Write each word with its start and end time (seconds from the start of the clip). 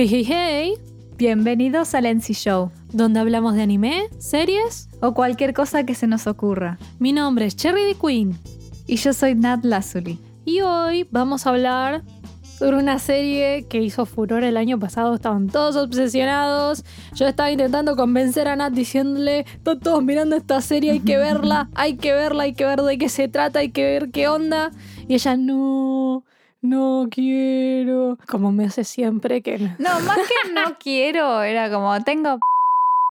Hey, 0.00 0.08
hey, 0.08 0.24
hey, 0.26 0.74
Bienvenidos 1.18 1.94
al 1.94 2.06
NC 2.06 2.32
Show 2.32 2.70
donde 2.90 3.20
hablamos 3.20 3.54
de 3.54 3.60
anime, 3.60 4.08
series. 4.18 4.88
o 5.02 5.12
cualquier 5.12 5.52
cosa 5.52 5.84
que 5.84 5.94
se 5.94 6.06
nos 6.06 6.26
ocurra. 6.26 6.78
Mi 6.98 7.12
nombre 7.12 7.44
es 7.44 7.54
Cherry 7.54 7.82
the 7.92 7.98
Queen 8.00 8.38
Y 8.86 8.96
yo 8.96 9.12
soy 9.12 9.34
Nat 9.34 9.62
Lazuli. 9.62 10.18
y 10.46 10.62
hoy 10.62 11.06
vamos 11.10 11.44
a 11.44 11.50
hablar 11.50 12.02
sobre 12.42 12.78
una 12.78 12.98
serie 12.98 13.66
que 13.68 13.82
hizo 13.82 14.06
furor 14.06 14.42
el 14.42 14.56
año 14.56 14.78
pasado. 14.78 15.14
Estaban 15.14 15.48
todos 15.48 15.76
obsesionados. 15.76 16.82
Yo 17.14 17.26
estaba 17.26 17.50
intentando 17.50 17.94
convencer 17.94 18.48
a 18.48 18.56
Nat 18.56 18.72
diciéndole: 18.72 19.40
Están 19.40 19.80
todos 19.80 20.02
mirando 20.02 20.34
esta 20.34 20.62
serie, 20.62 20.92
hay 20.92 21.00
que 21.00 21.18
verla, 21.18 21.68
hay 21.74 21.98
que 21.98 22.14
verla, 22.14 22.44
hay 22.44 22.54
que 22.54 22.64
ver 22.64 22.80
de 22.80 22.96
qué 22.96 23.10
se 23.10 23.28
trata, 23.28 23.58
hay 23.58 23.68
que 23.68 23.82
ver 23.82 24.10
qué 24.10 24.28
onda. 24.28 24.70
Y 25.08 25.16
ella, 25.16 25.36
no. 25.36 26.24
No 26.62 27.08
quiero. 27.10 28.18
Como 28.28 28.52
me 28.52 28.66
hace 28.66 28.84
siempre 28.84 29.42
que 29.42 29.58
no. 29.58 29.74
No, 29.78 30.00
más 30.00 30.18
que 30.18 30.52
no 30.52 30.76
quiero, 30.78 31.42
era 31.42 31.70
como 31.70 31.98
tengo. 32.04 32.38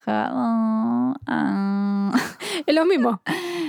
oh, 0.06 1.14
ah. 1.28 2.12
Es 2.66 2.76
lo 2.76 2.86
mismo. 2.86 3.22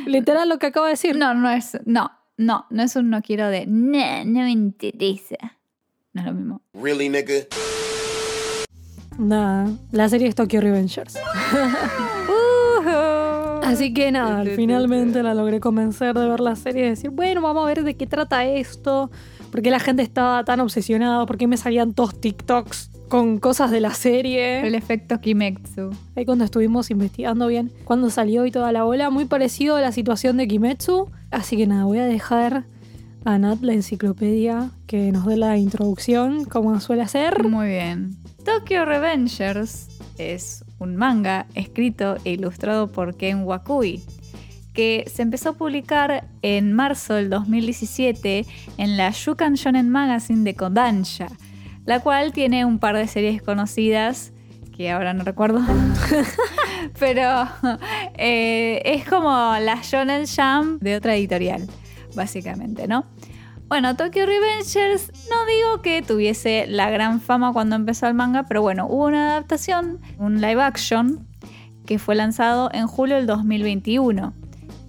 Literal 0.07 0.49
lo 0.49 0.59
que 0.59 0.67
acabo 0.67 0.87
de 0.87 0.93
decir. 0.93 1.17
No, 1.17 1.33
no 1.35 1.51
es. 1.51 1.79
No, 1.87 2.11
no, 2.37 2.67
no 2.69 2.83
es 2.83 2.95
un 2.97 3.11
no 3.11 3.23
quiero 3.23 3.49
de. 3.49 3.67
No, 3.67 4.25
no 4.25 4.41
me 4.41 4.51
interesa. 4.51 5.57
No 6.13 6.21
es 6.21 6.27
lo 6.27 6.35
mismo. 6.35 6.63
Really, 6.75 7.09
nigga? 7.09 7.35
Nada, 9.19 9.69
la 9.93 10.09
serie 10.09 10.29
es 10.29 10.35
Tokyo 10.35 10.61
Revengers. 10.61 11.19
Así 13.63 13.95
que 13.95 14.11
nada, 14.11 14.45
finalmente 14.57 15.23
la 15.23 15.35
logré 15.35 15.61
convencer 15.61 16.15
de 16.15 16.29
ver 16.29 16.41
la 16.41 16.57
serie 16.57 16.87
y 16.87 16.89
decir, 16.91 17.11
bueno, 17.11 17.41
vamos 17.41 17.65
a 17.65 17.67
ver 17.67 17.85
de 17.85 17.95
qué 17.97 18.07
trata 18.07 18.45
esto, 18.45 19.11
por 19.51 19.63
qué 19.63 19.71
la 19.71 19.81
gente 19.81 20.03
estaba 20.03 20.45
tan 20.45 20.61
obsesionada, 20.61 21.27
por 21.27 21.37
qué 21.39 21.47
me 21.47 21.57
salían 21.57 21.93
todos 21.93 22.21
TikToks 22.21 22.91
con 23.09 23.39
cosas 23.39 23.71
de 23.71 23.81
la 23.81 23.93
serie. 23.93 24.67
El 24.67 24.75
efecto 24.75 25.21
Kimetsu. 25.21 25.91
Ahí 26.15 26.25
cuando 26.25 26.45
estuvimos 26.45 26.91
investigando 26.91 27.49
bien 27.49 27.73
cuándo 27.85 28.09
salió 28.09 28.47
y 28.47 28.53
toda 28.53 28.73
la 28.73 28.85
bola, 28.85 29.11
muy 29.11 29.25
parecido 29.25 29.77
a 29.77 29.81
la 29.81 29.93
situación 29.93 30.37
de 30.37 30.47
Kimetsu. 30.47 31.11
Así 31.31 31.57
que 31.57 31.67
nada, 31.67 31.85
voy 31.85 31.99
a 31.99 32.07
dejar 32.07 32.65
a 33.25 33.39
Nat 33.39 33.61
la 33.63 33.75
enciclopedia 33.75 34.71
que 34.87 35.13
nos 35.13 35.27
dé 35.27 35.37
la 35.37 35.59
introducción, 35.59 36.45
como 36.45 36.79
suele 36.81 37.03
hacer. 37.03 37.47
Muy 37.49 37.69
bien. 37.69 38.17
Tokyo 38.45 38.85
Revengers 38.85 39.89
es 40.17 40.65
un 40.79 40.97
manga 40.97 41.47
escrito 41.55 42.17
e 42.25 42.33
ilustrado 42.33 42.91
por 42.91 43.17
Ken 43.17 43.43
Wakui, 43.43 44.03
que 44.73 45.05
se 45.13 45.23
empezó 45.23 45.51
a 45.51 45.53
publicar 45.55 46.29
en 46.43 46.73
marzo 46.73 47.15
del 47.15 47.31
2017 47.31 48.47
en 48.79 48.97
la 48.97 49.11
Shukan 49.11 49.55
Shonen 49.55 49.89
Magazine 49.91 50.45
de 50.45 50.55
Kodansha, 50.55 51.29
la 51.85 52.01
cual 52.01 52.33
tiene 52.33 52.65
un 52.65 52.79
par 52.79 52.97
de 52.97 53.07
series 53.07 53.43
conocidas 53.43 54.33
que 54.77 54.91
ahora 54.91 55.13
no 55.13 55.25
recuerdo. 55.25 55.61
Pero 56.99 57.49
eh, 58.15 58.81
es 58.85 59.09
como 59.09 59.29
la 59.29 59.81
Shonen 59.83 60.25
Jump 60.27 60.83
de 60.83 60.97
otra 60.97 61.17
editorial, 61.17 61.67
básicamente, 62.15 62.89
¿no? 62.89 63.07
Bueno, 63.71 63.95
Tokyo 63.95 64.27
Revengers 64.27 65.13
no 65.31 65.47
digo 65.47 65.81
que 65.81 66.03
tuviese 66.03 66.67
la 66.67 66.91
gran 66.91 67.21
fama 67.21 67.53
cuando 67.53 67.77
empezó 67.77 68.09
el 68.09 68.15
manga, 68.15 68.43
pero 68.43 68.63
bueno, 68.63 68.89
hubo 68.89 69.05
una 69.05 69.31
adaptación, 69.31 70.01
un 70.19 70.41
live 70.41 70.61
action, 70.61 71.29
que 71.87 72.01
fue 72.01 72.17
lanzado 72.17 72.69
en 72.73 72.89
julio 72.89 73.15
del 73.15 73.27
2021. 73.27 74.40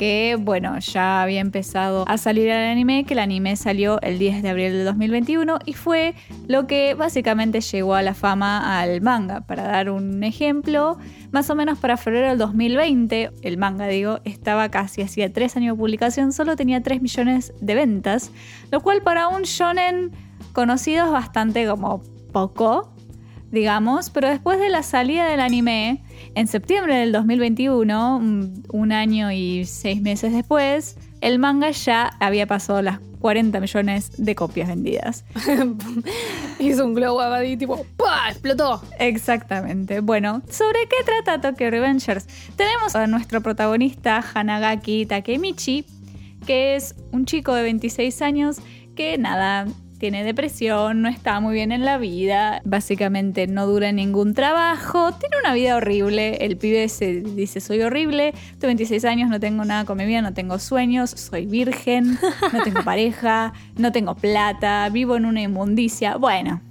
Que 0.01 0.35
bueno, 0.35 0.79
ya 0.79 1.21
había 1.21 1.41
empezado 1.41 2.05
a 2.07 2.17
salir 2.17 2.47
el 2.47 2.71
anime, 2.71 3.03
que 3.03 3.13
el 3.13 3.19
anime 3.19 3.55
salió 3.55 4.01
el 4.01 4.17
10 4.17 4.41
de 4.41 4.49
abril 4.49 4.71
del 4.71 4.85
2021 4.85 5.59
y 5.63 5.73
fue 5.73 6.15
lo 6.47 6.65
que 6.65 6.95
básicamente 6.95 7.61
llegó 7.61 7.93
a 7.93 8.01
la 8.01 8.15
fama 8.15 8.81
al 8.81 9.01
manga. 9.01 9.41
Para 9.41 9.61
dar 9.61 9.91
un 9.91 10.23
ejemplo, 10.23 10.97
más 11.29 11.51
o 11.51 11.55
menos 11.55 11.77
para 11.77 11.97
febrero 11.97 12.29
del 12.29 12.39
2020, 12.39 13.29
el 13.43 13.57
manga, 13.59 13.85
digo, 13.85 14.21
estaba 14.23 14.69
casi 14.69 15.03
hacía 15.03 15.31
tres 15.31 15.55
años 15.55 15.75
de 15.75 15.79
publicación, 15.79 16.33
solo 16.33 16.55
tenía 16.55 16.81
3 16.81 16.99
millones 16.99 17.53
de 17.61 17.75
ventas, 17.75 18.31
lo 18.71 18.81
cual 18.81 19.03
para 19.03 19.27
un 19.27 19.43
shonen 19.43 20.13
conocido 20.51 21.05
es 21.05 21.11
bastante 21.11 21.67
como 21.67 22.01
poco, 22.31 22.91
digamos, 23.51 24.09
pero 24.09 24.29
después 24.29 24.57
de 24.57 24.69
la 24.69 24.81
salida 24.81 25.27
del 25.27 25.41
anime, 25.41 26.01
en 26.35 26.47
septiembre 26.47 26.95
del 26.95 27.11
2021, 27.11 28.17
un, 28.17 28.63
un 28.71 28.91
año 28.91 29.31
y 29.31 29.65
seis 29.65 30.01
meses 30.01 30.33
después, 30.33 30.97
el 31.21 31.39
manga 31.39 31.71
ya 31.71 32.11
había 32.19 32.47
pasado 32.47 32.81
las 32.81 32.99
40 33.21 33.59
millones 33.59 34.11
de 34.17 34.35
copias 34.35 34.67
vendidas. 34.67 35.23
Hizo 36.59 36.85
un 36.85 36.93
glow 36.93 37.15
up 37.15 37.33
ahí, 37.33 37.55
tipo, 37.55 37.85
¡pah! 37.95 38.29
explotó. 38.29 38.81
Exactamente. 38.99 40.01
Bueno, 40.01 40.41
¿sobre 40.49 40.87
qué 40.89 41.03
trata 41.05 41.39
Tokyo 41.39 41.69
Revengers? 41.69 42.27
Tenemos 42.55 42.95
a 42.95 43.07
nuestro 43.07 43.41
protagonista 43.41 44.23
Hanagaki 44.33 45.05
Takemichi, 45.05 45.85
que 46.45 46.75
es 46.75 46.95
un 47.11 47.25
chico 47.25 47.53
de 47.53 47.63
26 47.63 48.21
años 48.23 48.57
que 48.95 49.17
nada, 49.17 49.67
tiene 50.01 50.23
depresión, 50.23 51.03
no 51.03 51.09
está 51.09 51.39
muy 51.41 51.53
bien 51.53 51.71
en 51.71 51.85
la 51.85 51.99
vida, 51.99 52.59
básicamente 52.65 53.45
no 53.45 53.67
dura 53.67 53.91
ningún 53.91 54.33
trabajo, 54.33 55.11
tiene 55.11 55.35
una 55.39 55.53
vida 55.53 55.75
horrible, 55.75 56.37
el 56.37 56.57
pibe 56.57 56.89
se 56.89 57.21
dice 57.21 57.61
soy 57.61 57.83
horrible, 57.83 58.33
tengo 58.57 58.69
26 58.69 59.05
años, 59.05 59.29
no 59.29 59.39
tengo 59.39 59.63
nada 59.63 59.85
con 59.85 59.99
mi 59.99 60.07
vida, 60.07 60.23
no 60.23 60.33
tengo 60.33 60.57
sueños, 60.57 61.11
soy 61.11 61.45
virgen, 61.45 62.17
no 62.51 62.63
tengo 62.63 62.83
pareja, 62.83 63.53
no 63.77 63.91
tengo 63.91 64.15
plata, 64.15 64.89
vivo 64.89 65.17
en 65.17 65.25
una 65.25 65.43
inmundicia, 65.43 66.17
bueno. 66.17 66.61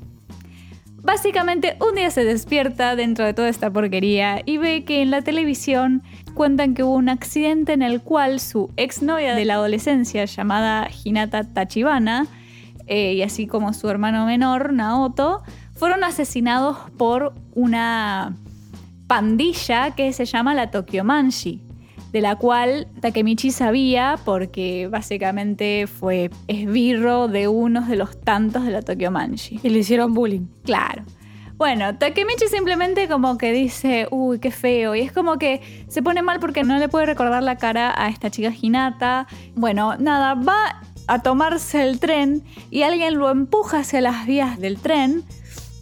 Básicamente 1.00 1.76
un 1.80 1.94
día 1.94 2.10
se 2.10 2.24
despierta 2.24 2.96
dentro 2.96 3.24
de 3.24 3.32
toda 3.32 3.48
esta 3.48 3.70
porquería 3.70 4.42
y 4.44 4.56
ve 4.56 4.82
que 4.82 5.02
en 5.02 5.12
la 5.12 5.22
televisión 5.22 6.02
cuentan 6.34 6.74
que 6.74 6.82
hubo 6.82 6.94
un 6.94 7.08
accidente 7.08 7.74
en 7.74 7.82
el 7.82 8.00
cual 8.02 8.40
su 8.40 8.72
exnovia 8.76 9.36
de 9.36 9.44
la 9.44 9.54
adolescencia 9.54 10.24
llamada 10.24 10.90
Hinata 11.04 11.44
Tachibana 11.44 12.26
eh, 12.90 13.14
y 13.14 13.22
así 13.22 13.46
como 13.46 13.72
su 13.72 13.88
hermano 13.88 14.26
menor 14.26 14.72
Naoto 14.72 15.42
fueron 15.74 16.02
asesinados 16.02 16.76
por 16.98 17.32
una 17.54 18.34
pandilla 19.06 19.92
que 19.92 20.12
se 20.12 20.24
llama 20.24 20.54
la 20.54 20.72
Tokyo 20.72 21.04
Manshi 21.04 21.62
de 22.12 22.20
la 22.20 22.34
cual 22.34 22.88
Takemichi 23.00 23.52
sabía 23.52 24.18
porque 24.24 24.88
básicamente 24.90 25.86
fue 25.86 26.30
esbirro 26.48 27.28
de 27.28 27.46
unos 27.46 27.86
de 27.86 27.94
los 27.94 28.20
tantos 28.20 28.64
de 28.64 28.72
la 28.72 28.82
Tokyo 28.82 29.12
Manshi. 29.12 29.60
Y 29.62 29.68
le 29.68 29.78
hicieron 29.78 30.12
bullying. 30.12 30.46
Claro. 30.64 31.04
Bueno, 31.56 31.96
Takemichi 31.96 32.48
simplemente 32.48 33.06
como 33.06 33.38
que 33.38 33.52
dice, 33.52 34.08
uy, 34.10 34.40
qué 34.40 34.50
feo. 34.50 34.96
Y 34.96 35.02
es 35.02 35.12
como 35.12 35.38
que 35.38 35.60
se 35.86 36.02
pone 36.02 36.22
mal 36.22 36.40
porque 36.40 36.64
no 36.64 36.78
le 36.78 36.88
puede 36.88 37.06
recordar 37.06 37.42
la 37.44 37.56
cara 37.56 37.94
a 37.96 38.08
esta 38.08 38.30
chica 38.30 38.52
Hinata. 38.60 39.28
Bueno, 39.54 39.94
nada, 39.98 40.34
va 40.34 40.80
a 41.10 41.22
tomarse 41.22 41.82
el 41.82 41.98
tren 41.98 42.44
y 42.70 42.82
alguien 42.84 43.16
lo 43.18 43.30
empuja 43.30 43.80
hacia 43.80 44.00
las 44.00 44.26
vías 44.26 44.60
del 44.60 44.78
tren. 44.78 45.24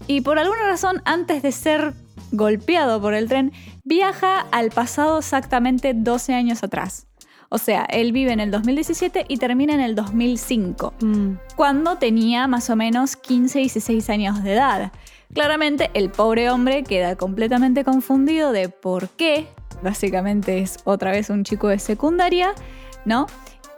Y 0.07 0.23
por 0.23 0.39
alguna 0.39 0.63
razón, 0.63 1.03
antes 1.05 1.43
de 1.43 1.53
ser 1.53 1.93
golpeado 2.33 2.99
por 2.99 3.13
el 3.13 3.29
tren, 3.29 3.53
viaja 3.85 4.41
al 4.53 4.71
pasado 4.71 5.19
exactamente 5.19 5.93
12 5.93 6.33
años 6.33 6.63
atrás. 6.63 7.07
O 7.51 7.59
sea, 7.59 7.85
él 7.91 8.13
vive 8.13 8.33
en 8.33 8.41
el 8.41 8.51
2017 8.51 9.27
y 9.29 9.37
termina 9.37 9.75
en 9.75 9.81
el 9.81 9.95
2005 9.95 10.95
Mm. 11.03 11.33
cuando 11.57 11.97
tenía 11.99 12.47
más 12.47 12.71
o 12.71 12.77
menos 12.77 13.17
15 13.17 13.59
y 13.59 13.63
16 13.65 14.09
años 14.09 14.43
de 14.43 14.55
edad. 14.55 14.93
Claramente 15.35 15.91
el 15.93 16.09
pobre 16.09 16.49
hombre 16.49 16.85
queda 16.85 17.17
completamente 17.17 17.85
confundido 17.85 18.51
de 18.53 18.71
por 18.71 19.11
qué, 19.11 19.47
básicamente 19.83 20.61
es 20.61 20.79
otra 20.85 21.11
vez 21.11 21.29
un 21.29 21.45
chico 21.45 21.69
de 21.69 21.79
secundaria, 21.79 22.55
¿no? 23.05 23.27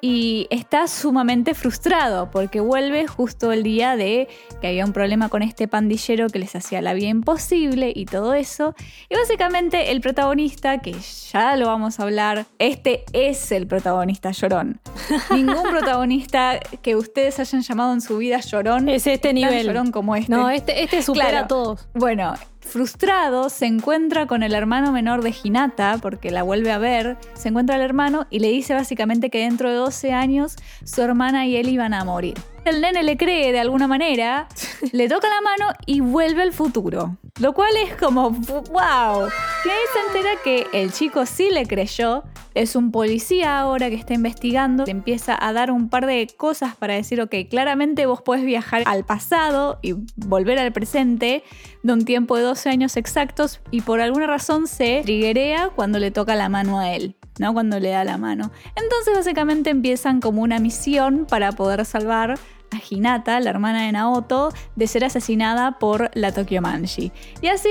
Y 0.03 0.47
está 0.51 0.87
sumamente 0.89 1.55
frustrado 1.55 2.31
porque 2.31 2.61
vuelve 2.61 3.07
justo 3.07 3.53
el 3.53 3.63
día 3.63 3.97
de 3.97 4.29
que 4.61 4.69
había 4.69 4.85
un 4.87 4.93
problema 4.93 5.29
con 5.29 5.43
este 5.43 5.69
pandillero 5.69 6.29
que 6.29 6.39
les 6.39 6.57
hacía 6.57 6.81
la 6.81 6.95
vida 6.95 7.09
imposible 7.09 7.93
y 7.95 8.07
todo 8.07 8.33
eso. 8.35 8.75
Y 9.09 9.15
básicamente 9.17 9.91
el 9.93 10.01
protagonista, 10.01 10.79
que 10.79 10.95
ya 11.33 11.57
lo 11.57 11.67
vamos 11.67 12.01
a 12.01 12.05
hablar, 12.05 12.47
este 12.59 13.05
es 13.13 13.53
el 13.53 13.67
protagonista 13.67 14.31
llorón. 14.31 14.81
Ningún 15.31 15.65
protagonista 15.71 16.59
que 16.83 16.97
ustedes 16.97 17.39
hayan 17.39 17.61
llamado 17.63 17.93
en 17.93 18.01
su 18.01 18.17
vida 18.19 18.41
llorón 18.41 18.89
Es 18.89 19.07
este 19.07 19.29
tan 19.29 19.35
nivel. 19.35 19.67
llorón 19.67 19.93
como 19.93 20.17
este. 20.17 20.33
No, 20.33 20.49
este, 20.51 20.83
este 20.83 21.03
supera 21.03 21.29
Claro. 21.31 21.45
a 21.45 21.49
todos. 21.49 21.89
Bueno, 21.95 22.35
frustrado, 22.71 23.51
se 23.51 23.67
encuentra 23.67 24.27
con 24.27 24.43
el 24.43 24.55
hermano 24.55 24.93
menor 24.93 25.23
de 25.23 25.35
Hinata, 25.43 25.99
porque 26.01 26.31
la 26.31 26.43
vuelve 26.43 26.71
a 26.71 26.79
ver, 26.79 27.19
se 27.35 27.49
encuentra 27.49 27.75
al 27.75 27.83
hermano 27.83 28.27
y 28.31 28.39
le 28.39 28.49
dice 28.49 28.75
básicamente 28.75 29.29
que 29.29 29.41
dentro 29.41 29.69
de 29.69 29.75
12 29.75 30.13
años 30.13 30.57
su 30.85 31.03
hermana 31.03 31.47
y 31.47 31.57
él 31.57 31.69
iban 31.69 31.93
a 31.93 32.05
morir. 32.05 32.35
El 32.65 32.81
nene 32.81 33.03
le 33.03 33.17
cree 33.17 33.53
de 33.53 33.61
alguna 33.61 33.87
manera, 33.87 34.47
le 34.93 35.09
toca 35.09 35.29
la 35.29 35.41
mano 35.41 35.73
y 35.87 36.01
vuelve 36.01 36.43
al 36.43 36.53
futuro. 36.53 37.17
Lo 37.41 37.55
cual 37.55 37.71
es 37.83 37.95
como, 37.97 38.31
wow. 38.31 39.25
Ahí 39.25 39.87
se 39.93 40.07
entera 40.07 40.31
que 40.45 40.67
el 40.73 40.93
chico 40.93 41.25
sí 41.25 41.49
le 41.51 41.67
creyó 41.67 42.23
es 42.55 42.77
un 42.77 42.91
policía 42.91 43.61
ahora 43.61 43.89
que 43.91 43.95
está 43.95 44.15
investigando, 44.15 44.85
te 44.85 44.91
empieza 44.91 45.37
a 45.41 45.53
dar 45.53 45.71
un 45.71 45.89
par 45.89 46.07
de 46.07 46.27
cosas 46.37 46.75
para 46.75 46.95
decir, 46.95 47.21
ok, 47.21 47.35
claramente 47.49 48.07
vos 48.07 48.23
podés 48.23 48.45
viajar 48.45 48.83
al 48.87 49.05
pasado 49.05 49.79
y 49.83 49.95
volver 50.17 50.59
al 50.59 50.73
presente 50.73 51.45
de 51.83 51.93
un 51.93 52.05
tiempo 52.05 52.37
de 52.37 52.43
12 52.43 52.69
años 52.69 52.97
exactos 52.97 53.61
y 53.71 53.83
por 53.83 54.01
alguna 54.01 54.27
razón 54.27 54.67
se 54.67 55.03
triguea 55.05 55.71
cuando 55.75 55.99
le 55.99 56.11
toca 56.11 56.35
la 56.35 56.49
mano 56.49 56.81
a 56.81 56.93
él. 56.95 57.17
¿No? 57.39 57.53
Cuando 57.53 57.79
le 57.79 57.91
da 57.91 58.05
la 58.05 58.19
mano. 58.19 58.51
Entonces 58.77 59.15
básicamente 59.15 59.71
empiezan 59.71 60.21
como 60.21 60.43
una 60.43 60.59
misión 60.59 61.27
para 61.27 61.53
poder 61.53 61.85
salvar 61.85 62.33
a 62.33 62.77
Hinata, 62.89 63.41
la 63.41 63.51
hermana 63.51 63.85
de 63.87 63.93
Naoto, 63.93 64.53
de 64.77 64.87
ser 64.87 65.05
asesinada 65.05 65.79
por 65.79 66.11
la 66.15 66.33
Tokyo 66.33 66.61
Manji. 66.63 67.13
Y 67.43 67.49
así 67.49 67.71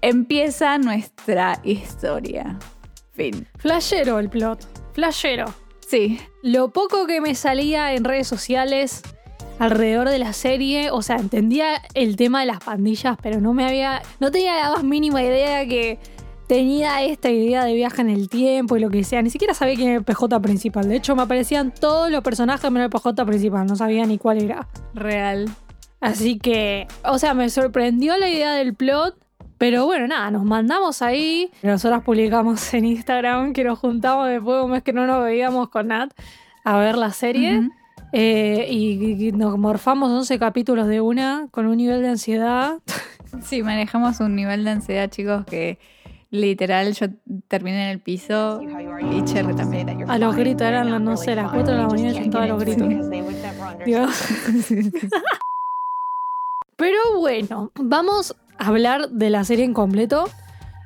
empieza 0.00 0.78
nuestra 0.78 1.60
historia. 1.64 2.58
Fin. 3.12 3.46
Flashero 3.58 4.18
el 4.18 4.28
plot. 4.28 4.92
Flashero. 4.94 5.46
Sí. 5.88 6.20
Lo 6.42 6.70
poco 6.70 7.06
que 7.06 7.20
me 7.20 7.34
salía 7.34 7.94
en 7.94 8.04
redes 8.04 8.28
sociales 8.28 9.02
alrededor 9.58 10.08
de 10.08 10.18
la 10.18 10.32
serie, 10.32 10.90
o 10.90 11.02
sea, 11.02 11.16
entendía 11.16 11.82
el 11.94 12.16
tema 12.16 12.40
de 12.40 12.46
las 12.46 12.60
pandillas, 12.60 13.16
pero 13.22 13.40
no 13.40 13.54
me 13.54 13.66
había. 13.66 14.02
No 14.20 14.30
tenía 14.30 14.56
la 14.56 14.70
más 14.70 14.84
mínima 14.84 15.22
idea 15.22 15.66
que 15.66 15.98
tenía 16.48 17.02
esta 17.02 17.30
idea 17.30 17.64
de 17.64 17.74
viaje 17.74 18.00
en 18.00 18.08
el 18.08 18.28
tiempo 18.28 18.76
y 18.76 18.80
lo 18.80 18.90
que 18.90 19.04
sea. 19.04 19.22
Ni 19.22 19.30
siquiera 19.30 19.54
sabía 19.54 19.76
quién 19.76 19.90
era 19.90 19.98
el 19.98 20.04
PJ 20.04 20.40
principal. 20.40 20.88
De 20.88 20.96
hecho, 20.96 21.14
me 21.14 21.22
aparecían 21.22 21.72
todos 21.72 22.10
los 22.10 22.22
personajes 22.22 22.68
menos 22.70 22.86
el 22.86 22.90
PJ 22.90 23.24
principal. 23.24 23.66
No 23.66 23.76
sabía 23.76 24.04
ni 24.06 24.18
cuál 24.18 24.42
era. 24.42 24.66
Real. 24.94 25.48
Así 26.00 26.38
que, 26.38 26.88
o 27.04 27.18
sea, 27.18 27.34
me 27.34 27.50
sorprendió 27.50 28.16
la 28.16 28.28
idea 28.28 28.54
del 28.54 28.74
plot. 28.74 29.16
Pero 29.58 29.86
bueno, 29.86 30.06
nada, 30.06 30.30
nos 30.30 30.44
mandamos 30.44 31.02
ahí. 31.02 31.50
Nosotras 31.62 32.02
publicamos 32.02 32.72
en 32.74 32.84
Instagram 32.86 33.52
que 33.52 33.64
nos 33.64 33.78
juntamos 33.78 34.28
después 34.28 34.56
de 34.56 34.64
un 34.64 34.70
mes 34.70 34.82
que 34.82 34.92
no 34.92 35.06
nos 35.06 35.22
veíamos 35.22 35.68
con 35.68 35.88
Nat 35.88 36.12
a 36.64 36.78
ver 36.78 36.96
la 36.96 37.10
serie. 37.12 37.68
Eh, 38.12 38.68
y, 38.70 39.26
y 39.28 39.32
nos 39.32 39.58
morfamos 39.58 40.10
11 40.10 40.38
capítulos 40.38 40.86
de 40.86 41.00
una 41.02 41.48
con 41.50 41.66
un 41.66 41.76
nivel 41.76 42.00
de 42.02 42.08
ansiedad. 42.08 42.78
Sí, 43.42 43.62
manejamos 43.62 44.20
un 44.20 44.34
nivel 44.34 44.64
de 44.64 44.70
ansiedad, 44.70 45.10
chicos, 45.10 45.44
que 45.44 45.78
Literal, 46.30 46.92
yo 46.92 47.06
terminé 47.48 47.84
en 47.84 47.90
el 47.90 48.00
piso 48.00 48.60
y 49.10 49.24
Cherry 49.24 49.56
también. 49.56 50.10
A 50.10 50.18
los 50.18 50.36
gritos, 50.36 50.66
eran, 50.66 51.02
no 51.02 51.16
sé, 51.16 51.34
las 51.34 51.50
4 51.50 51.72
de 51.72 51.78
la 51.78 51.88
mañana 51.88 52.10
y 52.10 52.14
yo 52.14 52.20
estaba 52.20 52.44
a 52.44 52.48
los 52.48 52.60
gritos. 52.60 52.86
Pero 56.76 56.98
bueno, 57.18 57.72
vamos 57.76 58.36
a 58.58 58.66
hablar 58.66 59.08
de 59.08 59.30
la 59.30 59.44
serie 59.44 59.64
en 59.64 59.72
completo. 59.72 60.28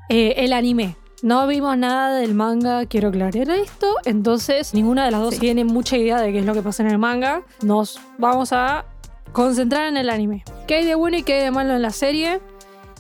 Eh, 0.09 0.35
el 0.39 0.53
anime. 0.53 0.97
No 1.23 1.47
vimos 1.47 1.77
nada 1.77 2.17
del 2.17 2.35
manga, 2.35 2.87
quiero 2.87 3.09
aclarar 3.09 3.51
esto. 3.51 3.97
Entonces, 4.05 4.75
ninguna 4.75 5.05
de 5.05 5.11
las 5.11 5.21
dos 5.21 5.39
tiene 5.39 5.65
mucha 5.65 5.97
idea 5.97 6.21
de 6.21 6.33
qué 6.33 6.41
es 6.41 6.47
lo 6.47 6.55
que 6.55 6.63
pasa 6.63 6.83
en 6.83 6.91
el 6.91 6.99
manga. 6.99 7.43
Nos 7.63 8.01
vamos 8.19 8.53
a 8.53 8.85
concentrar 9.33 9.89
en 9.89 9.97
el 9.97 10.09
anime. 10.09 10.45
¿Qué 10.67 10.77
hay 10.77 10.85
de 10.85 10.95
bueno 10.95 11.17
y 11.17 11.25
qué 11.25 11.35
hay 11.35 11.43
de 11.43 11.51
malo 11.51 11.75
en 11.75 11.83
la 11.83 11.91
serie? 11.91 12.41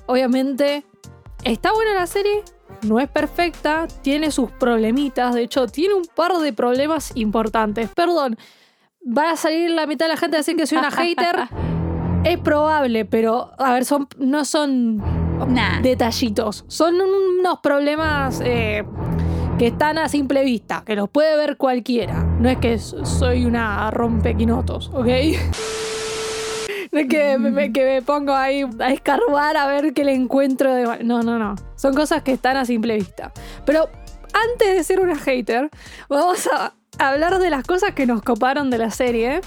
Obviamente, 0.06 0.84
Está 1.44 1.72
buena 1.72 1.94
la 1.94 2.06
serie, 2.06 2.44
no 2.82 3.00
es 3.00 3.08
perfecta, 3.08 3.88
tiene 4.02 4.30
sus 4.30 4.50
problemitas, 4.52 5.34
de 5.34 5.42
hecho 5.42 5.66
tiene 5.66 5.94
un 5.94 6.04
par 6.14 6.32
de 6.34 6.52
problemas 6.52 7.10
importantes. 7.16 7.90
Perdón, 7.96 8.36
va 9.06 9.32
a 9.32 9.36
salir 9.36 9.70
la 9.70 9.86
mitad 9.86 10.06
de 10.06 10.10
la 10.10 10.16
gente 10.16 10.36
a 10.36 10.40
decir 10.40 10.56
que 10.56 10.66
soy 10.68 10.78
una 10.78 10.90
hater. 10.92 11.48
Es 12.22 12.38
probable, 12.38 13.04
pero 13.04 13.50
a 13.58 13.72
ver, 13.72 13.84
son, 13.84 14.06
no 14.18 14.44
son 14.44 15.02
detallitos, 15.82 16.64
son 16.68 16.94
unos 17.00 17.58
problemas 17.60 18.40
eh, 18.44 18.84
que 19.58 19.66
están 19.66 19.98
a 19.98 20.08
simple 20.08 20.44
vista, 20.44 20.84
que 20.86 20.94
los 20.94 21.10
puede 21.10 21.36
ver 21.36 21.56
cualquiera. 21.56 22.22
No 22.38 22.48
es 22.48 22.58
que 22.58 22.78
soy 22.78 23.46
una 23.46 23.90
rompequinotos, 23.90 24.90
¿ok? 24.94 25.08
que 27.08 27.38
me, 27.38 27.72
que 27.72 27.84
me 27.84 28.02
pongo 28.02 28.34
ahí 28.34 28.64
a 28.78 28.90
escarbar 28.90 29.56
a 29.56 29.66
ver 29.66 29.94
qué 29.94 30.04
le 30.04 30.12
encuentro 30.12 30.74
de... 30.74 31.04
No, 31.04 31.22
no, 31.22 31.38
no. 31.38 31.54
Son 31.74 31.94
cosas 31.94 32.22
que 32.22 32.32
están 32.32 32.56
a 32.56 32.64
simple 32.66 32.96
vista. 32.96 33.32
Pero 33.64 33.88
antes 34.34 34.76
de 34.76 34.84
ser 34.84 35.00
una 35.00 35.16
hater, 35.16 35.70
vamos 36.08 36.48
a 36.52 36.74
hablar 36.98 37.38
de 37.38 37.48
las 37.48 37.64
cosas 37.64 37.94
que 37.94 38.06
nos 38.06 38.22
coparon 38.22 38.70
de 38.70 38.78
la 38.78 38.90
serie. 38.90 39.40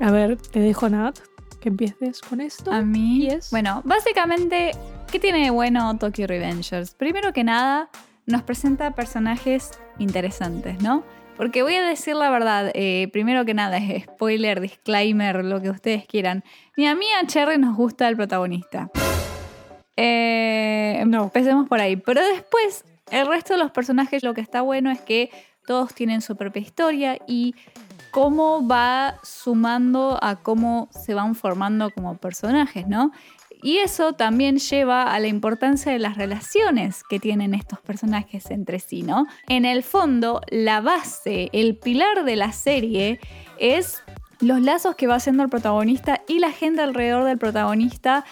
A 0.00 0.10
ver, 0.12 0.36
te 0.36 0.60
dejo 0.60 0.88
Nat, 0.88 1.18
que 1.60 1.70
empieces 1.70 2.20
con 2.20 2.40
esto. 2.40 2.70
A 2.70 2.82
mí. 2.82 3.28
Bueno, 3.50 3.82
básicamente, 3.84 4.70
¿qué 5.10 5.18
tiene 5.18 5.44
de 5.44 5.50
bueno 5.50 5.98
Tokyo 5.98 6.28
Revengers? 6.28 6.94
Primero 6.94 7.32
que 7.32 7.42
nada, 7.42 7.90
nos 8.26 8.42
presenta 8.42 8.92
personajes 8.92 9.70
interesantes, 9.98 10.80
¿no? 10.80 11.02
Porque 11.36 11.62
voy 11.62 11.74
a 11.74 11.82
decir 11.82 12.16
la 12.16 12.30
verdad, 12.30 12.70
eh, 12.74 13.08
primero 13.12 13.44
que 13.44 13.52
nada, 13.52 13.76
es 13.76 14.04
spoiler, 14.04 14.60
disclaimer, 14.60 15.44
lo 15.44 15.60
que 15.60 15.70
ustedes 15.70 16.06
quieran. 16.06 16.42
Ni 16.76 16.86
a 16.86 16.94
mí 16.94 17.06
a 17.20 17.26
Cherry 17.26 17.58
nos 17.58 17.76
gusta 17.76 18.08
el 18.08 18.16
protagonista. 18.16 18.90
Eh, 19.96 21.04
no, 21.06 21.24
empecemos 21.24 21.68
por 21.68 21.80
ahí. 21.80 21.96
Pero 21.96 22.22
después, 22.26 22.84
el 23.10 23.26
resto 23.26 23.54
de 23.54 23.58
los 23.58 23.70
personajes, 23.70 24.22
lo 24.22 24.32
que 24.32 24.40
está 24.40 24.62
bueno 24.62 24.90
es 24.90 25.00
que 25.00 25.30
todos 25.66 25.94
tienen 25.94 26.22
su 26.22 26.36
propia 26.36 26.62
historia 26.62 27.18
y 27.26 27.54
cómo 28.10 28.66
va 28.66 29.16
sumando 29.22 30.18
a 30.22 30.36
cómo 30.36 30.88
se 30.90 31.12
van 31.12 31.34
formando 31.34 31.90
como 31.90 32.16
personajes, 32.16 32.86
¿no? 32.86 33.12
Y 33.62 33.78
eso 33.78 34.12
también 34.12 34.58
lleva 34.58 35.12
a 35.14 35.18
la 35.18 35.28
importancia 35.28 35.92
de 35.92 35.98
las 35.98 36.16
relaciones 36.16 37.02
que 37.02 37.18
tienen 37.18 37.54
estos 37.54 37.80
personajes 37.80 38.50
entre 38.50 38.78
sí, 38.78 39.02
¿no? 39.02 39.26
En 39.48 39.64
el 39.64 39.82
fondo, 39.82 40.40
la 40.48 40.80
base, 40.80 41.50
el 41.52 41.76
pilar 41.76 42.24
de 42.24 42.36
la 42.36 42.52
serie 42.52 43.20
es 43.58 44.02
los 44.40 44.60
lazos 44.60 44.96
que 44.96 45.06
va 45.06 45.16
haciendo 45.16 45.42
el 45.42 45.48
protagonista 45.48 46.22
y 46.28 46.38
la 46.38 46.52
gente 46.52 46.82
alrededor 46.82 47.24
del 47.24 47.38
protagonista 47.38 48.24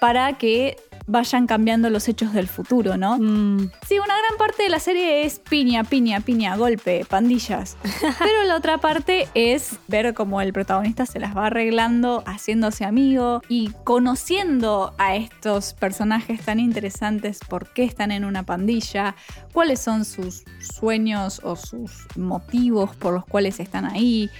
para 0.00 0.38
que 0.38 0.76
vayan 1.08 1.46
cambiando 1.46 1.90
los 1.90 2.06
hechos 2.06 2.32
del 2.32 2.46
futuro, 2.46 2.96
¿no? 2.96 3.18
Mm. 3.18 3.70
Sí, 3.88 3.98
una 3.98 4.16
gran 4.16 4.36
parte 4.38 4.62
de 4.62 4.68
la 4.68 4.78
serie 4.78 5.24
es 5.24 5.40
piña, 5.40 5.82
piña, 5.82 6.20
piña, 6.20 6.56
golpe, 6.56 7.04
pandillas. 7.08 7.76
Pero 8.18 8.44
la 8.44 8.54
otra 8.54 8.78
parte 8.78 9.28
es 9.34 9.78
ver 9.88 10.14
cómo 10.14 10.40
el 10.40 10.52
protagonista 10.52 11.06
se 11.06 11.18
las 11.18 11.36
va 11.36 11.46
arreglando, 11.46 12.22
haciéndose 12.26 12.84
amigo 12.84 13.42
y 13.48 13.72
conociendo 13.84 14.94
a 14.98 15.16
estos 15.16 15.72
personajes 15.74 16.42
tan 16.42 16.60
interesantes, 16.60 17.40
por 17.48 17.72
qué 17.72 17.84
están 17.84 18.12
en 18.12 18.24
una 18.24 18.44
pandilla, 18.44 19.16
cuáles 19.52 19.80
son 19.80 20.04
sus 20.04 20.44
sueños 20.60 21.40
o 21.42 21.56
sus 21.56 22.06
motivos 22.16 22.94
por 22.96 23.14
los 23.14 23.24
cuales 23.24 23.60
están 23.60 23.86
ahí. 23.86 24.30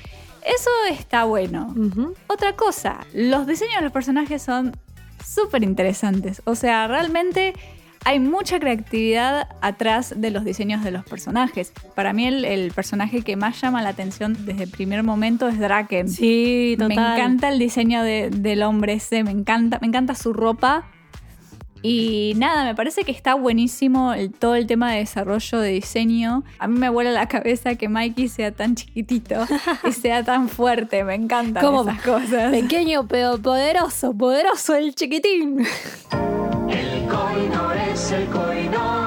Eso 0.44 0.70
está 0.90 1.25
bueno. 1.25 1.75
Otra 2.26 2.56
cosa, 2.56 3.00
los 3.12 3.46
diseños 3.46 3.76
de 3.76 3.82
los 3.82 3.92
personajes 3.92 4.42
son 4.42 4.76
súper 5.25 5.62
interesantes. 5.62 6.42
O 6.44 6.54
sea, 6.54 6.87
realmente 6.87 7.54
hay 8.04 8.20
mucha 8.20 8.58
creatividad 8.58 9.48
atrás 9.60 10.14
de 10.16 10.30
los 10.30 10.44
diseños 10.44 10.82
de 10.84 10.90
los 10.90 11.04
personajes. 11.04 11.72
Para 11.94 12.12
mí 12.12 12.26
el, 12.26 12.72
personaje 12.72 13.22
que 13.22 13.37
más 13.37 13.60
llama 13.60 13.82
la 13.82 13.90
atención 13.90 14.37
desde 14.46 14.64
el 14.64 14.70
primer 14.70 15.02
momento 15.02 15.48
es 15.48 15.58
Draken. 15.58 16.08
Sí, 16.08 16.76
total. 16.78 16.88
Me 16.88 16.94
encanta 16.94 17.48
el 17.48 17.58
diseño 17.58 18.02
del 18.02 18.62
hombre 18.62 18.94
ese, 18.94 19.25
me 19.25 19.30
encanta, 19.30 19.78
me 19.80 19.88
encanta 19.88 20.14
su 20.14 20.32
ropa. 20.32 20.87
Y 21.82 22.35
nada, 22.37 22.64
me 22.64 22.75
parece 22.75 23.04
que 23.04 23.12
está 23.12 23.35
buenísimo 23.35 24.12
todo 24.38 24.54
el 24.54 24.66
tema 24.66 24.92
de 24.92 24.99
desarrollo 24.99 25.58
de 25.61 25.70
diseño. 25.70 26.44
A 26.58 26.66
mí 26.66 26.78
me 26.78 26.88
vuela 26.88 27.11
la 27.11 27.28
cabeza 27.28 27.75
que 27.76 27.88
Mikey 27.88 28.28
sea 28.28 28.52
tan 28.52 28.75
chiquitito 28.75 29.47
y 29.88 29.92
sea 29.92 30.25
tan 30.25 30.49
fuerte. 30.49 31.04
Me 31.04 31.14
encantan 31.14 31.64
esas 31.64 32.02
cosas. 32.02 32.50
Pequeño 32.50 33.06
pero 33.06 33.38
poderoso, 33.38 34.14
poderoso 34.14 34.75
el 34.75 34.94
chiquitín. 34.94 35.64
El 36.68 37.06
coino 37.08 37.73
es 37.73 38.12
el 38.12 38.26
coino, 38.26 38.97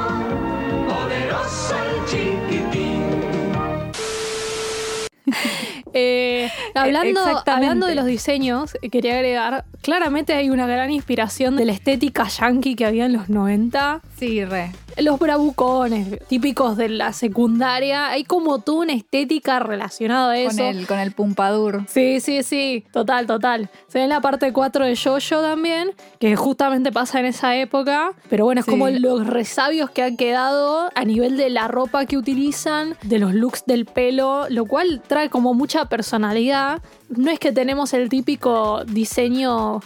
Eh, 6.03 6.49
hablando, 6.73 7.21
hablando 7.45 7.85
de 7.85 7.95
los 7.95 8.05
diseños, 8.05 8.77
quería 8.91 9.15
agregar, 9.15 9.65
claramente 9.81 10.33
hay 10.33 10.49
una 10.49 10.65
gran 10.65 10.89
inspiración 10.89 11.57
de 11.57 11.65
la 11.65 11.73
estética 11.73 12.27
yankee 12.27 12.75
que 12.75 12.85
había 12.85 13.05
en 13.05 13.13
los 13.13 13.29
90. 13.29 14.01
Sí, 14.17 14.45
re 14.45 14.71
los 14.97 15.19
bravucones 15.19 16.19
típicos 16.27 16.77
de 16.77 16.89
la 16.89 17.13
secundaria. 17.13 18.09
Hay 18.09 18.23
como 18.23 18.59
toda 18.59 18.81
una 18.81 18.93
estética 18.93 19.59
relacionada 19.59 20.31
a 20.31 20.37
eso. 20.37 20.57
Con 20.57 20.65
el, 20.65 20.87
con 20.87 20.99
el 20.99 21.11
pumpadur. 21.11 21.85
Sí, 21.87 22.19
sí, 22.19 22.43
sí. 22.43 22.85
Total, 22.91 23.27
total. 23.27 23.69
Se 23.87 23.99
ve 23.99 24.03
en 24.03 24.09
la 24.09 24.21
parte 24.21 24.51
4 24.51 24.85
de 24.85 24.95
Jojo 24.95 25.41
también, 25.41 25.91
que 26.19 26.35
justamente 26.35 26.91
pasa 26.91 27.19
en 27.19 27.25
esa 27.25 27.55
época. 27.55 28.13
Pero 28.29 28.45
bueno, 28.45 28.61
es 28.61 28.65
como 28.65 28.89
los 28.89 29.27
resabios 29.27 29.89
que 29.89 30.03
han 30.03 30.17
quedado 30.17 30.89
a 30.93 31.05
nivel 31.05 31.37
de 31.37 31.49
la 31.49 31.67
ropa 31.67 32.05
que 32.05 32.17
utilizan, 32.17 32.95
de 33.03 33.19
los 33.19 33.33
looks 33.33 33.65
del 33.65 33.85
pelo, 33.85 34.45
lo 34.49 34.65
cual 34.65 35.01
trae 35.07 35.29
como 35.29 35.53
mucha 35.53 35.85
personalidad. 35.85 36.81
No 37.09 37.31
es 37.31 37.39
que 37.39 37.51
tenemos 37.51 37.93
el 37.93 38.09
típico 38.09 38.83
diseño 38.85 39.81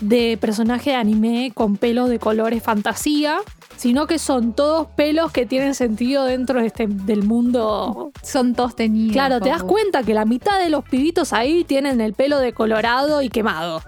de 0.00 0.38
personaje 0.40 0.90
de 0.90 0.96
anime 0.96 1.52
con 1.54 1.76
pelo 1.76 2.06
de 2.06 2.18
colores 2.18 2.62
fantasía, 2.62 3.38
sino 3.78 4.08
que 4.08 4.18
son 4.18 4.54
todos 4.54 4.88
pelos 4.88 5.30
que 5.30 5.46
tienen 5.46 5.74
sentido 5.74 6.24
dentro 6.24 6.60
de 6.60 6.66
este, 6.66 6.88
del 6.88 7.22
mundo. 7.22 8.10
Son 8.22 8.54
todos 8.54 8.74
teñidos. 8.74 9.12
Claro, 9.12 9.40
te 9.40 9.48
das 9.50 9.62
cuenta 9.62 10.02
que 10.02 10.14
la 10.14 10.24
mitad 10.24 10.58
de 10.58 10.68
los 10.68 10.84
pibitos 10.84 11.32
ahí 11.32 11.62
tienen 11.62 12.00
el 12.00 12.12
pelo 12.12 12.40
decolorado 12.40 13.22
y 13.22 13.28
quemado. 13.28 13.80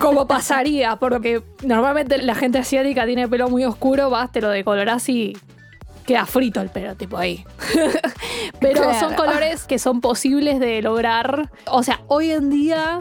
Como 0.00 0.26
pasaría, 0.28 0.94
porque 0.96 1.42
normalmente 1.64 2.18
la 2.22 2.36
gente 2.36 2.58
asiática 2.58 3.04
tiene 3.04 3.26
pelo 3.26 3.48
muy 3.50 3.64
oscuro, 3.64 4.10
vas, 4.10 4.30
te 4.30 4.40
lo 4.40 4.48
decolorás 4.50 5.08
y 5.08 5.36
queda 6.06 6.24
frito 6.24 6.60
el 6.60 6.68
pelo, 6.70 6.94
tipo 6.94 7.18
ahí. 7.18 7.44
Pero 8.60 8.82
Claro. 8.82 9.00
son 9.00 9.14
colores 9.14 9.64
que 9.64 9.80
son 9.80 10.00
posibles 10.00 10.60
de 10.60 10.80
lograr. 10.82 11.50
O 11.66 11.82
sea, 11.82 12.00
hoy 12.06 12.30
en 12.30 12.48
día 12.48 13.00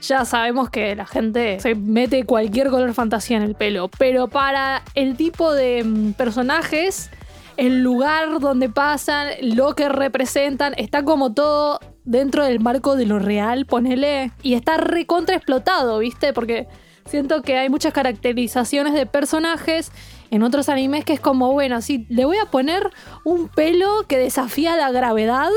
ya 0.00 0.24
sabemos 0.24 0.70
que 0.70 0.94
la 0.94 1.06
gente 1.06 1.60
se 1.60 1.74
mete 1.74 2.24
cualquier 2.24 2.70
color 2.70 2.94
fantasía 2.94 3.36
en 3.36 3.42
el 3.42 3.54
pelo, 3.54 3.88
pero 3.98 4.28
para 4.28 4.82
el 4.94 5.16
tipo 5.16 5.52
de 5.52 5.82
mm, 5.84 6.12
personajes, 6.12 7.10
el 7.56 7.82
lugar 7.82 8.38
donde 8.40 8.68
pasan, 8.68 9.28
lo 9.42 9.74
que 9.74 9.88
representan, 9.88 10.74
está 10.76 11.04
como 11.04 11.34
todo 11.34 11.80
dentro 12.04 12.44
del 12.44 12.60
marco 12.60 12.96
de 12.96 13.06
lo 13.06 13.18
real, 13.18 13.66
ponele, 13.66 14.32
y 14.42 14.54
está 14.54 14.76
recontra 14.76 15.36
explotado, 15.36 15.98
¿viste? 15.98 16.32
Porque 16.32 16.68
siento 17.04 17.42
que 17.42 17.58
hay 17.58 17.68
muchas 17.68 17.92
caracterizaciones 17.92 18.94
de 18.94 19.06
personajes 19.06 19.90
en 20.30 20.42
otros 20.42 20.68
animes 20.68 21.04
que 21.04 21.14
es 21.14 21.20
como, 21.20 21.52
bueno, 21.52 21.80
sí, 21.82 22.06
le 22.08 22.24
voy 22.24 22.36
a 22.38 22.46
poner 22.46 22.90
un 23.24 23.48
pelo 23.48 24.04
que 24.06 24.18
desafía 24.18 24.76
la 24.76 24.90
gravedad 24.90 25.50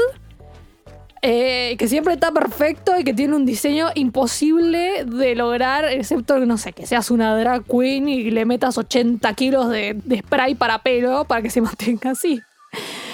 eh, 1.22 1.76
que 1.78 1.88
siempre 1.88 2.14
está 2.14 2.32
perfecto 2.32 2.94
y 3.00 3.04
que 3.04 3.14
tiene 3.14 3.36
un 3.36 3.46
diseño 3.46 3.88
imposible 3.94 5.06
de 5.06 5.36
lograr, 5.36 5.86
excepto, 5.86 6.40
no 6.40 6.58
sé, 6.58 6.74
que 6.74 6.86
seas 6.88 7.12
una 7.12 7.38
drag 7.38 7.64
queen 7.66 8.10
y 8.10 8.32
le 8.32 8.46
metas 8.46 8.78
80 8.78 9.32
kilos 9.36 9.70
de, 9.70 9.96
de 10.04 10.20
spray 10.20 10.56
para 10.56 10.80
pelo 10.80 11.26
para 11.26 11.42
que 11.42 11.50
se 11.50 11.62
mantenga 11.62 12.12
así. 12.12 12.42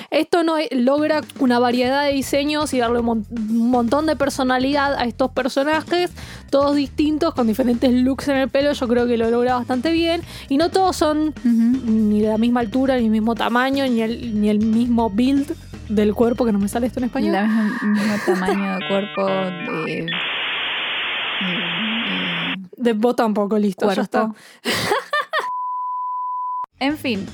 Esto 0.10 0.44
no 0.44 0.56
logra 0.72 1.20
una 1.40 1.60
variedad 1.60 2.06
de 2.06 2.14
diseños 2.14 2.74
y 2.74 2.78
darle 2.78 3.00
un, 3.00 3.06
mon- 3.06 3.26
un 3.30 3.70
montón 3.70 4.06
de 4.06 4.16
personalidad 4.16 4.94
a 4.96 5.04
estos 5.04 5.32
personajes, 5.32 6.12
todos 6.50 6.78
distintos, 6.78 7.34
con 7.34 7.46
diferentes 7.48 7.92
looks 7.92 8.30
en 8.30 8.38
el 8.38 8.48
pelo. 8.50 8.72
Yo 8.72 8.88
creo 8.88 9.06
que 9.06 9.18
lo 9.18 9.30
logra 9.30 9.56
bastante 9.56 9.92
bien. 9.92 10.22
Y 10.48 10.56
no 10.56 10.70
todos 10.70 10.96
son 10.96 11.34
ni 11.44 12.22
de 12.22 12.30
la 12.30 12.38
misma 12.38 12.62
altura, 12.62 12.96
ni 12.98 13.06
el 13.06 13.10
mismo 13.12 13.36
tamaño, 13.36 13.86
ni 13.86 14.02
el, 14.02 14.40
ni 14.40 14.50
el 14.50 14.60
mismo 14.60 15.10
build 15.10 15.54
del 15.90 16.14
cuerpo, 16.14 16.46
que 16.46 16.52
no 16.52 16.60
me 16.60 16.68
sale 16.68 16.88
esto 16.88 17.00
en 17.00 17.06
español. 17.06 17.36
El 17.36 17.90
mismo 17.90 18.16
tamaño 18.26 18.76
de 18.78 18.88
cuerpo 18.88 19.26
de. 19.28 19.52
de- 19.86 20.06
de- 21.42 22.68
De 22.78 22.94
vos 22.94 23.16
tampoco, 23.16 23.58
listo, 23.58 23.92
ya 23.92 24.02
está. 24.02 24.20
cuerpo. 24.28 24.36
en 26.80 26.98
fin. 26.98 27.26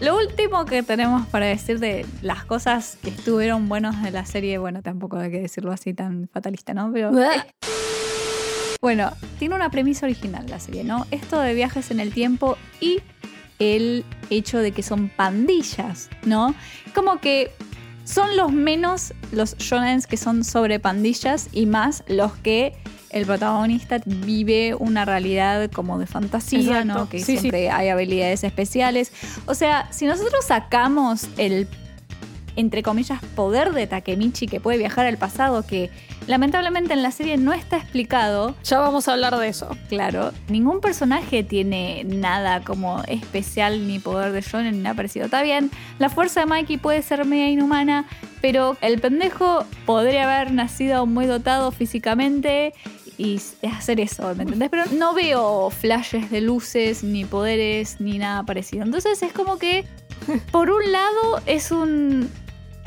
Lo 0.00 0.18
último 0.18 0.66
que 0.66 0.82
tenemos 0.82 1.26
para 1.28 1.46
decir 1.46 1.78
de 1.78 2.04
las 2.20 2.44
cosas 2.44 2.98
que 3.02 3.08
estuvieron 3.10 3.68
buenas 3.68 4.02
de 4.02 4.10
la 4.10 4.26
serie, 4.26 4.58
bueno, 4.58 4.82
tampoco 4.82 5.16
hay 5.16 5.30
que 5.30 5.40
decirlo 5.40 5.72
así 5.72 5.94
tan 5.94 6.28
fatalista, 6.32 6.74
¿no? 6.74 6.90
Pero 6.92 7.12
bueno, 8.82 9.10
tiene 9.38 9.54
una 9.54 9.70
premisa 9.70 10.04
original 10.04 10.44
la 10.50 10.60
serie, 10.60 10.84
¿no? 10.84 11.06
Esto 11.10 11.40
de 11.40 11.54
viajes 11.54 11.90
en 11.90 12.00
el 12.00 12.12
tiempo 12.12 12.58
y 12.78 13.00
el 13.58 14.04
hecho 14.28 14.58
de 14.58 14.72
que 14.72 14.82
son 14.82 15.08
pandillas, 15.08 16.10
¿no? 16.26 16.54
Como 16.94 17.18
que 17.20 17.50
son 18.06 18.36
los 18.36 18.50
menos 18.52 19.12
los 19.32 19.56
shonens 19.58 20.06
que 20.06 20.16
son 20.16 20.44
sobre 20.44 20.80
pandillas 20.80 21.48
y 21.52 21.66
más 21.66 22.02
los 22.06 22.32
que 22.36 22.72
el 23.10 23.26
protagonista 23.26 24.00
vive 24.06 24.74
una 24.74 25.04
realidad 25.04 25.70
como 25.70 25.98
de 25.98 26.06
fantasía, 26.06 26.60
Exacto. 26.80 26.86
¿no? 26.86 27.08
Que 27.08 27.18
Sí, 27.18 27.24
sí. 27.34 27.38
siempre 27.38 27.70
hay 27.70 27.88
habilidades 27.88 28.44
especiales. 28.44 29.12
O 29.46 29.54
sea, 29.54 29.90
si 29.92 30.06
nosotros 30.06 30.44
sacamos 30.46 31.26
el 31.36 31.66
entre 32.56 32.82
comillas, 32.82 33.22
poder 33.34 33.72
de 33.72 33.86
Takemichi 33.86 34.46
que 34.46 34.60
puede 34.60 34.78
viajar 34.78 35.06
al 35.06 35.18
pasado, 35.18 35.66
que 35.66 35.90
lamentablemente 36.26 36.94
en 36.94 37.02
la 37.02 37.10
serie 37.10 37.36
no 37.36 37.52
está 37.52 37.76
explicado, 37.76 38.54
Ya 38.64 38.80
vamos 38.80 39.08
a 39.08 39.12
hablar 39.12 39.36
de 39.38 39.48
eso. 39.48 39.68
Claro, 39.88 40.32
ningún 40.48 40.80
personaje 40.80 41.42
tiene 41.42 42.04
nada 42.04 42.62
como 42.62 43.02
especial 43.04 43.86
ni 43.86 43.98
poder 43.98 44.32
de 44.32 44.40
Shonen 44.40 44.76
ni 44.76 44.80
nada 44.80 44.96
parecido. 44.96 45.26
Está 45.26 45.42
bien, 45.42 45.70
la 45.98 46.08
fuerza 46.08 46.40
de 46.40 46.46
Mikey 46.46 46.78
puede 46.78 47.02
ser 47.02 47.24
media 47.24 47.48
inhumana, 47.48 48.06
pero 48.40 48.76
el 48.80 49.00
pendejo 49.00 49.64
podría 49.84 50.24
haber 50.24 50.52
nacido 50.52 51.06
muy 51.06 51.26
dotado 51.26 51.70
físicamente 51.70 52.72
y 53.18 53.40
hacer 53.74 54.00
eso, 54.00 54.34
¿me 54.34 54.42
entendés? 54.42 54.68
Pero 54.70 54.84
no 54.92 55.14
veo 55.14 55.70
flashes 55.70 56.30
de 56.30 56.40
luces, 56.40 57.02
ni 57.02 57.24
poderes, 57.24 58.00
ni 58.00 58.18
nada 58.18 58.42
parecido. 58.42 58.84
Entonces 58.84 59.22
es 59.22 59.32
como 59.32 59.58
que, 59.58 59.84
por 60.50 60.70
un 60.70 60.92
lado, 60.92 61.40
es 61.46 61.70
un... 61.70 62.30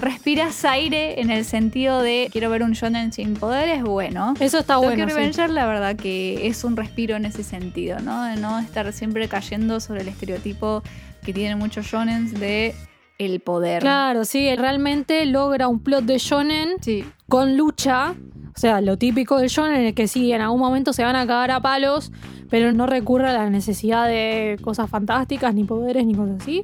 Respiras 0.01 0.63
aire 0.65 1.19
en 1.21 1.29
el 1.29 1.43
sentido 1.45 2.01
de 2.01 2.29
quiero 2.31 2.49
ver 2.49 2.63
un 2.63 2.71
shonen 2.71 3.11
sin 3.11 3.33
poderes, 3.33 3.83
bueno. 3.83 4.33
Eso 4.39 4.59
está 4.59 4.75
Tokyo 4.75 4.87
bueno. 4.89 5.07
sí. 5.09 5.13
Revenger, 5.15 5.49
la 5.49 5.65
verdad 5.65 5.95
que 5.95 6.47
es 6.47 6.63
un 6.63 6.77
respiro 6.77 7.15
en 7.17 7.25
ese 7.25 7.43
sentido, 7.43 7.99
¿no? 7.99 8.23
De 8.23 8.35
no 8.37 8.59
estar 8.59 8.91
siempre 8.93 9.27
cayendo 9.27 9.79
sobre 9.79 10.01
el 10.01 10.07
estereotipo 10.07 10.83
que 11.23 11.33
tienen 11.33 11.57
muchos 11.59 11.85
shonens 11.85 12.39
de 12.39 12.73
el 13.17 13.41
poder. 13.41 13.81
Claro, 13.81 14.23
sí, 14.23 14.55
realmente 14.55 15.25
logra 15.25 15.67
un 15.67 15.79
plot 15.81 16.05
de 16.05 16.17
shonen 16.17 16.69
Sí. 16.81 17.03
con 17.27 17.57
lucha. 17.57 18.15
O 18.55 18.59
sea, 18.59 18.79
lo 18.81 18.97
típico 18.97 19.37
del 19.37 19.49
shonen 19.49 19.81
es 19.85 19.93
que 19.93 20.07
sí, 20.07 20.31
en 20.31 20.39
algún 20.41 20.59
momento 20.61 20.93
se 20.93 21.03
van 21.03 21.15
a 21.17 21.27
cagar 21.27 21.51
a 21.51 21.59
palos, 21.61 22.11
pero 22.49 22.71
no 22.71 22.87
recurre 22.87 23.27
a 23.29 23.33
la 23.33 23.49
necesidad 23.49 24.07
de 24.07 24.57
cosas 24.61 24.89
fantásticas, 24.89 25.53
ni 25.53 25.65
poderes, 25.65 26.05
ni 26.05 26.15
cosas 26.15 26.41
así. 26.41 26.63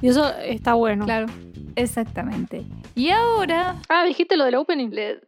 Y 0.00 0.06
eso 0.08 0.30
está 0.46 0.74
bueno. 0.74 1.04
Claro, 1.04 1.26
exactamente. 1.82 2.64
Y 2.94 3.10
ahora... 3.10 3.76
Ah, 3.88 4.04
dijiste 4.04 4.36
lo 4.36 4.44
del 4.44 4.56
opening. 4.56 4.90
le- 4.90 5.20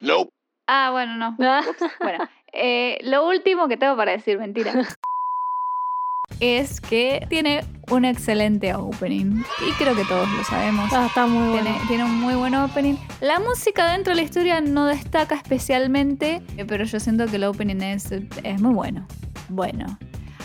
Nope. 0.00 0.30
Ah, 0.66 0.90
bueno, 0.92 1.16
no. 1.16 1.36
Ah. 1.40 1.62
Bueno, 2.00 2.28
eh, 2.52 2.98
lo 3.02 3.26
último 3.28 3.68
que 3.68 3.76
tengo 3.76 3.96
para 3.96 4.12
decir, 4.12 4.38
mentira, 4.38 4.72
es 6.40 6.80
que 6.80 7.26
tiene 7.28 7.64
un 7.90 8.04
excelente 8.04 8.74
opening. 8.74 9.42
Y 9.68 9.72
creo 9.72 9.94
que 9.94 10.04
todos 10.04 10.28
lo 10.30 10.44
sabemos. 10.44 10.92
Ah, 10.92 11.06
está 11.06 11.26
muy 11.26 11.48
bueno. 11.50 11.62
Tiene, 11.64 11.78
tiene 11.88 12.04
un 12.04 12.20
muy 12.20 12.34
buen 12.34 12.54
opening. 12.54 12.94
La 13.20 13.38
música 13.38 13.92
dentro 13.92 14.12
de 14.12 14.16
la 14.16 14.22
historia 14.22 14.60
no 14.60 14.86
destaca 14.86 15.34
especialmente, 15.36 16.42
eh, 16.56 16.64
pero 16.66 16.84
yo 16.84 16.98
siento 17.00 17.26
que 17.26 17.36
el 17.36 17.44
opening 17.44 17.80
es, 17.82 18.10
es 18.10 18.60
muy 18.60 18.74
bueno. 18.74 19.06
Bueno, 19.48 19.98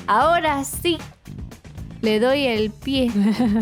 ahora 0.08 0.64
sí 0.64 0.98
le 2.08 2.22
doy 2.22 2.46
el 2.46 2.72
pie 2.72 3.12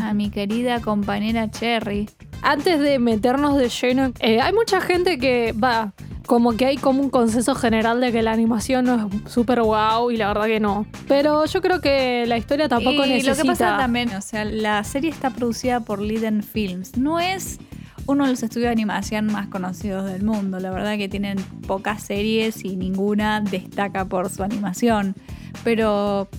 a 0.03 0.13
mi 0.13 0.29
querida 0.29 0.79
compañera 0.79 1.49
Cherry. 1.49 2.07
Antes 2.43 2.79
de 2.79 2.99
meternos 2.99 3.57
de 3.57 3.69
lleno, 3.69 4.11
eh, 4.19 4.39
hay 4.39 4.53
mucha 4.53 4.81
gente 4.81 5.17
que 5.17 5.51
va, 5.51 5.93
como 6.27 6.55
que 6.55 6.67
hay 6.67 6.77
como 6.77 7.01
un 7.01 7.09
consenso 7.09 7.55
general 7.55 7.99
de 8.01 8.11
que 8.11 8.21
la 8.21 8.33
animación 8.33 8.85
no 8.85 9.09
es 9.25 9.33
súper 9.33 9.63
wow 9.63 10.11
y 10.11 10.17
la 10.17 10.27
verdad 10.27 10.45
que 10.45 10.59
no. 10.59 10.85
Pero 11.07 11.45
yo 11.45 11.59
creo 11.59 11.81
que 11.81 12.27
la 12.27 12.37
historia 12.37 12.69
tampoco 12.69 13.03
y 13.03 13.09
necesita. 13.09 13.31
lo 13.31 13.41
que 13.41 13.47
pasa 13.47 13.77
también, 13.77 14.13
o 14.13 14.21
sea, 14.21 14.45
la 14.45 14.83
serie 14.83 15.09
está 15.09 15.31
producida 15.31 15.79
por 15.79 15.99
Liden 15.99 16.43
Films. 16.43 16.97
No 16.97 17.19
es 17.19 17.57
uno 18.05 18.25
de 18.25 18.29
los 18.29 18.43
estudios 18.43 18.67
de 18.67 18.73
animación 18.73 19.25
más 19.25 19.47
conocidos 19.47 20.05
del 20.05 20.21
mundo. 20.21 20.59
La 20.59 20.69
verdad 20.69 20.99
que 20.99 21.09
tienen 21.09 21.39
pocas 21.65 22.03
series 22.03 22.63
y 22.63 22.75
ninguna 22.75 23.41
destaca 23.41 24.05
por 24.05 24.29
su 24.29 24.43
animación. 24.43 25.15
Pero 25.63 26.29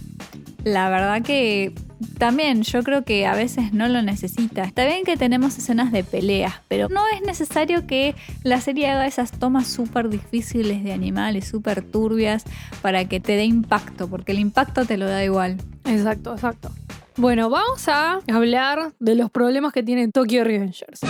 la 0.64 0.90
verdad 0.90 1.22
que 1.22 1.72
también 2.18 2.62
yo 2.62 2.82
creo 2.82 3.04
que 3.04 3.26
a 3.26 3.34
veces 3.34 3.72
no 3.72 3.88
lo 3.88 4.02
necesita. 4.02 4.64
Está 4.64 4.84
bien 4.84 5.04
que 5.04 5.16
tenemos 5.16 5.56
escenas 5.56 5.92
de 5.92 6.04
peleas, 6.04 6.54
pero 6.68 6.88
no 6.88 7.02
es 7.14 7.22
necesario 7.22 7.86
que 7.86 8.14
la 8.42 8.60
serie 8.60 8.90
haga 8.90 9.06
esas 9.06 9.30
tomas 9.30 9.66
súper 9.66 10.08
difíciles 10.08 10.82
de 10.82 10.92
animales, 10.92 11.46
súper 11.46 11.82
turbias, 11.82 12.44
para 12.82 13.06
que 13.06 13.20
te 13.20 13.32
dé 13.36 13.44
impacto, 13.44 14.08
porque 14.08 14.32
el 14.32 14.40
impacto 14.40 14.84
te 14.84 14.96
lo 14.96 15.06
da 15.06 15.24
igual. 15.24 15.56
Exacto, 15.84 16.32
exacto. 16.34 16.70
Bueno, 17.16 17.48
vamos 17.48 17.88
a 17.88 18.20
hablar 18.28 18.92
de 18.98 19.14
los 19.14 19.30
problemas 19.30 19.72
que 19.72 19.82
tiene 19.82 20.08
Tokyo 20.08 20.44
Revengers. 20.44 21.00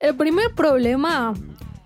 El 0.00 0.16
primer 0.16 0.54
problema 0.54 1.34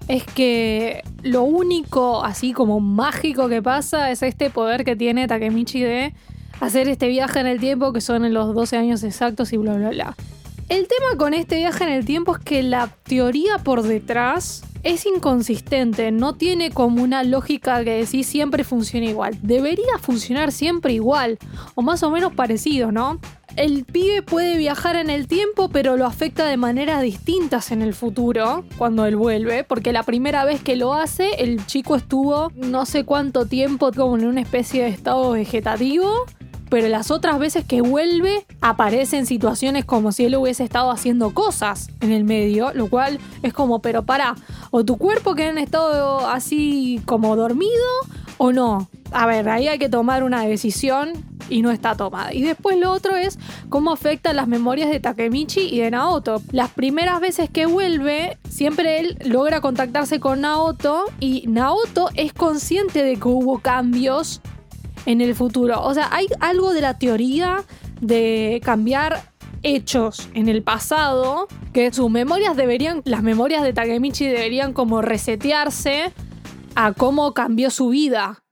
es 0.08 0.24
que 0.24 1.02
lo 1.22 1.42
único 1.42 2.24
así 2.24 2.52
como 2.52 2.80
mágico 2.80 3.48
que 3.48 3.62
pasa 3.62 4.10
es 4.10 4.22
este 4.22 4.50
poder 4.50 4.84
que 4.84 4.96
tiene 4.96 5.26
Takemichi 5.26 5.80
de 5.80 6.14
hacer 6.60 6.88
este 6.88 7.08
viaje 7.08 7.40
en 7.40 7.46
el 7.46 7.60
tiempo 7.60 7.92
que 7.92 8.00
son 8.00 8.24
en 8.24 8.34
los 8.34 8.54
12 8.54 8.76
años 8.76 9.02
exactos 9.02 9.52
y 9.52 9.56
bla 9.56 9.74
bla 9.74 9.90
bla. 9.90 10.16
El 10.68 10.88
tema 10.88 11.18
con 11.18 11.34
este 11.34 11.56
viaje 11.56 11.84
en 11.84 11.90
el 11.90 12.04
tiempo 12.04 12.36
es 12.36 12.42
que 12.42 12.62
la 12.62 12.88
teoría 13.04 13.58
por 13.58 13.82
detrás 13.82 14.64
es 14.82 15.06
inconsistente, 15.06 16.10
no 16.12 16.34
tiene 16.34 16.70
como 16.70 17.02
una 17.02 17.22
lógica 17.22 17.82
que 17.84 17.90
decir 17.90 18.24
siempre 18.24 18.64
funciona 18.64 19.06
igual. 19.06 19.38
Debería 19.42 19.98
funcionar 20.00 20.52
siempre 20.52 20.92
igual, 20.92 21.38
o 21.74 21.82
más 21.82 22.02
o 22.02 22.10
menos 22.10 22.34
parecido, 22.34 22.92
¿no? 22.92 23.18
El 23.56 23.84
pibe 23.84 24.22
puede 24.22 24.56
viajar 24.56 24.96
en 24.96 25.10
el 25.10 25.26
tiempo, 25.26 25.68
pero 25.68 25.96
lo 25.96 26.06
afecta 26.06 26.46
de 26.46 26.56
maneras 26.56 27.02
distintas 27.02 27.70
en 27.70 27.82
el 27.82 27.94
futuro, 27.94 28.64
cuando 28.76 29.06
él 29.06 29.16
vuelve, 29.16 29.64
porque 29.64 29.92
la 29.92 30.02
primera 30.02 30.44
vez 30.44 30.62
que 30.62 30.76
lo 30.76 30.94
hace, 30.94 31.34
el 31.38 31.64
chico 31.66 31.96
estuvo 31.96 32.50
no 32.54 32.86
sé 32.86 33.04
cuánto 33.04 33.46
tiempo 33.46 33.92
como 33.92 34.16
en 34.16 34.26
una 34.26 34.40
especie 34.40 34.82
de 34.82 34.88
estado 34.88 35.32
vegetativo 35.32 36.26
pero 36.74 36.88
las 36.88 37.12
otras 37.12 37.38
veces 37.38 37.64
que 37.64 37.82
vuelve 37.82 38.44
aparecen 38.60 39.26
situaciones 39.26 39.84
como 39.84 40.10
si 40.10 40.24
él 40.24 40.34
hubiese 40.34 40.64
estado 40.64 40.90
haciendo 40.90 41.32
cosas 41.32 41.88
en 42.00 42.10
el 42.10 42.24
medio, 42.24 42.72
lo 42.74 42.88
cual 42.88 43.20
es 43.44 43.52
como, 43.52 43.80
pero 43.80 44.02
para, 44.02 44.34
o 44.72 44.84
tu 44.84 44.96
cuerpo 44.96 45.36
queda 45.36 45.50
en 45.50 45.58
estado 45.58 46.26
así 46.26 47.00
como 47.06 47.36
dormido 47.36 47.70
o 48.38 48.52
no. 48.52 48.88
A 49.12 49.26
ver, 49.26 49.48
ahí 49.48 49.68
hay 49.68 49.78
que 49.78 49.88
tomar 49.88 50.24
una 50.24 50.42
decisión 50.42 51.12
y 51.48 51.62
no 51.62 51.70
está 51.70 51.96
tomada. 51.96 52.32
Y 52.32 52.42
después 52.42 52.78
lo 52.78 52.92
otro 52.92 53.16
es 53.16 53.38
cómo 53.68 53.92
afectan 53.92 54.36
las 54.36 54.48
memorias 54.48 54.90
de 54.90 55.00
Takemichi 55.00 55.60
y 55.60 55.80
de 55.80 55.90
Naoto. 55.90 56.42
Las 56.52 56.70
primeras 56.70 57.20
veces 57.20 57.50
que 57.50 57.66
vuelve, 57.66 58.38
siempre 58.48 59.00
él 59.00 59.18
logra 59.24 59.60
contactarse 59.60 60.20
con 60.20 60.40
Naoto 60.40 61.04
y 61.20 61.44
Naoto 61.46 62.08
es 62.14 62.32
consciente 62.32 63.02
de 63.02 63.16
que 63.16 63.28
hubo 63.28 63.58
cambios 63.58 64.40
en 65.06 65.20
el 65.20 65.34
futuro. 65.34 65.82
O 65.82 65.94
sea, 65.94 66.08
hay 66.10 66.26
algo 66.40 66.72
de 66.72 66.80
la 66.80 66.98
teoría 66.98 67.64
de 68.00 68.60
cambiar 68.64 69.22
hechos 69.62 70.28
en 70.34 70.48
el 70.48 70.62
pasado 70.62 71.48
que 71.72 71.92
sus 71.92 72.10
memorias 72.10 72.56
deberían, 72.56 73.02
las 73.04 73.22
memorias 73.22 73.62
de 73.62 73.72
Takemichi 73.72 74.26
deberían 74.26 74.72
como 74.72 75.02
resetearse 75.02 76.12
a 76.74 76.92
cómo 76.92 77.34
cambió 77.34 77.70
su 77.70 77.88
vida 77.88 78.42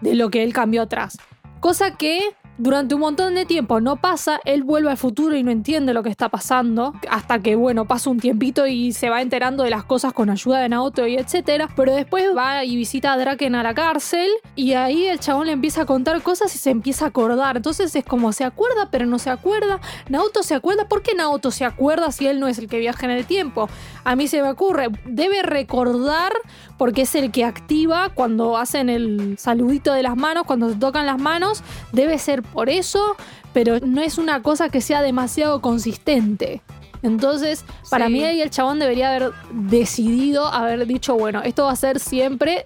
de 0.00 0.14
lo 0.14 0.30
que 0.30 0.42
él 0.42 0.52
cambió 0.52 0.82
atrás. 0.82 1.18
Cosa 1.60 1.96
que 1.96 2.20
durante 2.62 2.94
un 2.94 3.00
montón 3.00 3.34
de 3.34 3.44
tiempo 3.44 3.80
no 3.80 3.96
pasa, 3.96 4.38
él 4.44 4.62
vuelve 4.62 4.88
al 4.88 4.96
futuro 4.96 5.34
y 5.34 5.42
no 5.42 5.50
entiende 5.50 5.92
lo 5.92 6.04
que 6.04 6.10
está 6.10 6.28
pasando, 6.28 6.94
hasta 7.10 7.40
que, 7.40 7.56
bueno, 7.56 7.86
pasa 7.86 8.08
un 8.08 8.20
tiempito 8.20 8.68
y 8.68 8.92
se 8.92 9.10
va 9.10 9.20
enterando 9.20 9.64
de 9.64 9.70
las 9.70 9.82
cosas 9.82 10.12
con 10.12 10.30
ayuda 10.30 10.60
de 10.60 10.68
Naoto 10.68 11.04
y 11.08 11.16
etcétera, 11.16 11.68
pero 11.74 11.92
después 11.92 12.26
va 12.36 12.64
y 12.64 12.76
visita 12.76 13.14
a 13.14 13.18
Draken 13.18 13.56
a 13.56 13.64
la 13.64 13.74
cárcel 13.74 14.30
y 14.54 14.74
ahí 14.74 15.06
el 15.06 15.18
chabón 15.18 15.48
le 15.48 15.54
empieza 15.54 15.82
a 15.82 15.86
contar 15.86 16.22
cosas 16.22 16.54
y 16.54 16.58
se 16.58 16.70
empieza 16.70 17.06
a 17.06 17.08
acordar, 17.08 17.56
entonces 17.56 17.96
es 17.96 18.04
como 18.04 18.32
se 18.32 18.44
acuerda 18.44 18.90
pero 18.92 19.06
no 19.06 19.18
se 19.18 19.30
acuerda, 19.30 19.80
Naoto 20.08 20.44
se 20.44 20.54
acuerda, 20.54 20.86
¿por 20.86 21.02
qué 21.02 21.16
Naoto 21.16 21.50
se 21.50 21.64
acuerda 21.64 22.12
si 22.12 22.28
él 22.28 22.38
no 22.38 22.46
es 22.46 22.58
el 22.58 22.68
que 22.68 22.78
viaja 22.78 23.06
en 23.06 23.10
el 23.10 23.26
tiempo? 23.26 23.68
A 24.04 24.14
mí 24.14 24.28
se 24.28 24.40
me 24.40 24.48
ocurre, 24.48 24.86
debe 25.04 25.42
recordar 25.42 26.32
porque 26.78 27.02
es 27.02 27.14
el 27.16 27.32
que 27.32 27.44
activa 27.44 28.10
cuando 28.14 28.56
hacen 28.56 28.88
el 28.88 29.36
saludito 29.38 29.92
de 29.92 30.02
las 30.02 30.16
manos, 30.16 30.44
cuando 30.46 30.68
se 30.68 30.76
tocan 30.76 31.06
las 31.06 31.20
manos, 31.20 31.62
debe 31.92 32.18
ser 32.18 32.42
por 32.52 32.68
eso, 32.68 33.16
pero 33.52 33.80
no 33.80 34.00
es 34.00 34.18
una 34.18 34.42
cosa 34.42 34.68
que 34.68 34.80
sea 34.80 35.02
demasiado 35.02 35.60
consistente. 35.60 36.62
Entonces, 37.02 37.64
para 37.90 38.08
mí 38.08 38.22
ahí 38.22 38.40
el 38.40 38.50
chabón 38.50 38.78
debería 38.78 39.10
haber 39.10 39.32
decidido, 39.52 40.46
haber 40.46 40.86
dicho, 40.86 41.16
bueno, 41.16 41.42
esto 41.42 41.64
va 41.64 41.72
a 41.72 41.76
ser 41.76 41.98
siempre 41.98 42.64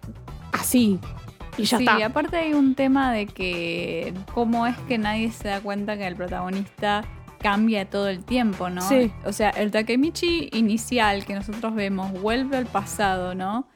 así. 0.53 0.99
Y 1.57 1.65
ya 1.65 1.79
sí, 1.79 1.85
está. 1.85 2.05
aparte 2.05 2.37
hay 2.37 2.53
un 2.53 2.75
tema 2.75 3.13
de 3.13 3.27
que 3.27 4.13
cómo 4.35 4.67
es 4.67 4.77
que 4.89 4.99
nadie 4.99 5.33
se 5.33 5.49
da 5.49 5.61
cuenta 5.61 5.97
que 5.97 6.07
el 6.07 6.15
protagonista 6.15 7.03
cambia 7.39 7.89
todo 7.89 8.09
el 8.09 8.25
tiempo, 8.25 8.69
¿no? 8.69 8.83
Sí. 8.83 9.11
O 9.25 9.33
sea, 9.33 9.51
el 9.51 9.71
Takemichi 9.71 10.51
inicial 10.53 11.25
que 11.25 11.35
nosotros 11.35 11.75
vemos 11.75 12.13
vuelve 12.21 12.59
al 12.59 12.67
pasado, 12.67 13.35
¿no? 13.35 13.67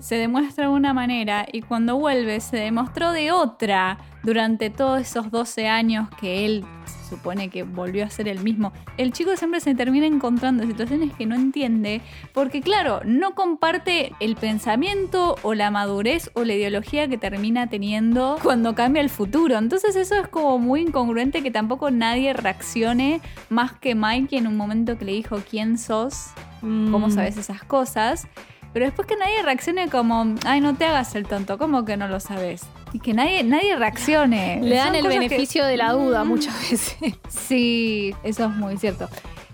Se 0.00 0.16
demuestra 0.16 0.64
de 0.64 0.70
una 0.72 0.92
manera 0.94 1.46
y 1.52 1.60
cuando 1.62 1.96
vuelve 1.96 2.40
se 2.40 2.56
demostró 2.56 3.12
de 3.12 3.32
otra 3.32 3.98
durante 4.22 4.70
todos 4.70 5.00
esos 5.00 5.30
12 5.30 5.68
años 5.68 6.08
que 6.20 6.44
él 6.46 6.64
se 6.84 7.10
supone 7.16 7.48
que 7.50 7.64
volvió 7.64 8.04
a 8.04 8.10
ser 8.10 8.26
el 8.28 8.40
mismo. 8.42 8.72
El 8.96 9.12
chico 9.12 9.36
siempre 9.36 9.60
se 9.60 9.74
termina 9.74 10.06
encontrando 10.06 10.62
en 10.62 10.70
situaciones 10.70 11.12
que 11.12 11.26
no 11.26 11.34
entiende 11.34 12.00
porque 12.32 12.60
claro, 12.62 13.00
no 13.04 13.34
comparte 13.34 14.12
el 14.20 14.36
pensamiento 14.36 15.36
o 15.42 15.54
la 15.54 15.70
madurez 15.70 16.30
o 16.34 16.44
la 16.44 16.54
ideología 16.54 17.06
que 17.08 17.18
termina 17.18 17.68
teniendo 17.68 18.38
cuando 18.42 18.74
cambia 18.74 19.02
el 19.02 19.10
futuro. 19.10 19.58
Entonces 19.58 19.96
eso 19.96 20.14
es 20.14 20.28
como 20.28 20.58
muy 20.58 20.80
incongruente 20.80 21.42
que 21.42 21.50
tampoco 21.50 21.90
nadie 21.90 22.32
reaccione 22.32 23.20
más 23.48 23.72
que 23.72 23.94
Mikey 23.94 24.38
en 24.38 24.46
un 24.46 24.56
momento 24.56 24.96
que 24.96 25.04
le 25.04 25.12
dijo 25.12 25.38
quién 25.48 25.76
sos, 25.78 26.28
cómo 26.60 27.08
Mm. 27.08 27.10
sabes 27.10 27.36
esas 27.36 27.62
cosas. 27.64 28.26
Pero 28.72 28.86
después 28.86 29.08
que 29.08 29.16
nadie 29.16 29.42
reaccione 29.42 29.88
como, 29.88 30.36
ay, 30.46 30.60
no 30.60 30.76
te 30.76 30.84
hagas 30.86 31.14
el 31.16 31.26
tonto, 31.26 31.58
¿cómo 31.58 31.84
que 31.84 31.96
no 31.96 32.06
lo 32.06 32.20
sabes? 32.20 32.62
Y 32.92 33.00
que 33.00 33.14
nadie, 33.14 33.42
nadie 33.42 33.74
reaccione. 33.76 34.60
Le 34.62 34.76
dan 34.76 34.86
Son 34.88 34.94
el 34.96 35.02
que- 35.02 35.08
beneficio 35.18 35.64
de 35.66 35.76
la 35.76 35.92
duda 35.92 36.22
Mm. 36.24 36.28
muchas 36.28 36.54
veces. 36.70 36.96
Sí, 37.28 38.14
eso 38.22 38.44
es 38.44 38.50
muy 38.50 38.76
cierto. 38.76 39.08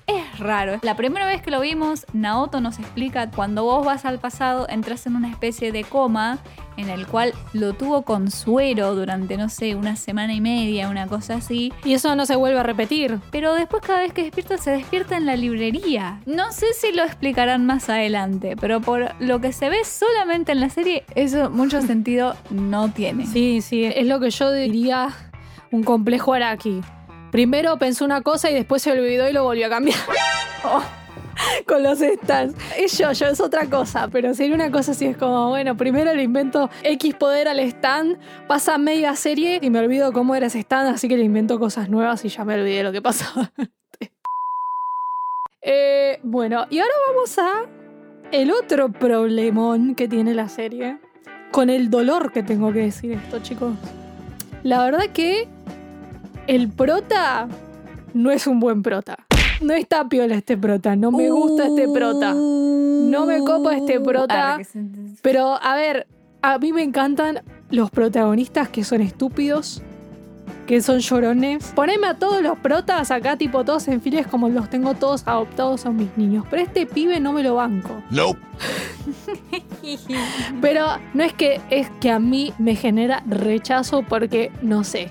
Es 0.06 0.38
raro. 0.38 0.78
La 0.82 0.94
primera 0.94 1.26
vez 1.26 1.42
que 1.42 1.50
lo 1.50 1.60
vimos, 1.60 2.06
Naoto 2.12 2.60
nos 2.60 2.78
explica 2.78 3.28
cuando 3.30 3.64
vos 3.64 3.84
vas 3.84 4.04
al 4.04 4.20
pasado, 4.20 4.66
entras 4.68 5.06
en 5.06 5.16
una 5.16 5.28
especie 5.28 5.72
de 5.72 5.82
coma 5.82 6.38
en 6.76 6.90
el 6.90 7.06
cual 7.06 7.32
lo 7.52 7.72
tuvo 7.72 8.02
con 8.02 8.30
suero 8.30 8.94
durante, 8.94 9.36
no 9.36 9.48
sé, 9.48 9.74
una 9.74 9.96
semana 9.96 10.34
y 10.34 10.40
media, 10.40 10.88
una 10.88 11.08
cosa 11.08 11.36
así. 11.36 11.72
Y 11.84 11.94
eso 11.94 12.14
no 12.14 12.24
se 12.24 12.36
vuelve 12.36 12.60
a 12.60 12.62
repetir. 12.62 13.18
Pero 13.32 13.54
después 13.54 13.82
cada 13.82 14.00
vez 14.00 14.12
que 14.12 14.22
despierta 14.22 14.58
se 14.58 14.70
despierta 14.70 15.16
en 15.16 15.26
la 15.26 15.36
librería. 15.36 16.20
No 16.26 16.52
sé 16.52 16.66
si 16.74 16.92
lo 16.92 17.02
explicarán 17.02 17.66
más 17.66 17.88
adelante, 17.88 18.56
pero 18.60 18.80
por 18.80 19.14
lo 19.20 19.40
que 19.40 19.52
se 19.52 19.68
ve 19.68 19.84
solamente 19.84 20.52
en 20.52 20.60
la 20.60 20.68
serie, 20.68 21.04
eso 21.14 21.50
mucho 21.50 21.80
sentido 21.80 22.36
no 22.50 22.92
tiene. 22.92 23.26
Sí, 23.26 23.60
sí, 23.60 23.84
es 23.84 24.06
lo 24.06 24.20
que 24.20 24.30
yo 24.30 24.52
diría 24.52 25.08
un 25.72 25.82
complejo 25.82 26.32
Araki. 26.32 26.82
Primero 27.30 27.78
pensó 27.78 28.04
una 28.04 28.22
cosa 28.22 28.50
y 28.50 28.54
después 28.54 28.82
se 28.82 28.92
olvidó 28.92 29.28
y 29.28 29.32
lo 29.32 29.44
volvió 29.44 29.66
a 29.66 29.70
cambiar. 29.70 29.98
Oh, 30.68 30.82
con 31.66 31.82
los 31.82 32.00
stands. 32.00 32.56
Es 32.76 32.98
yo, 32.98 33.12
yo 33.12 33.26
es 33.26 33.40
otra 33.40 33.66
cosa, 33.66 34.08
pero 34.08 34.34
sería 34.34 34.54
una 34.54 34.72
cosa 34.72 34.92
así, 34.92 35.06
es 35.06 35.16
como, 35.16 35.50
bueno, 35.50 35.76
primero 35.76 36.12
le 36.12 36.22
invento 36.24 36.70
X 36.82 37.14
poder 37.14 37.46
al 37.46 37.60
stand, 37.60 38.18
pasa 38.48 38.78
media 38.78 39.14
serie 39.14 39.60
y 39.62 39.70
me 39.70 39.78
olvido 39.78 40.12
cómo 40.12 40.34
era 40.34 40.46
ese 40.46 40.60
stand, 40.60 40.88
así 40.88 41.08
que 41.08 41.16
le 41.16 41.24
invento 41.24 41.60
cosas 41.60 41.88
nuevas 41.88 42.24
y 42.24 42.30
ya 42.30 42.44
me 42.44 42.54
olvidé 42.54 42.82
lo 42.82 42.90
que 42.90 43.02
pasaba. 43.02 43.52
Eh, 45.68 46.20
bueno, 46.22 46.64
y 46.70 46.78
ahora 46.78 46.94
vamos 47.08 47.38
a 47.40 47.66
el 48.30 48.52
otro 48.52 48.92
problemón 48.92 49.96
que 49.96 50.06
tiene 50.06 50.32
la 50.32 50.48
serie. 50.48 50.98
Con 51.50 51.70
el 51.70 51.90
dolor 51.90 52.30
que 52.30 52.44
tengo 52.44 52.72
que 52.72 52.80
decir 52.80 53.10
esto, 53.10 53.40
chicos. 53.40 53.74
La 54.62 54.84
verdad 54.84 55.06
que 55.12 55.48
el 56.46 56.68
prota 56.70 57.48
no 58.14 58.30
es 58.30 58.46
un 58.46 58.60
buen 58.60 58.82
prota. 58.82 59.16
No 59.60 59.72
está 59.72 60.08
piola 60.08 60.34
este 60.34 60.56
prota, 60.56 60.96
no 60.96 61.10
me 61.10 61.30
gusta 61.30 61.66
este 61.66 61.88
prota. 61.88 62.34
No 62.34 63.26
me 63.26 63.38
copa 63.40 63.76
este 63.76 64.00
prota. 64.00 64.56
Ah, 64.56 64.60
Pero, 65.22 65.58
a 65.62 65.76
ver, 65.76 66.06
a 66.42 66.58
mí 66.58 66.72
me 66.72 66.82
encantan 66.82 67.40
los 67.70 67.90
protagonistas 67.90 68.68
que 68.68 68.84
son 68.84 69.00
estúpidos, 69.00 69.82
que 70.66 70.82
son 70.82 70.98
llorones. 70.98 71.72
Poneme 71.74 72.06
a 72.06 72.14
todos 72.14 72.42
los 72.42 72.58
protas 72.58 73.10
acá, 73.10 73.36
tipo 73.36 73.64
todos 73.64 73.88
en 73.88 74.00
filas, 74.00 74.26
como 74.26 74.48
los 74.48 74.68
tengo 74.68 74.94
todos 74.94 75.26
adoptados, 75.26 75.82
son 75.82 75.96
mis 75.96 76.16
niños. 76.16 76.44
Pero 76.50 76.62
este 76.62 76.86
pibe 76.86 77.18
no 77.20 77.32
me 77.32 77.42
lo 77.42 77.54
banco. 77.54 78.02
Nope. 78.10 78.40
Pero 80.60 80.86
no 81.14 81.22
es 81.24 81.32
que 81.32 81.60
es 81.70 81.88
que 82.00 82.10
a 82.10 82.18
mí 82.18 82.52
me 82.58 82.74
genera 82.74 83.22
rechazo 83.26 84.02
porque, 84.02 84.50
no 84.62 84.84
sé, 84.84 85.10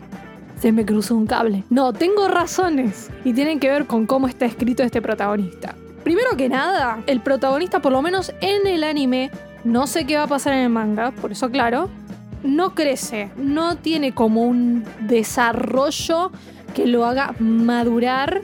se 0.59 0.71
me 0.71 0.85
cruzó 0.85 1.15
un 1.15 1.27
cable. 1.27 1.63
No, 1.69 1.93
tengo 1.93 2.27
razones 2.27 3.09
y 3.23 3.33
tienen 3.33 3.59
que 3.59 3.69
ver 3.69 3.85
con 3.85 4.05
cómo 4.05 4.27
está 4.27 4.45
escrito 4.45 4.83
este 4.83 5.01
protagonista. 5.01 5.75
Primero 6.03 6.37
que 6.37 6.49
nada, 6.49 7.01
el 7.07 7.21
protagonista, 7.21 7.81
por 7.81 7.91
lo 7.91 8.01
menos 8.01 8.31
en 8.41 8.67
el 8.67 8.83
anime, 8.83 9.31
no 9.63 9.87
sé 9.87 10.05
qué 10.05 10.17
va 10.17 10.23
a 10.23 10.27
pasar 10.27 10.53
en 10.53 10.59
el 10.59 10.69
manga, 10.69 11.11
por 11.11 11.31
eso 11.31 11.49
claro, 11.49 11.89
no 12.43 12.75
crece, 12.75 13.31
no 13.37 13.77
tiene 13.77 14.13
como 14.13 14.43
un 14.43 14.83
desarrollo 15.01 16.31
que 16.75 16.85
lo 16.85 17.05
haga 17.05 17.33
madurar, 17.39 18.41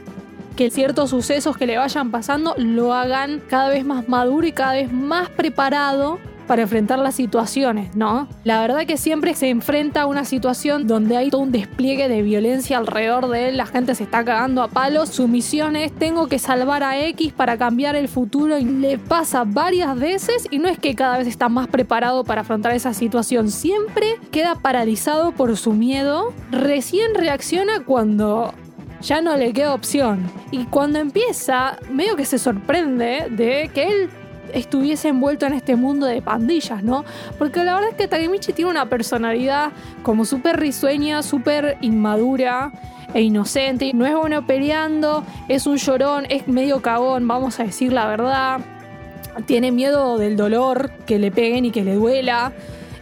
que 0.56 0.72
ciertos 0.72 1.12
sucesos 1.12 1.56
que 1.56 1.68
le 1.68 1.78
vayan 1.78 2.12
pasando 2.12 2.56
lo 2.58 2.94
hagan 2.94 3.42
cada 3.48 3.70
vez 3.70 3.86
más 3.86 4.10
maduro 4.10 4.48
y 4.48 4.52
cada 4.52 4.74
vez 4.74 4.92
más 4.92 5.30
preparado 5.30 6.20
para 6.52 6.64
enfrentar 6.64 7.00
las 7.00 7.16
situaciones, 7.16 7.96
¿no? 7.96 8.28
La 8.44 8.60
verdad 8.60 8.86
que 8.86 8.98
siempre 8.98 9.36
se 9.36 9.48
enfrenta 9.48 10.02
a 10.02 10.06
una 10.06 10.26
situación 10.26 10.86
donde 10.86 11.16
hay 11.16 11.30
todo 11.30 11.40
un 11.40 11.54
despliegue 11.54 12.10
de 12.10 12.24
violencia 12.24 12.78
alrededor 12.78 13.30
de 13.30 13.48
él, 13.48 13.56
la 13.56 13.66
gente 13.66 13.96
se 13.96 14.04
está 14.04 14.26
cagando 14.26 14.62
a 14.62 14.68
palos, 14.68 15.08
su 15.08 15.30
misión 15.30 15.78
es 15.78 15.94
tengo 15.94 16.28
que 16.28 16.40
salvar 16.40 16.84
a 16.84 17.00
X 17.08 17.32
para 17.32 17.58
cambiar 17.58 17.96
el 17.96 18.10
futuro 18.10 18.58
y 18.58 18.66
le 18.66 18.98
pasa 18.98 19.46
varias 19.46 19.98
veces 19.98 20.46
y 20.52 20.60
no 20.60 20.68
es 20.68 20.78
que 20.78 20.94
cada 20.94 21.20
vez 21.20 21.28
está 21.28 21.48
más 21.48 21.70
preparado 21.70 22.26
para 22.26 22.42
afrontar 22.42 22.74
esa 22.74 22.94
situación, 22.94 23.50
siempre 23.50 24.18
queda 24.30 24.56
paralizado 24.56 25.32
por 25.32 25.56
su 25.56 25.72
miedo, 25.72 26.34
recién 26.52 27.16
reacciona 27.16 27.80
cuando 27.86 28.54
ya 29.02 29.22
no 29.22 29.38
le 29.38 29.54
queda 29.54 29.74
opción. 29.74 30.30
Y 30.52 30.66
cuando 30.66 31.00
empieza, 31.00 31.78
medio 31.90 32.18
que 32.18 32.26
se 32.26 32.38
sorprende 32.38 33.28
de 33.30 33.72
que 33.74 33.88
él 33.88 34.10
estuviese 34.54 35.10
envuelto 35.10 35.46
en 35.46 35.54
este 35.54 35.76
mundo 35.76 36.06
de 36.06 36.22
pandillas, 36.22 36.84
¿no? 36.84 37.06
Porque 37.38 37.64
la 37.64 37.76
verdad 37.76 37.90
es 37.92 37.96
que 37.96 38.08
Takemichi 38.08 38.54
tiene 38.54 38.72
una 38.72 38.88
personalidad 38.88 39.72
como 40.04 40.26
súper 40.26 40.60
risueña, 40.60 41.24
súper 41.24 41.78
inmadura 41.82 42.72
e 43.14 43.22
inocente. 43.22 43.92
No 43.94 44.06
es 44.06 44.16
bueno 44.16 44.46
peleando, 44.46 45.24
es 45.48 45.68
un 45.68 45.78
llorón, 45.78 46.26
es 46.30 46.48
medio 46.48 46.82
cagón, 46.82 47.28
vamos 47.28 47.60
a 47.60 47.64
decir 47.64 47.94
la 47.94 48.08
verdad. 48.08 48.62
Tiene 49.46 49.72
miedo 49.72 50.18
del 50.18 50.36
dolor, 50.36 50.92
que 51.06 51.18
le 51.18 51.32
peguen 51.32 51.66
y 51.66 51.72
que 51.72 51.84
le 51.84 51.96
duela. 51.96 52.52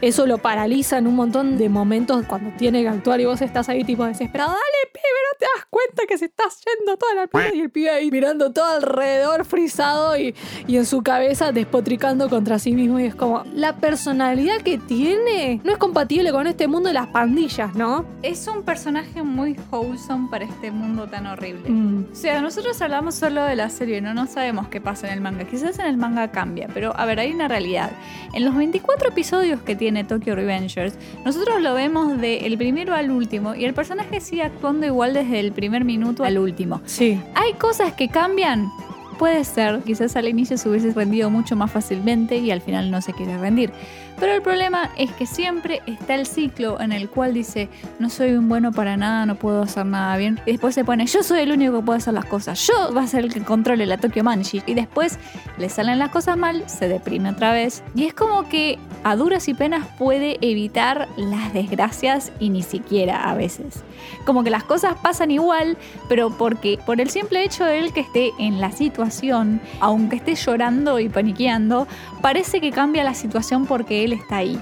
Eso 0.02 0.26
lo 0.26 0.38
paraliza 0.38 0.98
en 0.98 1.08
un 1.08 1.16
montón 1.16 1.58
de 1.58 1.68
momentos 1.68 2.26
cuando 2.26 2.52
tiene 2.58 2.82
que 2.84 2.88
actuar 2.88 3.20
y 3.20 3.26
vos 3.26 3.42
estás 3.42 3.68
ahí 3.68 3.84
tipo 3.84 4.06
desesperado. 4.06 4.52
Dale, 4.52 4.92
pibe, 4.94 5.04
no 5.04 5.38
te 5.38 5.46
das 5.56 5.66
cuenta 5.70 6.04
que 6.08 6.18
se 6.18 6.26
está 6.26 6.46
yendo 6.66 6.98
toda 6.98 7.16
la 7.16 7.28
pibe 7.28 7.52
y 7.56 7.60
el 7.60 7.70
pibe 7.70 7.90
ahí 7.90 8.10
mirando 8.10 8.52
todo 8.52 8.66
alrededor 8.66 9.44
frisado 9.44 10.18
y, 10.18 10.34
y 10.68 10.78
en 10.78 10.86
su 10.86 11.04
cabeza 11.04 11.52
despotricando 11.52 12.30
contra 12.30 12.60
sí 12.60 12.72
mismo. 12.72 13.00
Y 13.00 13.06
es 13.06 13.16
como, 13.16 13.44
la 13.54 13.76
personalidad 13.76 14.62
que 14.62 14.78
tiene 14.78 15.60
no 15.66 15.72
es 15.74 15.78
compatible 15.78 16.32
con 16.32 16.48
este 16.48 16.68
mundo 16.68 16.88
de 16.88 16.94
las 16.94 17.08
pandillas, 17.08 17.76
¿no? 17.76 18.06
Es 18.24 18.48
un 18.48 18.64
personaje 18.64 19.22
muy 19.22 19.58
wholesome 19.70 20.30
para 20.32 20.46
este 20.46 20.72
mundo 20.72 21.08
tan 21.08 21.28
horrible. 21.28 21.70
Mm. 21.70 22.06
O 22.14 22.16
sea, 22.16 22.40
nosotros 22.40 22.82
hablamos 22.82 23.16
solo 23.16 23.44
de 23.44 23.58
la 23.58 23.70
serie, 23.70 24.00
no, 24.00 24.14
no 24.14 24.28
sabemos 24.28 24.70
qué 24.70 24.80
pasa 24.80 25.08
en 25.08 25.14
el 25.14 25.22
manga. 25.22 25.44
Quizás 25.44 25.78
en 25.80 25.88
el 25.88 25.98
manga 25.98 26.32
cambia, 26.32 26.70
pero 26.74 26.96
a 26.96 27.06
ver, 27.06 27.20
hay 27.20 27.34
una 27.34 27.50
realidad. 27.50 27.92
En 28.34 28.46
los 28.46 28.56
24 28.56 29.10
episodios 29.10 29.62
que 29.62 29.76
tiene 29.76 29.88
Tokyo 30.08 30.36
Revengers, 30.36 30.93
nosotros 31.25 31.62
lo 31.62 31.73
vemos 31.73 32.19
del 32.19 32.58
primero 32.58 32.93
al 32.93 33.12
último 33.12 33.56
y 33.56 33.65
el 33.65 33.73
personaje 33.73 34.21
sigue 34.21 34.43
actuando 34.43 34.86
igual 34.86 35.13
desde 35.13 35.39
el 35.39 35.52
primer 35.52 35.84
minuto 35.84 36.23
al 36.23 36.38
último. 36.38 36.82
Sí. 36.86 37.19
¿Hay 37.36 37.54
cosas 37.54 37.93
que 37.93 38.08
cambian? 38.10 38.69
Puede 39.17 39.43
ser, 39.43 39.82
quizás 39.82 40.15
al 40.15 40.30
inicio 40.30 40.58
se 40.58 40.69
hubiese 40.69 40.93
rendido 40.93 41.30
mucho 41.30 41.58
más 41.58 41.69
fácilmente 41.71 42.38
y 42.38 42.52
al 42.52 42.62
final 42.62 42.89
no 42.89 43.02
se 43.02 43.12
quiere 43.12 43.38
rendir. 43.38 43.71
Pero 44.20 44.34
el 44.34 44.42
problema 44.42 44.90
es 44.98 45.12
que 45.14 45.26
siempre 45.26 45.82
está 45.86 46.16
el 46.16 46.26
ciclo 46.26 46.82
en 46.82 46.92
el 46.92 47.10
cual 47.10 47.34
dice, 47.34 47.70
no 48.00 48.10
soy 48.10 48.34
un 48.34 48.50
bueno 48.50 48.74
para 48.74 48.98
nada, 48.98 49.26
no 49.26 49.36
puedo 49.36 49.62
hacer 49.62 49.86
nada 49.86 50.18
bien. 50.18 50.40
Y 50.46 50.52
después 50.52 50.76
se 50.76 50.84
pone, 50.84 51.06
yo 51.06 51.24
soy 51.24 51.40
el 51.40 51.52
único 51.52 51.80
que 51.80 51.86
puede 51.86 51.98
hacer 51.98 52.14
las 52.14 52.26
cosas, 52.26 52.68
yo 52.68 52.94
va 52.94 53.04
a 53.04 53.08
ser 53.08 53.24
el 53.24 53.34
que 53.34 53.42
controle 53.42 53.86
la 53.86 53.98
Tokyo 53.98 54.24
Manji. 54.24 54.62
Y 54.66 54.74
después 54.74 55.18
le 55.58 55.70
salen 55.70 56.00
las 56.00 56.10
cosas 56.10 56.38
mal, 56.38 56.64
se 56.68 56.90
deprime 56.90 57.30
otra 57.30 57.54
vez. 57.54 57.82
Y 57.96 58.06
es 58.06 58.14
como 58.14 58.50
que 58.50 58.78
a 59.04 59.16
duras 59.16 59.48
y 59.48 59.54
penas 59.54 59.88
puede 59.98 60.38
evitar 60.42 61.08
las 61.16 61.54
desgracias 61.54 62.34
y 62.40 62.50
ni 62.50 62.62
siquiera 62.62 63.30
a 63.30 63.36
veces. 63.36 63.84
Como 64.26 64.44
que 64.44 64.50
las 64.50 64.64
cosas 64.64 64.96
pasan 65.02 65.32
igual, 65.32 65.78
pero 66.10 66.30
porque 66.32 66.78
por 66.86 67.00
el 67.00 67.10
simple 67.10 67.44
hecho 67.44 67.64
de 67.64 67.80
él 67.80 67.94
que 67.94 68.02
esté 68.02 68.32
en 68.38 68.60
la 68.60 68.72
situación, 68.72 69.62
aunque 69.80 70.18
esté 70.18 70.36
llorando 70.36 71.00
y 71.00 71.08
paniqueando, 71.08 71.88
parece 72.22 72.60
que 72.60 72.72
cambia 72.72 73.04
la 73.04 73.14
situación 73.14 73.66
porque 73.66 74.04
él 74.04 74.09
está 74.13 74.38
ahí. 74.38 74.60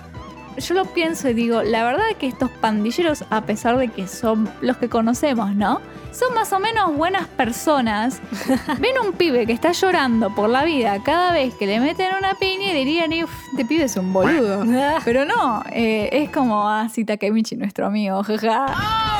Yo 0.57 0.73
lo 0.73 0.85
pienso 0.85 1.29
y 1.29 1.35
digo, 1.35 1.61
la 1.61 1.83
verdad 1.83 2.05
que 2.19 2.25
estos 2.25 2.49
pandilleros, 2.49 3.23
a 3.29 3.41
pesar 3.41 3.77
de 3.77 3.89
que 3.89 4.07
son 4.07 4.49
los 4.61 4.77
que 4.77 4.89
conocemos, 4.89 5.53
¿no? 5.53 5.81
Son 6.11 6.33
más 6.33 6.51
o 6.51 6.59
menos 6.59 6.95
buenas 6.95 7.27
personas. 7.27 8.21
Ven 8.79 8.97
un 9.05 9.13
pibe 9.13 9.45
que 9.45 9.53
está 9.53 9.71
llorando 9.71 10.33
por 10.33 10.49
la 10.49 10.65
vida 10.65 10.97
cada 11.03 11.31
vez 11.31 11.53
que 11.53 11.67
le 11.67 11.79
meten 11.79 12.07
una 12.17 12.33
piña 12.33 12.71
y 12.71 12.73
dirían, 12.73 13.11
"Uf, 13.23 13.29
este 13.51 13.65
pibe 13.65 13.83
es 13.83 13.97
un 13.97 14.11
boludo. 14.11 14.65
Pero 15.05 15.25
no, 15.25 15.63
eh, 15.71 16.09
es 16.11 16.31
como 16.31 16.67
así 16.67 17.05
Takemichi, 17.05 17.55
nuestro 17.55 17.85
amigo, 17.85 18.23
jaja. 18.23 18.65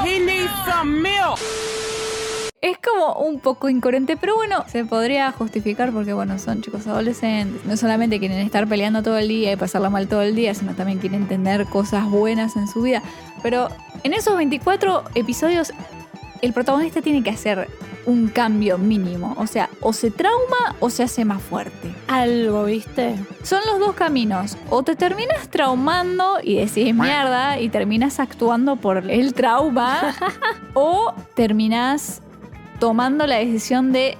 He 0.06 0.20
needs 0.20 0.50
some 0.66 1.02
milk. 1.02 1.38
Es 2.60 2.78
como 2.80 3.14
un 3.20 3.40
poco 3.40 3.70
incoherente, 3.70 4.18
pero 4.18 4.36
bueno, 4.36 4.64
se 4.68 4.84
podría 4.84 5.32
justificar 5.32 5.92
porque, 5.92 6.14
bueno, 6.14 6.40
son 6.40 6.64
chicos 6.64 6.88
adolescentes. 6.88 7.64
No 7.66 7.78
solamente 7.78 8.18
quieren 8.18 8.40
estar 8.40 8.68
peleando 8.68 9.04
todo 9.04 9.18
el 9.20 9.28
día 9.28 9.52
y 9.52 9.56
pasarla 9.56 9.92
mal 9.92 10.08
todo 10.08 10.24
el 10.24 10.34
día, 10.36 10.56
sino 10.56 10.74
también 10.74 10.98
quieren 10.98 11.28
tener 11.28 11.68
cosas 11.68 12.10
buenas 12.10 12.56
en 12.56 12.68
su 12.68 12.82
vida. 12.82 13.04
Pero 13.44 13.70
en 14.04 14.14
esos 14.14 14.36
24 14.36 15.04
episodios, 15.14 15.72
el 16.42 16.52
protagonista 16.52 17.00
tiene 17.02 17.22
que 17.22 17.30
hacer 17.30 17.68
un 18.08 18.28
cambio 18.30 18.80
mínimo. 18.80 19.36
O 19.38 19.46
sea, 19.46 19.70
o 19.82 19.94
se 19.94 20.10
trauma 20.10 20.76
o 20.80 20.90
se 20.90 21.04
hace 21.04 21.26
más 21.26 21.44
fuerte. 21.44 21.94
Algo, 22.08 22.64
¿viste? 22.64 23.18
Son 23.44 23.62
los 23.68 23.80
dos 23.80 23.94
caminos. 23.94 24.58
O 24.72 24.82
te 24.82 24.96
terminas 24.96 25.50
traumando 25.50 26.40
y 26.42 26.56
decís 26.56 26.96
mierda 26.96 27.60
y 27.60 27.70
terminas 27.70 28.20
actuando 28.20 28.78
por 28.78 29.12
el 29.12 29.36
trauma. 29.36 30.16
o 30.74 31.14
terminas 31.36 32.24
tomando 32.80 33.28
la 33.28 33.38
decisión 33.38 33.92
de, 33.92 34.18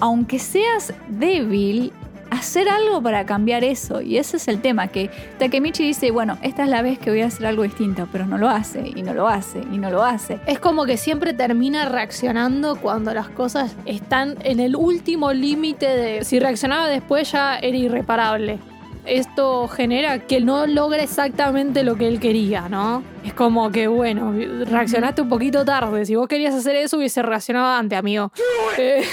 aunque 0.00 0.38
seas 0.38 0.92
débil, 1.08 1.92
hacer 2.30 2.68
algo 2.68 3.00
para 3.02 3.24
cambiar 3.26 3.64
eso. 3.64 4.00
Y 4.00 4.18
ese 4.18 4.36
es 4.36 4.48
el 4.48 4.60
tema, 4.60 4.88
que 4.88 5.10
Takemichi 5.38 5.84
dice, 5.84 6.10
bueno, 6.10 6.38
esta 6.42 6.64
es 6.64 6.68
la 6.68 6.82
vez 6.82 6.98
que 6.98 7.10
voy 7.10 7.22
a 7.22 7.26
hacer 7.26 7.46
algo 7.46 7.62
distinto, 7.62 8.08
pero 8.10 8.26
no 8.26 8.38
lo 8.38 8.48
hace, 8.48 8.92
y 8.94 9.02
no 9.02 9.14
lo 9.14 9.28
hace, 9.28 9.60
y 9.60 9.78
no 9.78 9.90
lo 9.90 10.02
hace. 10.02 10.40
Es 10.46 10.58
como 10.58 10.84
que 10.84 10.96
siempre 10.96 11.32
termina 11.32 11.88
reaccionando 11.88 12.76
cuando 12.76 13.14
las 13.14 13.28
cosas 13.28 13.74
están 13.86 14.36
en 14.40 14.60
el 14.60 14.76
último 14.76 15.32
límite 15.32 15.86
de 15.86 16.24
si 16.24 16.38
reaccionaba 16.38 16.88
después 16.88 17.30
ya 17.32 17.58
era 17.58 17.76
irreparable. 17.76 18.58
Esto 19.06 19.68
genera 19.68 20.20
que 20.20 20.40
no 20.40 20.66
logra 20.66 21.02
exactamente 21.02 21.84
lo 21.84 21.96
que 21.96 22.08
él 22.08 22.20
quería, 22.20 22.68
¿no? 22.68 23.02
Es 23.22 23.34
como 23.34 23.70
que, 23.70 23.86
bueno, 23.86 24.32
reaccionaste 24.64 25.22
un 25.22 25.28
poquito 25.28 25.64
tarde. 25.64 26.06
Si 26.06 26.14
vos 26.14 26.26
querías 26.26 26.54
hacer 26.54 26.74
eso, 26.76 26.96
hubiese 26.96 27.22
reaccionado 27.22 27.66
antes, 27.66 27.98
amigo. 27.98 28.32
Eh, 28.78 29.04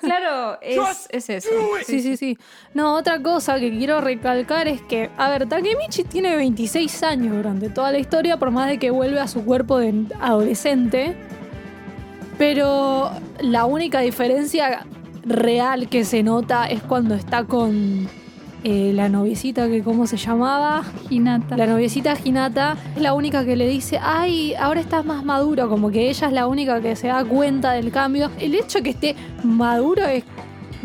Claro, 0.00 0.58
es, 0.62 1.08
es 1.10 1.28
eso. 1.28 1.48
sí, 1.84 2.00
sí, 2.00 2.16
sí. 2.16 2.38
No, 2.72 2.94
otra 2.94 3.20
cosa 3.20 3.58
que 3.58 3.70
quiero 3.70 4.00
recalcar 4.00 4.66
es 4.66 4.80
que, 4.80 5.10
a 5.18 5.28
ver, 5.28 5.46
Takemichi 5.46 6.04
tiene 6.04 6.36
26 6.36 7.02
años 7.02 7.36
durante 7.36 7.68
toda 7.68 7.92
la 7.92 7.98
historia, 7.98 8.38
por 8.38 8.50
más 8.50 8.68
de 8.68 8.78
que 8.78 8.90
vuelve 8.90 9.20
a 9.20 9.28
su 9.28 9.44
cuerpo 9.44 9.78
de 9.78 10.06
adolescente. 10.20 11.16
Pero 12.38 13.10
la 13.40 13.64
única 13.66 14.00
diferencia 14.00 14.86
real 15.24 15.88
que 15.88 16.04
se 16.04 16.22
nota 16.22 16.66
es 16.66 16.82
cuando 16.82 17.14
está 17.14 17.44
con 17.44 18.08
eh, 18.64 18.92
la 18.94 19.10
noviecita 19.10 19.68
que, 19.68 19.82
¿cómo 19.82 20.06
se 20.06 20.16
llamaba? 20.16 20.84
Hinata. 21.10 21.56
La 21.56 21.66
noviecita 21.66 22.16
Hinata 22.24 22.78
es 22.96 23.02
la 23.02 23.12
única 23.12 23.44
que 23.44 23.56
le 23.56 23.68
dice, 23.68 23.98
ay, 24.02 24.54
ahora 24.54 24.80
estás 24.80 25.04
más 25.04 25.22
maduro, 25.22 25.68
como 25.68 25.90
que 25.90 26.08
ella 26.08 26.28
es 26.28 26.32
la 26.32 26.46
única 26.46 26.80
que 26.80 26.96
se 26.96 27.08
da 27.08 27.24
cuenta 27.24 27.72
del 27.72 27.90
cambio. 27.90 28.30
El 28.38 28.54
hecho 28.54 28.78
de 28.78 28.84
que 28.84 28.90
esté 28.90 29.16
maduro 29.42 30.04
es 30.06 30.24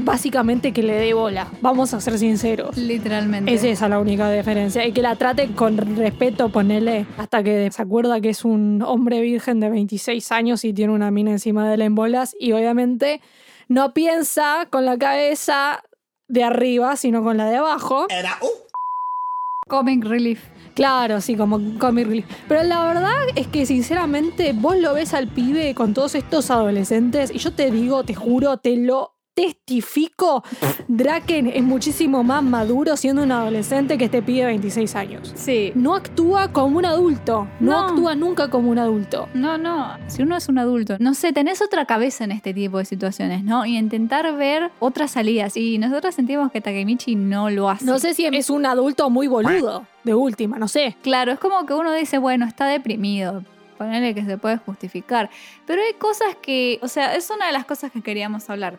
básicamente 0.04 0.72
que 0.74 0.84
le 0.84 0.94
dé 0.94 1.14
bola, 1.14 1.48
vamos 1.62 1.94
a 1.94 2.02
ser 2.02 2.18
sinceros. 2.18 2.78
Literalmente. 2.78 3.54
Es 3.54 3.64
esa 3.64 3.88
la 3.88 4.00
única 4.00 4.30
diferencia. 4.30 4.86
Y 4.86 4.92
que 4.92 5.02
la 5.02 5.16
trate 5.16 5.48
con 5.54 5.78
respeto, 5.78 6.50
ponele, 6.50 7.06
hasta 7.18 7.44
que 7.44 7.72
se 7.72 7.82
acuerda 7.82 8.20
que 8.20 8.30
es 8.30 8.44
un 8.44 8.82
hombre 8.82 9.22
virgen 9.22 9.60
de 9.60 9.70
26 9.70 10.32
años 10.32 10.66
y 10.66 10.74
tiene 10.74 10.94
una 10.94 11.12
mina 11.12 11.32
encima 11.32 11.68
de 11.68 11.76
él 11.76 11.82
en 11.84 11.96
bolas. 11.96 12.36
Y 12.40 12.52
obviamente 12.52 13.22
no 13.68 13.94
piensa 13.94 14.68
con 14.70 14.86
la 14.86 14.98
cabeza 14.98 15.82
de 16.30 16.44
arriba, 16.44 16.96
sino 16.96 17.22
con 17.24 17.36
la 17.36 17.50
de 17.50 17.58
abajo. 17.58 18.06
Era 18.10 18.38
uh. 18.42 19.68
Comic 19.68 20.06
Relief. 20.06 20.42
Claro, 20.80 21.20
sí, 21.20 21.36
como 21.36 21.60
comic 21.78 22.08
relief. 22.08 22.26
Pero 22.48 22.64
la 22.64 22.86
verdad 22.86 23.14
es 23.36 23.48
que 23.48 23.66
sinceramente 23.66 24.54
vos 24.54 24.78
lo 24.78 24.94
ves 24.94 25.14
al 25.14 25.28
pibe 25.28 25.76
con 25.76 25.94
todos 25.94 26.16
estos 26.16 26.50
adolescentes 26.52 27.32
y 27.34 27.40
yo 27.40 27.52
te 27.52 27.70
digo, 27.70 28.06
te 28.06 28.16
juro, 28.16 28.56
te 28.60 28.78
lo 28.78 29.12
testifico, 29.40 30.44
Draken 30.90 31.48
es 31.48 31.64
muchísimo 31.64 32.24
más 32.24 32.44
maduro 32.44 32.98
siendo 32.98 33.24
un 33.24 33.32
adolescente 33.32 33.98
que 33.98 34.06
este 34.06 34.22
pibe 34.22 34.40
de 34.42 34.46
26 34.48 34.96
años. 34.96 35.32
Sí. 35.36 35.72
No 35.76 35.96
actúa 35.96 36.52
como 36.52 36.78
un 36.78 36.86
adulto, 36.86 37.48
no, 37.62 37.72
No. 37.72 37.80
actúa 37.88 38.16
nunca 38.16 38.50
como 38.50 38.70
un 38.70 38.80
adulto. 38.80 39.30
No, 39.34 39.58
no, 39.58 39.98
si 40.08 40.24
uno 40.24 40.36
es 40.36 40.50
un 40.50 40.58
adulto, 40.58 40.98
no 41.00 41.14
sé, 41.14 41.32
tenés 41.32 41.62
otra 41.62 41.86
cabeza 41.86 42.24
en 42.26 42.32
este 42.32 42.54
tipo 42.54 42.78
de 42.80 42.86
situaciones, 42.86 43.44
¿no? 43.44 43.66
Y 43.66 43.78
intentar 43.78 44.36
ver 44.36 44.72
otras 44.80 45.12
salidas. 45.12 45.56
Y 45.56 45.78
nosotros 45.78 46.16
sentimos 46.16 46.52
que 46.52 46.60
Takemichi 46.62 47.16
no 47.16 47.50
lo 47.50 47.70
hace. 47.70 47.86
No 47.86 47.98
sé 48.00 48.14
si 48.14 48.26
es 48.26 48.50
un 48.50 48.66
adulto 48.66 49.10
muy 49.10 49.28
boludo, 49.28 49.86
de 50.04 50.14
última, 50.14 50.58
no 50.60 50.68
sé. 50.68 50.98
Claro, 51.02 51.32
es 51.32 51.40
como 51.40 51.66
que 51.66 51.74
uno 51.74 51.94
dice, 51.94 52.18
bueno, 52.18 52.46
está 52.46 52.66
deprimido. 52.66 53.44
Ponerle 53.78 54.14
que 54.14 54.26
se 54.26 54.38
puede 54.38 54.58
justificar. 54.58 55.30
Pero 55.66 55.82
hay 55.82 55.94
cosas 55.94 56.36
que, 56.42 56.80
o 56.82 56.90
sea, 56.90 57.16
es 57.16 57.30
una 57.30 57.46
de 57.48 57.54
las 57.54 57.64
cosas 57.66 57.90
que 57.94 58.02
queríamos 58.02 58.50
hablar. 58.50 58.78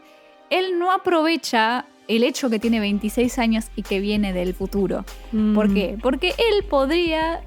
Él 0.50 0.78
no 0.78 0.92
aprovecha 0.92 1.86
el 2.08 2.24
hecho 2.24 2.50
que 2.50 2.58
tiene 2.58 2.80
26 2.80 3.38
años 3.38 3.66
y 3.76 3.82
que 3.82 4.00
viene 4.00 4.32
del 4.32 4.52
futuro. 4.54 5.04
¿Por 5.54 5.68
Mm. 5.68 5.74
qué? 5.74 5.98
Porque 6.02 6.30
él 6.38 6.64
podría 6.68 7.40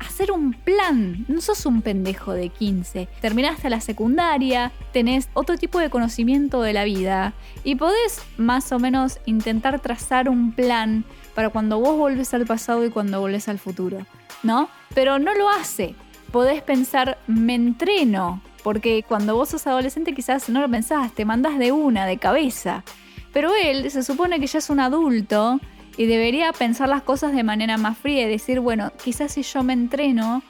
hacer 0.00 0.32
un 0.32 0.52
plan. 0.52 1.24
No 1.28 1.40
sos 1.40 1.66
un 1.66 1.82
pendejo 1.82 2.32
de 2.32 2.48
15. 2.48 3.08
Terminaste 3.20 3.70
la 3.70 3.80
secundaria, 3.80 4.72
tenés 4.92 5.28
otro 5.34 5.56
tipo 5.56 5.78
de 5.78 5.90
conocimiento 5.90 6.62
de 6.62 6.72
la 6.72 6.84
vida 6.84 7.32
y 7.64 7.76
podés 7.76 8.22
más 8.36 8.70
o 8.72 8.78
menos 8.78 9.18
intentar 9.26 9.80
trazar 9.80 10.28
un 10.28 10.52
plan 10.52 11.04
para 11.34 11.50
cuando 11.50 11.78
vos 11.78 11.96
volvés 11.96 12.34
al 12.34 12.44
pasado 12.46 12.84
y 12.84 12.90
cuando 12.90 13.20
volvés 13.20 13.48
al 13.48 13.58
futuro, 13.60 13.98
¿no? 14.42 14.68
Pero 14.94 15.18
no 15.20 15.34
lo 15.34 15.48
hace. 15.48 15.94
Podés 16.32 16.60
pensar, 16.62 17.18
me 17.28 17.54
entreno, 17.54 18.42
porque 18.62 19.04
cuando 19.06 19.34
vos 19.36 19.48
sos 19.50 19.66
adolescente 19.66 20.14
quizás 20.14 20.48
no 20.48 20.60
lo 20.60 20.68
pensás, 20.68 21.12
te 21.12 21.24
mandás 21.24 21.58
de 21.58 21.72
una, 21.72 22.06
de 22.06 22.18
cabeza. 22.18 22.84
Pero 23.32 23.52
él 23.54 23.90
se 23.90 24.02
supone 24.02 24.40
que 24.40 24.46
ya 24.46 24.58
es 24.58 24.70
un 24.70 24.80
adulto 24.80 25.60
y 25.96 26.06
debería 26.06 26.52
pensar 26.52 26.88
las 26.88 27.02
cosas 27.02 27.32
de 27.34 27.42
manera 27.42 27.76
más 27.76 27.98
fría 27.98 28.22
y 28.26 28.30
decir, 28.30 28.60
bueno, 28.60 28.92
quizás 29.02 29.32
si 29.32 29.42
yo 29.42 29.62
me 29.62 29.72
entreno, 29.72 30.42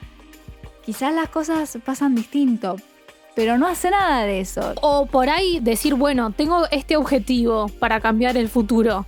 quizás 0.85 1.13
las 1.15 1.29
cosas 1.29 1.79
pasan 1.85 2.15
distinto. 2.15 2.77
Pero 3.35 3.57
no 3.57 3.69
hace 3.69 3.91
nada 3.91 4.25
de 4.25 4.41
eso. 4.41 4.75
O 4.83 5.07
por 5.07 5.31
ahí 5.31 5.61
decir, 5.61 5.95
bueno, 5.95 6.33
tengo 6.33 6.67
este 6.71 6.97
objetivo 6.97 7.69
para 7.79 8.01
cambiar 8.01 8.37
el 8.37 8.49
futuro. 8.49 9.07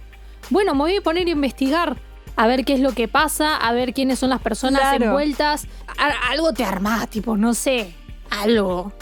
Bueno, 0.50 0.72
me 0.74 0.80
voy 0.80 0.96
a 0.96 1.00
poner 1.00 1.26
a 1.26 1.30
investigar, 1.30 1.96
a 2.36 2.46
ver 2.46 2.64
qué 2.64 2.74
es 2.74 2.80
lo 2.80 2.92
que 2.92 3.08
pasa, 3.08 3.56
a 3.56 3.72
ver 3.72 3.92
quiénes 3.92 4.18
son 4.20 4.30
las 4.30 4.40
personas 4.40 4.80
Claro. 4.82 5.06
envueltas. 5.06 5.66
A- 5.98 6.30
algo 6.30 6.52
te 6.52 6.64
armás, 6.64 7.08
tipo, 7.08 7.36
no 7.36 7.54
sé, 7.54 7.92
algo. 8.30 8.92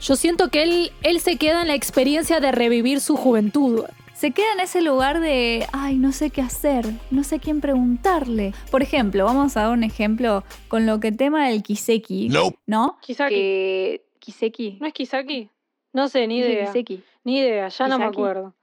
Yo 0.00 0.16
siento 0.16 0.48
que 0.48 0.62
él, 0.62 0.92
él 1.02 1.20
se 1.20 1.36
queda 1.36 1.62
en 1.62 1.68
la 1.68 1.74
experiencia 1.74 2.40
de 2.40 2.52
revivir 2.52 3.00
su 3.00 3.16
juventud. 3.16 3.84
se 4.14 4.30
queda 4.32 4.52
en 4.54 4.60
ese 4.60 4.80
lugar 4.82 5.20
de, 5.20 5.66
ay, 5.72 5.96
no 5.96 6.12
sé 6.12 6.30
qué 6.30 6.40
hacer, 6.40 6.86
no 7.10 7.22
sé 7.24 7.38
quién 7.38 7.60
preguntarle. 7.60 8.52
Por 8.70 8.82
ejemplo, 8.82 9.24
vamos 9.24 9.56
a 9.56 9.62
dar 9.62 9.70
un 9.70 9.84
ejemplo 9.84 10.44
con 10.68 10.86
lo 10.86 10.98
que 11.00 11.12
tema 11.12 11.48
del 11.48 11.62
Kiseki, 11.62 12.28
Nope. 12.28 12.58
¿no? 12.66 12.98
Kisaki. 13.00 13.34
Que 13.34 14.04
Kiseki. 14.18 14.78
¿No 14.80 14.86
es 14.86 14.92
Kisaki? 14.92 15.50
No 15.92 16.08
sé, 16.08 16.26
ni 16.26 16.38
idea. 16.38 16.66
Kiseki. 16.66 17.02
Ni 17.24 17.38
idea, 17.38 17.68
ya 17.68 17.88
no 17.88 17.98
me 17.98 18.04
acuerdo. 18.06 18.54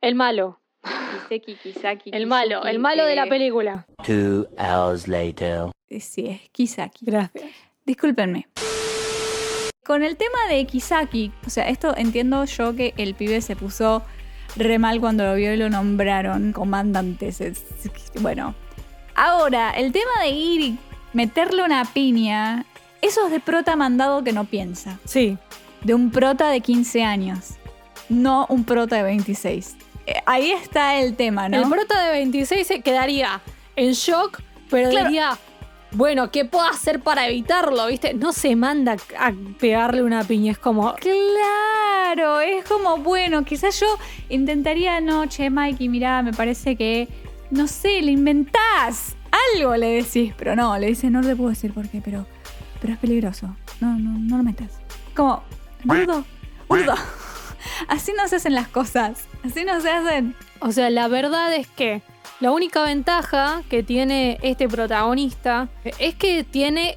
El 0.00 0.14
malo. 0.14 0.60
Kiseki, 1.28 1.54
Kisaki. 1.56 2.10
El 2.12 2.26
malo, 2.26 2.64
el 2.64 2.78
malo 2.78 3.04
de 3.04 3.14
la 3.14 3.24
eh, 3.26 3.28
película. 3.28 3.86
Two 4.04 4.46
hours 4.58 5.06
later. 5.06 5.66
Sí, 6.00 6.26
es 6.26 6.48
Kisaki. 6.50 7.04
Gracias. 7.06 7.50
Discúlpenme. 7.84 8.48
Con 9.84 10.04
el 10.04 10.16
tema 10.16 10.38
de 10.48 10.64
Kisaki, 10.64 11.32
o 11.44 11.50
sea, 11.50 11.68
esto 11.68 11.96
entiendo 11.96 12.44
yo 12.44 12.76
que 12.76 12.94
el 12.96 13.14
pibe 13.16 13.40
se 13.40 13.56
puso 13.56 14.02
re 14.54 14.78
mal 14.78 15.00
cuando 15.00 15.24
lo 15.24 15.34
vio 15.34 15.52
y 15.52 15.56
lo 15.56 15.70
nombraron 15.70 16.52
comandante. 16.52 17.32
Bueno, 18.20 18.54
ahora, 19.16 19.72
el 19.72 19.90
tema 19.90 20.10
de 20.22 20.28
ir 20.28 20.60
y 20.60 20.78
meterle 21.12 21.64
una 21.64 21.84
piña, 21.84 22.64
eso 23.00 23.26
es 23.26 23.32
de 23.32 23.40
prota 23.40 23.74
mandado 23.74 24.22
que 24.22 24.32
no 24.32 24.44
piensa. 24.44 25.00
Sí. 25.04 25.36
De 25.82 25.94
un 25.94 26.12
prota 26.12 26.48
de 26.50 26.60
15 26.60 27.02
años, 27.02 27.54
no 28.08 28.46
un 28.50 28.62
prota 28.62 28.94
de 28.98 29.02
26. 29.02 29.74
Eh, 30.06 30.14
ahí 30.26 30.52
está 30.52 30.94
el 31.00 31.16
tema, 31.16 31.48
¿no? 31.48 31.56
El 31.60 31.68
prota 31.68 32.04
de 32.04 32.12
26 32.12 32.64
se 32.68 32.82
quedaría 32.82 33.40
en 33.74 33.94
shock, 33.94 34.42
pero 34.70 34.90
Claro. 34.90 35.06
diría, 35.08 35.38
bueno, 35.94 36.30
¿qué 36.30 36.44
puedo 36.44 36.64
hacer 36.66 37.00
para 37.00 37.28
evitarlo? 37.28 37.86
¿Viste? 37.86 38.14
No 38.14 38.32
se 38.32 38.56
manda 38.56 38.96
a 39.18 39.32
pegarle 39.58 40.02
una 40.02 40.24
piña, 40.24 40.52
es 40.52 40.58
como, 40.58 40.94
Claro, 40.94 42.40
es 42.40 42.64
como, 42.64 42.98
bueno, 42.98 43.44
quizás 43.44 43.78
yo 43.80 43.98
intentaría, 44.28 45.00
no, 45.00 45.26
che, 45.26 45.50
Mikey, 45.50 45.88
mirá, 45.88 46.22
me 46.22 46.32
parece 46.32 46.76
que, 46.76 47.08
no 47.50 47.66
sé, 47.66 48.00
le 48.02 48.12
inventás. 48.12 49.16
Algo 49.56 49.76
le 49.76 50.02
decís, 50.02 50.34
pero 50.36 50.54
no, 50.56 50.76
le 50.78 50.88
dices, 50.88 51.10
no 51.10 51.20
te 51.22 51.34
puedo 51.36 51.50
decir 51.50 51.72
por 51.72 51.88
qué, 51.88 52.00
pero, 52.02 52.26
pero 52.80 52.94
es 52.94 52.98
peligroso. 52.98 53.54
No, 53.80 53.98
no, 53.98 54.18
no 54.18 54.36
lo 54.38 54.42
metas. 54.42 54.70
Como, 55.14 55.42
burdo, 55.84 56.24
burdo. 56.68 56.94
Así 57.88 58.12
no 58.16 58.28
se 58.28 58.36
hacen 58.36 58.54
las 58.54 58.68
cosas. 58.68 59.26
Así 59.44 59.64
no 59.64 59.80
se 59.80 59.90
hacen. 59.90 60.34
o 60.60 60.72
sea, 60.72 60.90
la 60.90 61.08
verdad 61.08 61.54
es 61.54 61.66
que 61.68 62.02
la 62.40 62.50
única 62.50 62.82
ventaja 62.84 63.62
que 63.68 63.82
tiene 63.82 64.38
este 64.42 64.68
protagonista 64.68 65.68
es 65.98 66.14
que 66.14 66.44
tiene 66.44 66.96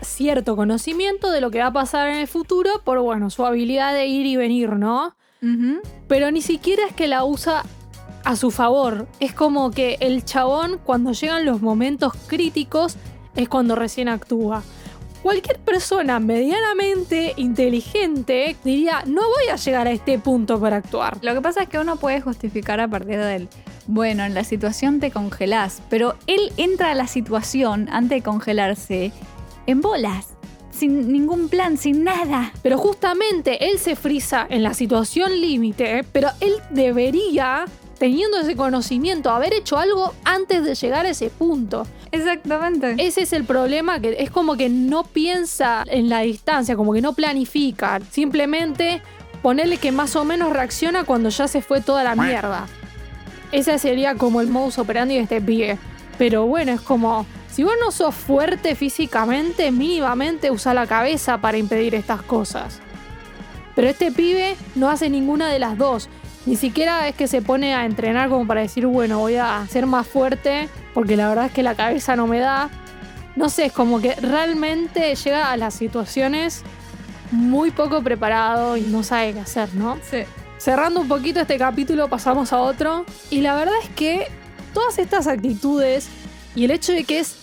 cierto 0.00 0.56
conocimiento 0.56 1.30
de 1.30 1.40
lo 1.40 1.50
que 1.50 1.58
va 1.58 1.66
a 1.66 1.72
pasar 1.72 2.08
en 2.08 2.18
el 2.18 2.28
futuro 2.28 2.70
por, 2.84 3.00
bueno, 3.00 3.30
su 3.30 3.44
habilidad 3.44 3.94
de 3.94 4.06
ir 4.06 4.26
y 4.26 4.36
venir, 4.36 4.70
¿no? 4.70 5.14
Pero 6.08 6.30
ni 6.32 6.42
siquiera 6.42 6.86
es 6.86 6.92
que 6.92 7.06
la 7.06 7.24
usa 7.24 7.62
a 8.24 8.34
su 8.34 8.50
favor. 8.50 9.06
Es 9.20 9.32
como 9.32 9.70
que 9.70 9.96
el 10.00 10.24
chabón, 10.24 10.80
cuando 10.82 11.12
llegan 11.12 11.44
los 11.44 11.62
momentos 11.62 12.14
críticos, 12.26 12.96
es 13.36 13.48
cuando 13.48 13.76
recién 13.76 14.08
actúa. 14.08 14.64
Cualquier 15.22 15.58
persona 15.60 16.18
medianamente 16.18 17.34
inteligente 17.36 18.56
diría, 18.64 19.04
no 19.06 19.22
voy 19.22 19.48
a 19.52 19.56
llegar 19.56 19.86
a 19.86 19.92
este 19.92 20.18
punto 20.18 20.60
para 20.60 20.76
actuar. 20.76 21.18
Lo 21.22 21.34
que 21.34 21.40
pasa 21.40 21.62
es 21.62 21.68
que 21.68 21.78
uno 21.78 21.96
puede 21.96 22.20
justificar 22.20 22.80
a 22.80 22.88
partir 22.88 23.18
del, 23.18 23.48
bueno, 23.86 24.24
en 24.24 24.34
la 24.34 24.44
situación 24.44 25.00
te 25.00 25.10
congelás, 25.10 25.80
pero 25.88 26.16
él 26.26 26.52
entra 26.56 26.90
a 26.90 26.94
la 26.94 27.06
situación 27.06 27.88
antes 27.90 28.18
de 28.18 28.22
congelarse 28.22 29.12
en 29.66 29.80
bolas, 29.80 30.28
sin 30.70 31.12
ningún 31.12 31.48
plan, 31.48 31.76
sin 31.76 32.04
nada. 32.04 32.52
Pero 32.62 32.78
justamente 32.78 33.70
él 33.70 33.78
se 33.78 33.96
frisa 33.96 34.46
en 34.48 34.62
la 34.62 34.74
situación 34.74 35.40
límite, 35.40 36.04
pero 36.12 36.30
él 36.40 36.54
debería, 36.70 37.66
teniendo 37.98 38.38
ese 38.38 38.56
conocimiento, 38.56 39.30
haber 39.30 39.54
hecho 39.54 39.78
algo 39.78 40.14
antes 40.24 40.64
de 40.64 40.74
llegar 40.74 41.06
a 41.06 41.10
ese 41.10 41.30
punto. 41.30 41.86
Exactamente. 42.12 42.96
Ese 42.98 43.22
es 43.22 43.32
el 43.32 43.44
problema, 43.44 44.00
que 44.00 44.16
es 44.18 44.30
como 44.30 44.56
que 44.56 44.68
no 44.68 45.04
piensa 45.04 45.84
en 45.86 46.08
la 46.08 46.20
distancia, 46.20 46.76
como 46.76 46.92
que 46.92 47.02
no 47.02 47.14
planifica. 47.14 48.00
Simplemente 48.10 49.00
ponerle 49.42 49.76
que 49.76 49.92
más 49.92 50.16
o 50.16 50.24
menos 50.24 50.52
reacciona 50.52 51.04
cuando 51.04 51.28
ya 51.28 51.46
se 51.46 51.62
fue 51.62 51.80
toda 51.80 52.02
la 52.02 52.16
mierda. 52.16 52.66
Ese 53.52 53.78
sería 53.78 54.14
como 54.14 54.40
el 54.40 54.48
modus 54.48 54.78
operandi 54.78 55.14
de 55.14 55.22
este 55.22 55.40
pibe. 55.40 55.78
Pero 56.18 56.46
bueno, 56.46 56.72
es 56.72 56.80
como, 56.80 57.26
si 57.50 57.62
vos 57.62 57.74
no 57.80 57.90
sos 57.90 58.14
fuerte 58.14 58.74
físicamente, 58.74 59.70
mínimamente 59.70 60.50
usa 60.50 60.74
la 60.74 60.86
cabeza 60.86 61.38
para 61.38 61.58
impedir 61.58 61.94
estas 61.94 62.22
cosas. 62.22 62.80
Pero 63.74 63.88
este 63.88 64.10
pibe 64.10 64.56
no 64.74 64.88
hace 64.88 65.10
ninguna 65.10 65.48
de 65.48 65.58
las 65.58 65.76
dos. 65.76 66.08
Ni 66.46 66.56
siquiera 66.56 67.08
es 67.08 67.14
que 67.14 67.26
se 67.26 67.42
pone 67.42 67.74
a 67.74 67.84
entrenar 67.84 68.28
como 68.28 68.46
para 68.46 68.62
decir, 68.62 68.86
bueno, 68.86 69.18
voy 69.18 69.36
a 69.36 69.66
ser 69.68 69.86
más 69.86 70.06
fuerte, 70.06 70.68
porque 70.94 71.16
la 71.16 71.28
verdad 71.28 71.46
es 71.46 71.52
que 71.52 71.62
la 71.62 71.74
cabeza 71.74 72.16
no 72.16 72.26
me 72.26 72.38
da. 72.38 72.70
No 73.34 73.50
sé, 73.50 73.66
es 73.66 73.72
como 73.72 74.00
que 74.00 74.14
realmente 74.14 75.14
llega 75.14 75.50
a 75.50 75.56
las 75.56 75.74
situaciones 75.74 76.62
muy 77.32 77.70
poco 77.70 78.02
preparado 78.02 78.76
y 78.76 78.82
no 78.82 79.02
sabe 79.02 79.34
qué 79.34 79.40
hacer, 79.40 79.74
¿no? 79.74 79.98
Sí. 80.08 80.18
Cerrando 80.58 81.00
un 81.00 81.08
poquito 81.08 81.40
este 81.40 81.58
capítulo, 81.58 82.08
pasamos 82.08 82.52
a 82.52 82.60
otro. 82.60 83.04
Y 83.30 83.40
la 83.40 83.54
verdad 83.54 83.74
es 83.82 83.88
que 83.90 84.28
todas 84.72 84.98
estas 84.98 85.26
actitudes 85.26 86.08
y 86.54 86.64
el 86.64 86.70
hecho 86.70 86.92
de 86.92 87.04
que 87.04 87.18
es 87.20 87.36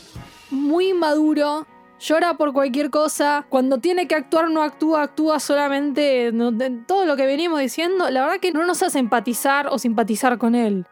muy 0.49 0.89
inmaduro, 0.89 1.67
llora 1.99 2.35
por 2.35 2.51
cualquier 2.53 2.89
cosa, 2.89 3.45
cuando 3.49 3.77
tiene 3.77 4.07
que 4.07 4.15
actuar 4.15 4.49
no 4.49 4.61
actúa, 4.61 5.03
actúa 5.03 5.39
solamente 5.39 6.31
de- 6.31 6.69
todo 6.85 7.05
lo 7.05 7.15
que 7.15 7.25
venimos 7.25 7.59
diciendo, 7.59 8.09
la 8.09 8.21
verdad 8.21 8.39
que 8.39 8.51
no 8.51 8.65
nos 8.65 8.83
hace 8.83 8.99
empatizar 8.99 9.67
o 9.67 9.79
simpatizar 9.79 10.37
con 10.37 10.55
él. 10.55 10.85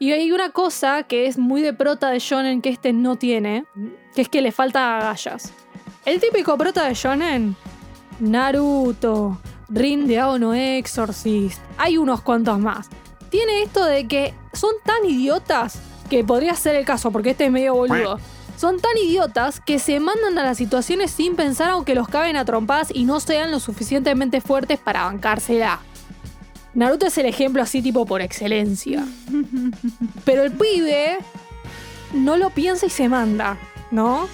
Y 0.00 0.12
hay 0.12 0.32
una 0.32 0.50
cosa 0.50 1.02
que 1.04 1.26
es 1.26 1.38
muy 1.38 1.60
de 1.60 1.72
prota 1.72 2.10
de 2.10 2.18
shonen 2.18 2.62
que 2.62 2.68
este 2.70 2.92
no 2.92 3.16
tiene, 3.16 3.64
que 4.14 4.22
es 4.22 4.28
que 4.28 4.40
le 4.42 4.52
falta 4.52 4.96
agallas. 4.98 5.52
El 6.04 6.20
típico 6.20 6.56
prota 6.56 6.84
de 6.86 6.94
shonen, 6.94 7.56
Naruto, 8.20 9.38
Rin 9.68 10.06
de 10.06 10.18
Aono 10.18 10.54
Exorcist, 10.54 11.60
hay 11.76 11.98
unos 11.98 12.22
cuantos 12.22 12.58
más. 12.58 12.88
Tiene 13.30 13.62
esto 13.62 13.84
de 13.84 14.08
que 14.08 14.34
son 14.54 14.74
tan 14.84 15.04
idiotas, 15.04 15.80
que 16.08 16.24
podría 16.24 16.54
ser 16.54 16.76
el 16.76 16.86
caso, 16.86 17.10
porque 17.10 17.30
este 17.30 17.46
es 17.46 17.52
medio 17.52 17.74
boludo. 17.74 18.18
Son 18.56 18.80
tan 18.80 18.96
idiotas 18.96 19.60
que 19.60 19.78
se 19.78 20.00
mandan 20.00 20.38
a 20.38 20.42
las 20.42 20.56
situaciones 20.56 21.10
sin 21.10 21.36
pensar 21.36 21.70
aunque 21.70 21.94
los 21.94 22.08
caben 22.08 22.36
a 22.36 22.44
trompadas 22.44 22.88
y 22.92 23.04
no 23.04 23.20
sean 23.20 23.50
lo 23.50 23.60
suficientemente 23.60 24.40
fuertes 24.40 24.78
para 24.78 25.04
bancársela. 25.04 25.80
Naruto 26.74 27.06
es 27.06 27.18
el 27.18 27.26
ejemplo 27.26 27.62
así 27.62 27.82
tipo 27.82 28.06
por 28.06 28.22
excelencia. 28.22 29.06
Pero 30.24 30.42
el 30.42 30.52
pibe 30.52 31.18
no 32.14 32.36
lo 32.36 32.50
piensa 32.50 32.86
y 32.86 32.90
se 32.90 33.08
manda, 33.08 33.58
¿no? 33.90 34.28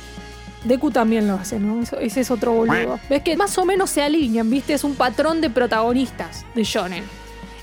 Deku 0.64 0.90
también 0.90 1.28
lo 1.28 1.34
hace, 1.34 1.58
¿no? 1.60 1.82
Eso- 1.82 1.98
ese 1.98 2.20
es 2.22 2.30
otro 2.30 2.52
boludo. 2.52 2.98
Ves 3.10 3.22
que 3.22 3.36
más 3.36 3.56
o 3.58 3.64
menos 3.64 3.90
se 3.90 4.02
alinean, 4.02 4.48
¿viste? 4.50 4.72
Es 4.74 4.82
un 4.84 4.94
patrón 4.94 5.40
de 5.40 5.50
protagonistas 5.50 6.44
de 6.54 6.64
Shonen. 6.64 7.04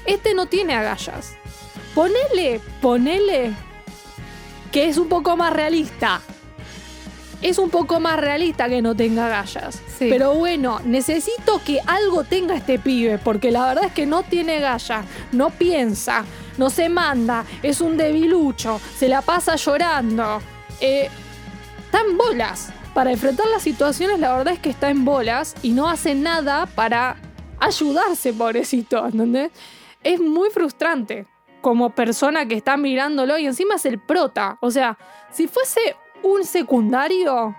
Este 0.05 0.33
no 0.33 0.45
tiene 0.45 0.73
agallas. 0.75 1.33
Ponele, 1.95 2.61
ponele 2.81 3.51
que 4.71 4.87
es 4.87 4.97
un 4.97 5.09
poco 5.09 5.35
más 5.35 5.51
realista. 5.51 6.21
Es 7.41 7.57
un 7.57 7.71
poco 7.71 7.99
más 7.99 8.19
realista 8.19 8.69
que 8.69 8.83
no 8.83 8.95
tenga 8.95 9.25
agallas. 9.25 9.81
Sí. 9.97 10.07
Pero 10.09 10.35
bueno, 10.35 10.79
necesito 10.85 11.59
que 11.65 11.79
algo 11.87 12.23
tenga 12.23 12.55
este 12.55 12.77
pibe, 12.77 13.17
porque 13.17 13.49
la 13.49 13.65
verdad 13.65 13.85
es 13.85 13.93
que 13.93 14.05
no 14.05 14.21
tiene 14.21 14.59
gallas, 14.59 15.05
no 15.31 15.49
piensa, 15.49 16.23
no 16.59 16.69
se 16.69 16.87
manda, 16.87 17.43
es 17.63 17.81
un 17.81 17.97
debilucho, 17.97 18.79
se 18.95 19.07
la 19.09 19.21
pasa 19.23 19.55
llorando. 19.55 20.39
Eh, 20.79 21.09
está 21.85 22.01
en 22.07 22.15
bolas. 22.15 22.69
Para 22.93 23.11
enfrentar 23.11 23.47
las 23.47 23.63
situaciones, 23.63 24.19
la 24.19 24.35
verdad 24.35 24.53
es 24.53 24.59
que 24.59 24.69
está 24.69 24.89
en 24.89 25.05
bolas 25.05 25.55
y 25.61 25.71
no 25.71 25.87
hace 25.89 26.13
nada 26.13 26.65
para 26.65 27.15
ayudarse, 27.59 28.33
pobrecito, 28.33 29.05
¿entendés? 29.05 29.51
Es 30.03 30.19
muy 30.19 30.49
frustrante 30.49 31.25
como 31.61 31.91
persona 31.91 32.47
que 32.47 32.55
está 32.55 32.75
mirándolo 32.75 33.37
y 33.37 33.45
encima 33.45 33.75
es 33.75 33.85
el 33.85 33.99
prota. 33.99 34.57
O 34.61 34.71
sea, 34.71 34.97
si 35.31 35.47
fuese 35.47 35.95
un 36.21 36.43
secundario, 36.43 37.55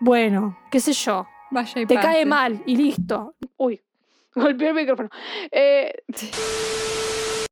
bueno, 0.00 0.58
qué 0.70 0.80
sé 0.80 0.92
yo, 0.92 1.26
Vaya 1.50 1.80
y 1.82 1.86
te 1.86 1.94
pase. 1.94 2.06
cae 2.06 2.26
mal 2.26 2.62
y 2.66 2.76
listo. 2.76 3.34
Uy, 3.56 3.80
golpeé 4.34 4.68
el 4.68 4.74
micrófono. 4.74 5.08
Eh, 5.50 5.94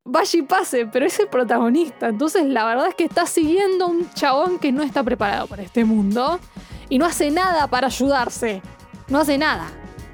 vaya 0.04 0.38
y 0.38 0.42
pase, 0.42 0.86
pero 0.86 1.06
es 1.06 1.18
el 1.18 1.28
protagonista. 1.28 2.08
Entonces 2.08 2.44
la 2.46 2.66
verdad 2.66 2.88
es 2.88 2.94
que 2.94 3.04
está 3.04 3.24
siguiendo 3.24 3.86
un 3.86 4.10
chabón 4.12 4.58
que 4.58 4.70
no 4.70 4.82
está 4.82 5.02
preparado 5.02 5.46
para 5.46 5.62
este 5.62 5.84
mundo 5.84 6.38
y 6.90 6.98
no 6.98 7.06
hace 7.06 7.30
nada 7.30 7.66
para 7.68 7.86
ayudarse. 7.86 8.60
No 9.08 9.20
hace 9.20 9.38
nada. 9.38 9.68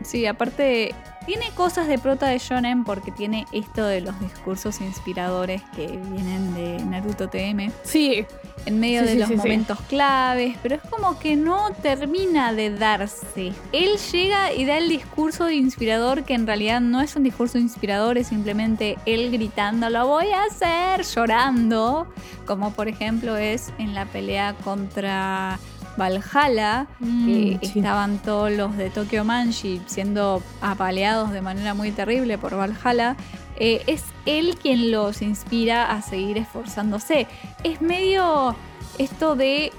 Sí, 0.04 0.24
aparte 0.26 0.94
tiene 1.26 1.50
cosas 1.56 1.88
de 1.88 1.98
prota 1.98 2.28
de 2.28 2.38
shonen 2.38 2.84
porque 2.84 3.10
tiene 3.10 3.46
esto 3.50 3.84
de 3.84 4.00
los 4.00 4.18
discursos 4.20 4.80
inspiradores 4.80 5.60
que 5.74 5.88
vienen 5.88 6.54
de 6.54 6.84
Naruto 6.84 7.28
TM 7.28 7.72
Sí, 7.82 8.24
en 8.64 8.78
medio 8.78 9.00
Sí, 9.00 9.06
de 9.06 9.12
sí, 9.12 9.18
los 9.18 9.28
sí, 9.30 9.34
momentos 9.34 9.80
claves, 9.88 10.56
pero 10.62 10.76
es 10.76 10.82
como 10.82 11.18
que 11.18 11.34
no 11.34 11.72
termina 11.82 12.52
de 12.52 12.70
darse. 12.70 13.52
Él 13.72 13.98
llega 14.12 14.52
y 14.52 14.64
da 14.66 14.78
el 14.78 14.88
discurso 14.88 15.50
inspirador 15.50 16.22
que 16.22 16.34
en 16.34 16.46
realidad 16.46 16.80
no 16.80 17.00
es 17.00 17.16
un 17.16 17.24
discurso 17.24 17.58
inspirador, 17.58 18.18
es 18.18 18.28
simplemente 18.28 18.96
él 19.04 19.32
gritando 19.32 19.90
lo 19.90 20.06
voy 20.06 20.28
a 20.28 20.44
hacer, 20.44 21.04
llorando, 21.04 22.06
como 22.46 22.72
por 22.72 22.86
ejemplo 22.86 23.36
es 23.36 23.72
en 23.78 23.94
la 23.94 24.06
pelea 24.06 24.54
contra 24.62 25.58
Valhalla, 25.96 26.86
que 26.98 27.04
Mm, 27.06 27.60
sí. 27.60 27.78
estaban 27.78 28.18
todos 28.18 28.50
los 28.52 28.76
de 28.76 28.90
Tokyo 28.90 29.24
Manji 29.24 29.80
siendo 29.86 30.42
apaleados 30.60 31.30
de 31.30 31.40
manera 31.42 31.74
muy 31.74 31.90
terrible 31.90 32.38
por 32.38 32.56
Valhalla. 32.56 33.16
eh, 33.58 33.82
es 33.86 34.04
él 34.26 34.56
quien 34.60 34.90
los 34.90 35.22
inspira 35.22 35.90
a 35.90 36.02
seguir 36.02 36.36
esforzándose. 36.36 37.26
Es 37.64 37.80
medio 37.80 38.54
esto 38.98 39.34
de 39.34 39.72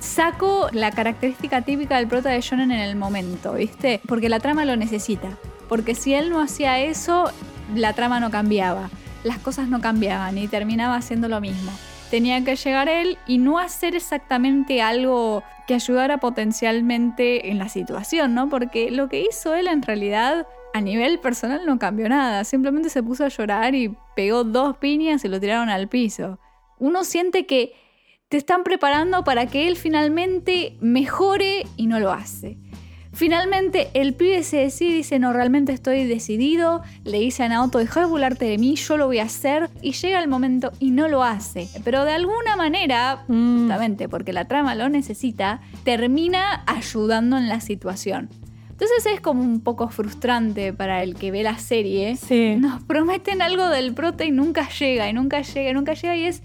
saco 0.00 0.68
la 0.72 0.90
característica 0.92 1.62
típica 1.62 1.96
del 1.96 2.06
prota 2.06 2.30
de 2.30 2.40
shonen 2.40 2.70
en 2.70 2.80
el 2.80 2.96
momento, 2.96 3.52
¿viste? 3.54 4.00
Porque 4.06 4.28
la 4.28 4.40
trama 4.40 4.64
lo 4.64 4.76
necesita. 4.76 5.28
Porque 5.68 5.94
si 5.94 6.14
él 6.14 6.30
no 6.30 6.40
hacía 6.40 6.78
eso, 6.80 7.30
la 7.74 7.92
trama 7.92 8.20
no 8.20 8.30
cambiaba. 8.30 8.88
Las 9.24 9.38
cosas 9.38 9.68
no 9.68 9.80
cambiaban 9.80 10.38
y 10.38 10.48
terminaba 10.48 10.96
haciendo 10.96 11.28
lo 11.28 11.40
mismo. 11.40 11.72
Tenía 12.10 12.44
que 12.44 12.56
llegar 12.56 12.88
él 12.88 13.18
y 13.26 13.38
no 13.38 13.58
hacer 13.58 13.96
exactamente 13.96 14.80
algo 14.80 15.42
que 15.66 15.74
ayudara 15.74 16.18
potencialmente 16.18 17.50
en 17.50 17.58
la 17.58 17.68
situación, 17.68 18.34
¿no? 18.34 18.48
Porque 18.48 18.90
lo 18.90 19.08
que 19.08 19.22
hizo 19.28 19.54
él 19.54 19.66
en 19.66 19.82
realidad 19.82 20.46
a 20.72 20.80
nivel 20.80 21.18
personal 21.18 21.66
no 21.66 21.78
cambió 21.78 22.08
nada. 22.08 22.44
Simplemente 22.44 22.90
se 22.90 23.02
puso 23.02 23.24
a 23.24 23.28
llorar 23.28 23.74
y 23.74 23.96
pegó 24.14 24.44
dos 24.44 24.76
piñas 24.76 25.24
y 25.24 25.28
lo 25.28 25.40
tiraron 25.40 25.68
al 25.68 25.88
piso. 25.88 26.38
Uno 26.78 27.02
siente 27.02 27.46
que 27.46 27.72
te 28.28 28.36
están 28.36 28.62
preparando 28.62 29.24
para 29.24 29.46
que 29.46 29.66
él 29.66 29.76
finalmente 29.76 30.76
mejore 30.80 31.66
y 31.76 31.86
no 31.86 31.98
lo 31.98 32.12
hace. 32.12 32.58
Finalmente 33.16 33.88
el 33.94 34.12
pibe 34.12 34.42
se 34.42 34.58
decide 34.58 34.90
y 34.90 34.94
dice, 34.96 35.18
no, 35.18 35.32
realmente 35.32 35.72
estoy 35.72 36.04
decidido, 36.04 36.82
le 37.02 37.18
dice 37.18 37.44
a 37.44 37.48
Naoto, 37.48 37.78
deja 37.78 38.00
de 38.00 38.06
burlarte 38.06 38.44
de 38.44 38.58
mí, 38.58 38.76
yo 38.76 38.98
lo 38.98 39.06
voy 39.06 39.20
a 39.20 39.22
hacer, 39.22 39.70
y 39.80 39.92
llega 39.92 40.20
el 40.22 40.28
momento 40.28 40.70
y 40.80 40.90
no 40.90 41.08
lo 41.08 41.22
hace. 41.24 41.66
Pero 41.82 42.04
de 42.04 42.12
alguna 42.12 42.56
manera, 42.56 43.24
Mm. 43.26 43.60
justamente 43.60 44.10
porque 44.10 44.34
la 44.34 44.44
trama 44.44 44.74
lo 44.74 44.90
necesita, 44.90 45.62
termina 45.82 46.62
ayudando 46.66 47.38
en 47.38 47.48
la 47.48 47.60
situación. 47.62 48.28
Entonces 48.70 49.06
es 49.06 49.22
como 49.22 49.42
un 49.42 49.60
poco 49.62 49.88
frustrante 49.88 50.74
para 50.74 51.02
el 51.02 51.14
que 51.14 51.30
ve 51.30 51.42
la 51.42 51.56
serie. 51.56 52.16
Sí. 52.16 52.56
Nos 52.58 52.82
prometen 52.82 53.40
algo 53.40 53.70
del 53.70 53.94
prota 53.94 54.26
y 54.26 54.30
nunca 54.30 54.68
llega, 54.68 55.08
y 55.08 55.14
nunca 55.14 55.40
llega, 55.40 55.70
y 55.70 55.72
nunca 55.72 55.94
llega, 55.94 56.14
y 56.16 56.24
es, 56.26 56.42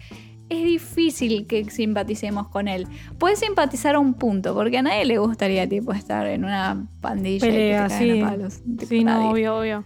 es 0.51 0.63
difícil 0.63 1.47
que 1.47 1.69
simpaticemos 1.69 2.47
con 2.49 2.67
él. 2.67 2.87
Puedes 3.17 3.39
simpatizar 3.39 3.95
a 3.95 3.99
un 3.99 4.13
punto, 4.13 4.53
porque 4.53 4.77
a 4.77 4.81
nadie 4.81 5.05
le 5.05 5.17
gustaría 5.17 5.67
tipo 5.67 5.93
estar 5.93 6.27
en 6.27 6.43
una 6.45 6.87
pandilla 6.99 7.45
Pelea, 7.45 7.85
y 7.85 7.89
que 7.89 7.95
te 7.95 8.13
sí. 8.13 8.21
a 8.21 8.29
palos. 8.29 8.61
Tipo, 8.63 8.85
Sí, 8.85 9.03
no, 9.03 9.31
obvio, 9.31 9.57
obvio. 9.57 9.83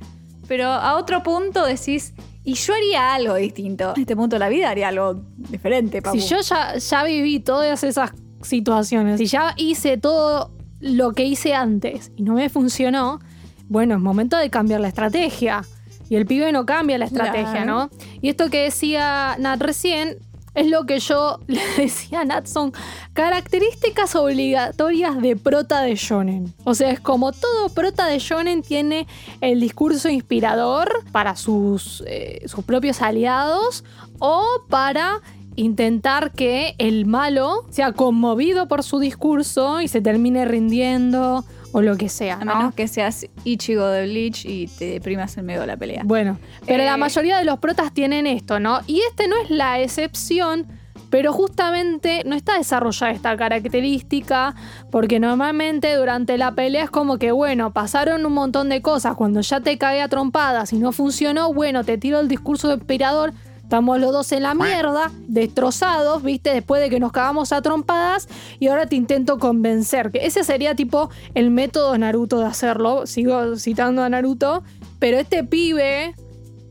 Pero 0.47 0.67
a 0.67 0.97
otro 0.97 1.23
punto 1.23 1.65
decís, 1.65 2.13
y 2.43 2.53
yo 2.53 2.73
haría 2.73 3.15
algo 3.15 3.35
distinto. 3.35 3.93
En 3.95 4.01
este 4.01 4.15
punto 4.15 4.35
de 4.35 4.39
la 4.39 4.49
vida 4.49 4.69
haría 4.69 4.89
algo 4.89 5.23
diferente, 5.37 6.01
papu. 6.01 6.19
Si 6.19 6.27
yo 6.27 6.41
ya, 6.41 6.77
ya 6.77 7.03
viví 7.03 7.39
todas 7.39 7.83
esas 7.83 8.11
situaciones, 8.41 9.17
si 9.17 9.25
ya 9.25 9.53
hice 9.57 9.97
todo 9.97 10.51
lo 10.79 11.13
que 11.13 11.23
hice 11.25 11.55
antes 11.55 12.11
y 12.15 12.23
no 12.23 12.33
me 12.33 12.49
funcionó, 12.49 13.19
bueno, 13.67 13.95
es 13.95 14.01
momento 14.01 14.37
de 14.37 14.49
cambiar 14.49 14.81
la 14.81 14.87
estrategia. 14.89 15.63
Y 16.07 16.15
el 16.17 16.27
pibe 16.27 16.51
no 16.51 16.67
cambia 16.67 16.99
la 16.99 17.05
estrategia, 17.05 17.63
Claro. 17.63 17.65
¿no? 17.65 17.89
Y 18.21 18.29
esto 18.29 18.51
que 18.51 18.61
decía 18.65 19.35
Nat 19.39 19.59
recién 19.59 20.17
es 20.55 20.67
lo 20.67 20.85
que 20.85 20.99
yo 20.99 21.39
le 21.47 21.61
decía 21.77 22.21
a 22.21 22.25
Nat, 22.25 22.47
son 22.47 22.73
características 23.13 24.15
obligatorias 24.15 25.21
de 25.21 25.35
prota 25.35 25.81
de 25.81 25.95
shonen. 25.95 26.53
O 26.63 26.73
sea, 26.73 26.89
es 26.91 26.99
como 26.99 27.31
todo 27.31 27.69
prota 27.69 28.07
de 28.07 28.19
shonen 28.19 28.63
tiene 28.63 29.07
el 29.41 29.59
discurso 29.59 30.09
inspirador 30.09 31.03
para 31.11 31.35
sus, 31.35 32.03
eh, 32.07 32.41
sus 32.47 32.63
propios 32.65 33.01
aliados 33.01 33.83
o 34.19 34.43
para 34.69 35.21
intentar 35.55 36.31
que 36.31 36.75
el 36.77 37.05
malo 37.05 37.65
sea 37.69 37.93
conmovido 37.93 38.67
por 38.67 38.83
su 38.83 38.99
discurso 38.99 39.81
y 39.81 39.87
se 39.87 40.01
termine 40.01 40.45
rindiendo 40.45 41.45
o 41.77 41.81
lo 41.81 41.97
que 41.97 42.07
sea, 42.07 42.35
A 42.35 42.45
¿no? 42.45 42.55
menos 42.55 42.73
que 42.73 42.87
seas 42.87 43.27
Ichigo 43.43 43.85
de 43.87 44.05
Bleach 44.07 44.45
y 44.45 44.67
te 44.67 44.85
deprimas 44.91 45.35
en 45.37 45.45
medio 45.45 45.59
de 45.61 45.67
la 45.67 45.75
pelea. 45.75 46.03
Bueno, 46.05 46.37
pero 46.65 46.83
Eh. 46.83 46.85
la 46.85 46.95
mayoría 46.95 47.37
de 47.37 47.43
los 47.43 47.59
protas 47.59 47.93
tienen 47.93 48.27
esto, 48.27 48.61
¿no? 48.61 48.79
Y 48.87 49.01
este 49.09 49.27
no 49.27 49.35
es 49.43 49.49
la 49.49 49.81
excepción, 49.81 50.67
pero 51.09 51.33
justamente 51.33 52.23
no 52.25 52.33
está 52.35 52.57
desarrollada 52.57 53.11
esta 53.11 53.35
característica, 53.35 54.55
porque 54.89 55.19
normalmente 55.19 55.93
durante 55.95 56.37
la 56.37 56.53
pelea 56.53 56.85
es 56.85 56.89
como 56.89 57.17
que, 57.17 57.31
bueno, 57.31 57.73
pasaron 57.73 58.25
un 58.25 58.33
montón 58.33 58.69
de 58.69 58.81
cosas, 58.81 59.15
cuando 59.15 59.41
ya 59.41 59.59
te 59.59 59.77
cagué 59.77 60.01
a 60.01 60.07
trompadas 60.07 60.71
y 60.71 60.77
no 60.77 60.91
funcionó, 60.93 61.53
bueno, 61.53 61.83
te 61.83 61.97
tiro 61.97 62.19
el 62.21 62.27
discurso 62.29 62.73
inspirador. 62.73 63.33
Estamos 63.65 63.99
los 63.99 64.11
dos 64.11 64.31
en 64.31 64.43
la 64.43 64.53
mierda, 64.53 65.11
destrozados, 65.27 66.21
¿viste? 66.21 66.53
Después 66.53 66.83
de 66.83 66.91
que 66.91 66.99
nos 66.99 67.11
cagamos 67.11 67.51
a 67.51 67.63
trompadas 67.63 68.27
y 68.59 68.67
ahora 68.67 68.85
te 68.85 68.95
intento 68.95 69.39
convencer. 69.39 70.11
Que 70.11 70.27
ese 70.27 70.43
sería 70.43 70.75
tipo 70.75 71.09
el 71.33 71.49
método 71.49 71.97
Naruto 71.97 72.37
de 72.37 72.45
hacerlo. 72.45 73.07
Sigo 73.07 73.55
citando 73.55 74.03
a 74.03 74.09
Naruto. 74.09 74.63
Pero 74.99 75.17
este 75.17 75.43
pibe 75.43 76.13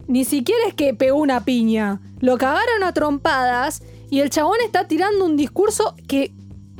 ni 0.07 0.25
siquiera 0.25 0.61
es 0.69 0.75
que 0.75 0.95
pegó 0.95 1.19
una 1.19 1.45
piña. 1.45 2.01
Lo 2.21 2.39
cagaron 2.39 2.85
a 2.85 2.93
trompadas 2.93 3.83
y 4.09 4.21
el 4.21 4.31
chabón 4.31 4.59
está 4.65 4.87
tirando 4.87 5.25
un 5.25 5.37
discurso 5.37 5.97
que 6.07 6.33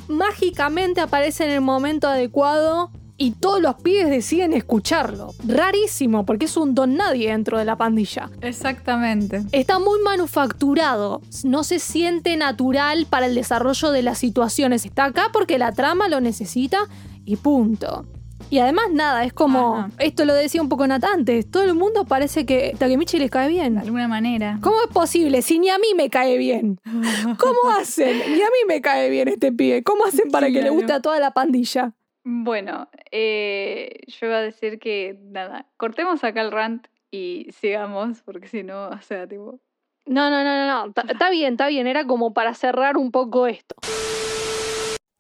mágicamente 0.07 1.01
aparece 1.01 1.45
en 1.45 1.51
el 1.51 1.61
momento 1.61 2.07
adecuado 2.07 2.93
y 3.17 3.33
todos 3.33 3.61
los 3.61 3.77
pibes 3.77 4.11
deciden 4.11 4.53
escucharlo. 4.55 5.33
Rarísimo, 5.47 6.25
porque 6.27 6.47
es 6.47 6.57
un 6.57 6.75
don 6.75 6.97
nadie 6.97 7.31
dentro 7.31 7.59
de 7.59 7.65
la 7.65 7.77
pandilla. 7.77 8.31
Exactamente. 8.41 9.43
Está 9.53 9.79
muy 9.79 10.01
manufacturado, 10.01 11.21
no 11.45 11.65
se 11.65 11.79
siente 11.79 12.37
natural 12.37 13.07
para 13.09 13.27
el 13.27 13.35
desarrollo 13.35 13.91
de 13.93 14.03
las 14.03 14.19
situaciones. 14.19 14.85
Está 14.85 15.05
acá 15.05 15.31
porque 15.33 15.59
la 15.59 15.73
trama 15.73 16.09
lo 16.09 16.21
necesita 16.21 16.79
y 17.25 17.37
punto. 17.37 18.07
Y 18.51 18.59
además 18.59 18.87
nada, 18.93 19.25
es 19.25 19.33
como, 19.33 19.77
Ajá. 19.77 19.91
esto 19.99 20.25
lo 20.27 20.35
decía 20.35 20.61
un 20.61 20.69
poco 20.69 20.87
Nat 20.87 21.03
antes, 21.05 21.51
todo 21.51 21.63
el 21.63 21.75
mundo 21.75 22.05
parece 22.05 22.45
que 22.45 22.75
Takemichi 22.79 23.19
le 23.19 23.31
cae 23.31 23.45
De 23.49 23.55
bien. 23.55 23.79
alguna 23.79 24.07
manera. 24.07 24.59
¿Cómo 24.61 24.77
es 24.87 24.93
posible 24.93 25.41
si 25.41 25.59
ni 25.59 25.71
a 25.71 25.79
mí 25.79 25.87
me 25.97 26.11
cae 26.11 26.37
bien? 26.37 26.79
¿Cómo 27.39 27.71
hacen? 27.79 28.19
Ni 28.19 28.41
a 28.43 28.47
mí 28.47 28.59
me 28.69 28.81
cae 28.83 29.09
bien 29.09 29.29
este 29.29 29.51
pibe. 29.51 29.83
¿Cómo 29.83 30.05
hacen 30.05 30.31
para 30.31 30.49
que 30.49 30.61
le 30.63 30.71
guste 30.71 30.93
a 30.93 31.01
toda 31.01 31.19
la 31.21 31.31
pandilla? 31.33 31.95
Bueno, 32.25 32.89
eh, 33.11 34.01
yo 34.07 34.27
iba 34.27 34.39
a 34.39 34.43
decir 34.43 34.79
que 34.79 35.19
nada, 35.21 35.67
cortemos 35.77 36.25
acá 36.25 36.41
el 36.41 36.53
rant 36.53 36.87
y 37.11 37.49
sigamos, 37.53 38.23
porque 38.23 38.49
si 38.49 38.63
no, 38.63 38.89
o 38.89 39.03
sea, 39.03 39.29
tipo. 39.29 39.61
No, 40.07 40.31
no, 40.31 40.43
no, 40.43 40.67
no, 40.67 40.87
no. 40.87 40.93
Está 41.13 41.31
bien, 41.31 41.53
está 41.53 41.69
bien. 41.69 41.87
Era 41.87 42.07
como 42.07 42.35
para 42.35 42.55
cerrar 42.55 42.97
un 42.97 43.11
poco 43.11 43.47
esto. 43.47 43.77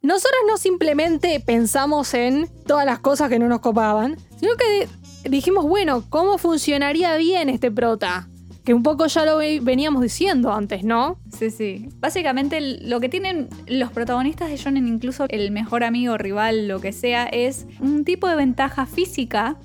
Nosotras 0.02 0.40
no 0.46 0.58
simplemente 0.58 1.40
pensamos 1.40 2.12
en 2.12 2.46
todas 2.66 2.84
las 2.84 2.98
cosas 2.98 3.30
que 3.30 3.38
no 3.38 3.48
nos 3.48 3.60
copaban, 3.60 4.16
sino 4.38 4.54
que 4.56 4.86
dijimos, 5.28 5.64
bueno, 5.64 6.04
¿cómo 6.10 6.36
funcionaría 6.36 7.16
bien 7.16 7.48
este 7.48 7.70
prota? 7.70 8.28
Que 8.64 8.72
un 8.72 8.82
poco 8.82 9.06
ya 9.06 9.24
lo 9.26 9.36
ve- 9.36 9.60
veníamos 9.62 10.02
diciendo 10.02 10.52
antes, 10.52 10.84
¿no? 10.84 11.18
Sí, 11.36 11.50
sí. 11.50 11.88
Básicamente 12.00 12.60
lo 12.60 12.98
que 13.00 13.08
tienen 13.10 13.48
los 13.66 13.90
protagonistas 13.92 14.48
de 14.48 14.56
Shonen, 14.56 14.88
incluso 14.88 15.26
el 15.28 15.50
mejor 15.50 15.84
amigo, 15.84 16.16
rival, 16.16 16.66
lo 16.68 16.80
que 16.80 16.92
sea, 16.92 17.24
es 17.26 17.66
un 17.80 18.04
tipo 18.04 18.26
de 18.26 18.36
ventaja 18.36 18.86
física 18.86 19.56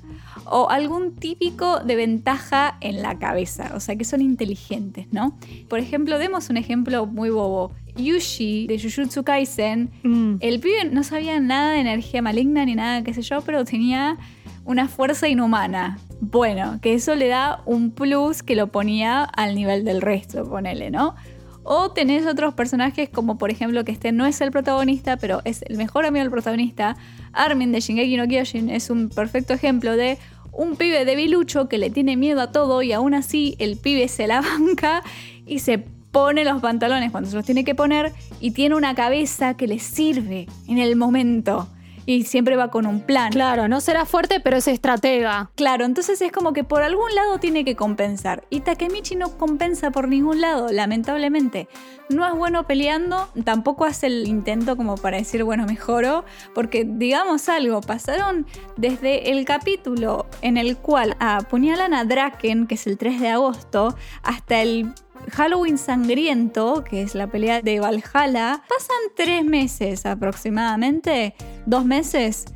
o 0.44 0.68
algún 0.68 1.14
típico 1.14 1.80
de 1.80 1.96
ventaja 1.96 2.76
en 2.80 3.02
la 3.02 3.18
cabeza. 3.18 3.72
O 3.74 3.80
sea, 3.80 3.96
que 3.96 4.04
son 4.04 4.20
inteligentes, 4.20 5.06
¿no? 5.12 5.38
Por 5.68 5.78
ejemplo, 5.78 6.18
demos 6.18 6.50
un 6.50 6.56
ejemplo 6.56 7.06
muy 7.06 7.30
bobo. 7.30 7.72
Yushi 7.96 8.66
de 8.66 8.78
Jujutsu 8.78 9.22
Kaisen 9.24 9.90
Mm. 10.02 10.36
El 10.40 10.60
pibe 10.60 10.84
no 10.90 11.02
sabía 11.02 11.40
nada 11.40 11.72
de 11.72 11.80
energía 11.80 12.22
maligna 12.22 12.64
ni 12.64 12.74
nada, 12.74 13.02
qué 13.02 13.14
sé 13.14 13.22
yo, 13.22 13.40
pero 13.42 13.64
tenía 13.64 14.16
una 14.64 14.88
fuerza 14.88 15.28
inhumana. 15.28 15.98
Bueno, 16.20 16.78
que 16.80 16.94
eso 16.94 17.14
le 17.14 17.28
da 17.28 17.62
un 17.66 17.90
plus 17.90 18.42
que 18.42 18.56
lo 18.56 18.68
ponía 18.68 19.24
al 19.24 19.54
nivel 19.54 19.84
del 19.84 20.00
resto, 20.00 20.48
ponele, 20.48 20.90
¿no? 20.90 21.14
O 21.62 21.90
tenés 21.90 22.26
otros 22.26 22.54
personajes 22.54 23.08
como 23.08 23.36
por 23.36 23.50
ejemplo 23.50 23.84
que 23.84 23.92
este 23.92 24.12
no 24.12 24.26
es 24.26 24.40
el 24.40 24.50
protagonista, 24.50 25.16
pero 25.16 25.42
es 25.44 25.62
el 25.62 25.76
mejor 25.76 26.06
amigo 26.06 26.22
del 26.22 26.30
protagonista. 26.30 26.96
Armin 27.32 27.72
de 27.72 27.80
Shingeki 27.80 28.16
no 28.16 28.26
Kyojin 28.26 28.70
es 28.70 28.90
un 28.90 29.08
perfecto 29.08 29.52
ejemplo 29.52 29.96
de 29.96 30.18
un 30.52 30.76
pibe 30.76 31.04
debilucho 31.04 31.68
que 31.68 31.78
le 31.78 31.90
tiene 31.90 32.16
miedo 32.16 32.40
a 32.40 32.52
todo 32.52 32.82
y 32.82 32.92
aún 32.92 33.14
así 33.14 33.56
el 33.58 33.76
pibe 33.76 34.08
se 34.08 34.26
la 34.26 34.40
banca 34.58 35.02
y 35.46 35.60
se 35.60 35.84
pone 36.10 36.44
los 36.44 36.60
pantalones 36.60 37.10
cuando 37.10 37.30
se 37.30 37.36
los 37.36 37.44
tiene 37.44 37.64
que 37.64 37.74
poner 37.74 38.12
y 38.40 38.52
tiene 38.52 38.74
una 38.74 38.94
cabeza 38.94 39.54
que 39.54 39.66
le 39.66 39.78
sirve 39.78 40.46
en 40.68 40.78
el 40.78 40.96
momento 40.96 41.68
y 42.06 42.24
siempre 42.24 42.56
va 42.56 42.70
con 42.70 42.86
un 42.86 43.00
plan. 43.00 43.30
Claro, 43.30 43.68
no 43.68 43.80
será 43.80 44.04
fuerte, 44.04 44.40
pero 44.40 44.56
es 44.56 44.68
estratega. 44.68 45.50
Claro, 45.54 45.84
entonces 45.84 46.20
es 46.20 46.32
como 46.32 46.52
que 46.52 46.64
por 46.64 46.82
algún 46.82 47.14
lado 47.14 47.38
tiene 47.38 47.64
que 47.64 47.76
compensar. 47.76 48.44
Y 48.50 48.60
Takemichi 48.60 49.16
no 49.16 49.36
compensa 49.38 49.90
por 49.90 50.08
ningún 50.08 50.40
lado, 50.40 50.72
lamentablemente. 50.72 51.68
No 52.08 52.26
es 52.26 52.34
bueno 52.34 52.66
peleando, 52.66 53.28
tampoco 53.44 53.84
hace 53.84 54.08
el 54.08 54.26
intento 54.26 54.76
como 54.76 54.96
para 54.96 55.18
decir, 55.18 55.44
bueno, 55.44 55.66
mejoro, 55.66 56.24
porque 56.54 56.84
digamos 56.84 57.48
algo, 57.48 57.80
pasaron 57.80 58.46
desde 58.76 59.30
el 59.30 59.44
capítulo 59.44 60.26
en 60.42 60.56
el 60.56 60.76
cual 60.76 61.16
apuñalan 61.20 61.94
a 61.94 62.04
Draken, 62.04 62.66
que 62.66 62.74
es 62.74 62.88
el 62.88 62.98
3 62.98 63.20
de 63.20 63.28
agosto, 63.28 63.94
hasta 64.22 64.60
el 64.60 64.92
Halloween 65.32 65.78
Sangriento, 65.78 66.84
que 66.84 67.02
es 67.02 67.14
la 67.14 67.26
pelea 67.26 67.62
de 67.62 67.80
Valhalla, 67.80 68.62
pasan 68.68 68.96
tres 69.16 69.44
meses 69.44 70.06
aproximadamente, 70.06 71.34
dos 71.66 71.84
meses, 71.84 72.46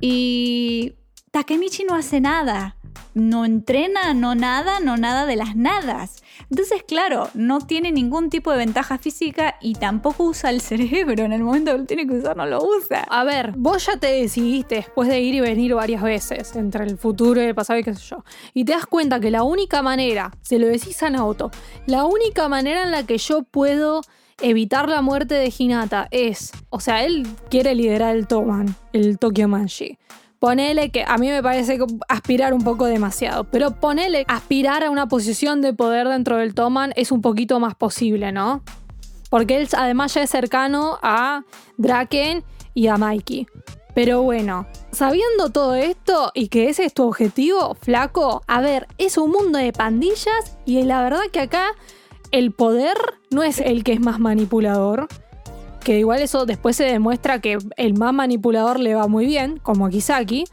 y 0.00 0.94
Takemichi 1.30 1.84
no 1.84 1.94
hace 1.94 2.20
nada 2.20 2.76
no 3.14 3.44
entrena, 3.44 4.14
no 4.14 4.34
nada, 4.34 4.80
no 4.80 4.96
nada 4.96 5.26
de 5.26 5.36
las 5.36 5.56
nadas. 5.56 6.22
Entonces, 6.50 6.82
claro, 6.82 7.28
no 7.34 7.60
tiene 7.60 7.92
ningún 7.92 8.30
tipo 8.30 8.50
de 8.50 8.58
ventaja 8.58 8.98
física 8.98 9.56
y 9.60 9.74
tampoco 9.74 10.24
usa 10.24 10.50
el 10.50 10.60
cerebro. 10.60 11.24
En 11.24 11.32
el 11.32 11.42
momento 11.42 11.72
que 11.72 11.78
lo 11.78 11.84
tiene 11.84 12.06
que 12.06 12.14
usar, 12.14 12.36
no 12.36 12.46
lo 12.46 12.62
usa. 12.62 13.04
A 13.08 13.24
ver, 13.24 13.52
vos 13.56 13.86
ya 13.86 13.96
te 13.96 14.08
decidiste 14.08 14.76
después 14.76 15.08
de 15.08 15.20
ir 15.20 15.34
y 15.34 15.40
venir 15.40 15.74
varias 15.74 16.02
veces 16.02 16.54
entre 16.56 16.84
el 16.84 16.98
futuro 16.98 17.40
y 17.40 17.46
el 17.46 17.54
pasado 17.54 17.78
y 17.78 17.84
qué 17.84 17.94
sé 17.94 18.02
yo. 18.02 18.24
Y 18.54 18.64
te 18.64 18.72
das 18.72 18.86
cuenta 18.86 19.20
que 19.20 19.30
la 19.30 19.42
única 19.42 19.82
manera, 19.82 20.32
se 20.42 20.58
lo 20.58 20.66
decís 20.66 21.02
a 21.02 21.10
Naoto, 21.10 21.50
la 21.86 22.04
única 22.04 22.48
manera 22.48 22.82
en 22.82 22.90
la 22.90 23.04
que 23.04 23.18
yo 23.18 23.42
puedo 23.42 24.02
evitar 24.40 24.88
la 24.88 25.02
muerte 25.02 25.34
de 25.34 25.52
Hinata 25.56 26.08
es, 26.10 26.52
o 26.70 26.80
sea, 26.80 27.04
él 27.04 27.26
quiere 27.48 27.74
liderar 27.74 28.16
el 28.16 28.26
Toman, 28.26 28.74
el 28.92 29.18
Tokyo 29.18 29.48
Manji. 29.48 29.98
Ponele 30.42 30.90
que 30.90 31.04
a 31.06 31.18
mí 31.18 31.28
me 31.28 31.40
parece 31.40 31.78
aspirar 32.08 32.52
un 32.52 32.64
poco 32.64 32.86
demasiado, 32.86 33.44
pero 33.44 33.78
ponele 33.78 34.24
aspirar 34.26 34.82
a 34.82 34.90
una 34.90 35.06
posición 35.06 35.60
de 35.60 35.72
poder 35.72 36.08
dentro 36.08 36.36
del 36.36 36.52
Toman 36.52 36.92
es 36.96 37.12
un 37.12 37.22
poquito 37.22 37.60
más 37.60 37.76
posible, 37.76 38.32
¿no? 38.32 38.64
Porque 39.30 39.58
él 39.58 39.68
además 39.76 40.14
ya 40.14 40.22
es 40.22 40.30
cercano 40.30 40.98
a 41.00 41.44
Draken 41.76 42.42
y 42.74 42.88
a 42.88 42.96
Mikey. 42.96 43.46
Pero 43.94 44.22
bueno, 44.22 44.66
sabiendo 44.90 45.50
todo 45.52 45.76
esto 45.76 46.32
y 46.34 46.48
que 46.48 46.68
ese 46.68 46.86
es 46.86 46.92
tu 46.92 47.04
objetivo, 47.04 47.76
flaco, 47.80 48.42
a 48.48 48.60
ver, 48.60 48.88
es 48.98 49.18
un 49.18 49.30
mundo 49.30 49.60
de 49.60 49.72
pandillas 49.72 50.58
y 50.66 50.82
la 50.82 51.04
verdad 51.04 51.20
que 51.32 51.38
acá 51.38 51.66
el 52.32 52.50
poder 52.50 52.96
no 53.30 53.44
es 53.44 53.60
el 53.60 53.84
que 53.84 53.92
es 53.92 54.00
más 54.00 54.18
manipulador, 54.18 55.06
que 55.82 55.98
igual 55.98 56.22
eso 56.22 56.46
después 56.46 56.76
se 56.76 56.84
demuestra 56.84 57.40
que 57.40 57.58
el 57.76 57.94
más 57.94 58.14
manipulador 58.14 58.80
le 58.80 58.94
va 58.94 59.08
muy 59.08 59.26
bien, 59.26 59.58
como 59.62 59.86
a 59.86 59.90
Kisaki, 59.90 60.44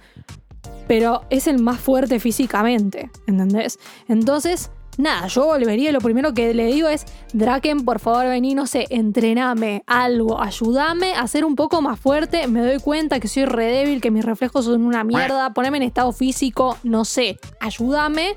pero 0.87 1.21
es 1.29 1.47
el 1.47 1.59
más 1.61 1.79
fuerte 1.79 2.19
físicamente, 2.19 3.11
¿entendés? 3.27 3.79
Entonces, 4.07 4.71
nada, 4.97 5.27
yo 5.27 5.45
volvería, 5.45 5.91
lo 5.91 5.99
primero 5.99 6.33
que 6.33 6.53
le 6.53 6.65
digo 6.65 6.89
es, 6.89 7.05
Draken, 7.33 7.85
por 7.85 7.99
favor, 7.99 8.25
vení, 8.25 8.55
no 8.55 8.67
sé, 8.67 8.85
entrename 8.89 9.83
algo, 9.87 10.41
ayúdame 10.41 11.13
a 11.13 11.27
ser 11.27 11.45
un 11.45 11.55
poco 11.55 11.81
más 11.81 11.99
fuerte, 11.99 12.47
me 12.47 12.61
doy 12.61 12.79
cuenta 12.79 13.19
que 13.19 13.27
soy 13.27 13.45
re 13.45 13.65
débil, 13.65 14.01
que 14.01 14.11
mis 14.11 14.25
reflejos 14.25 14.65
son 14.65 14.83
una 14.83 15.03
mierda, 15.03 15.53
poneme 15.53 15.77
en 15.77 15.83
estado 15.83 16.11
físico, 16.11 16.77
no 16.83 17.05
sé, 17.05 17.39
ayúdame 17.59 18.35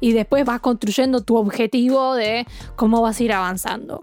y 0.00 0.12
después 0.12 0.44
vas 0.44 0.60
construyendo 0.60 1.22
tu 1.22 1.36
objetivo 1.36 2.14
de 2.14 2.46
cómo 2.76 3.00
vas 3.00 3.18
a 3.18 3.22
ir 3.22 3.32
avanzando. 3.32 4.00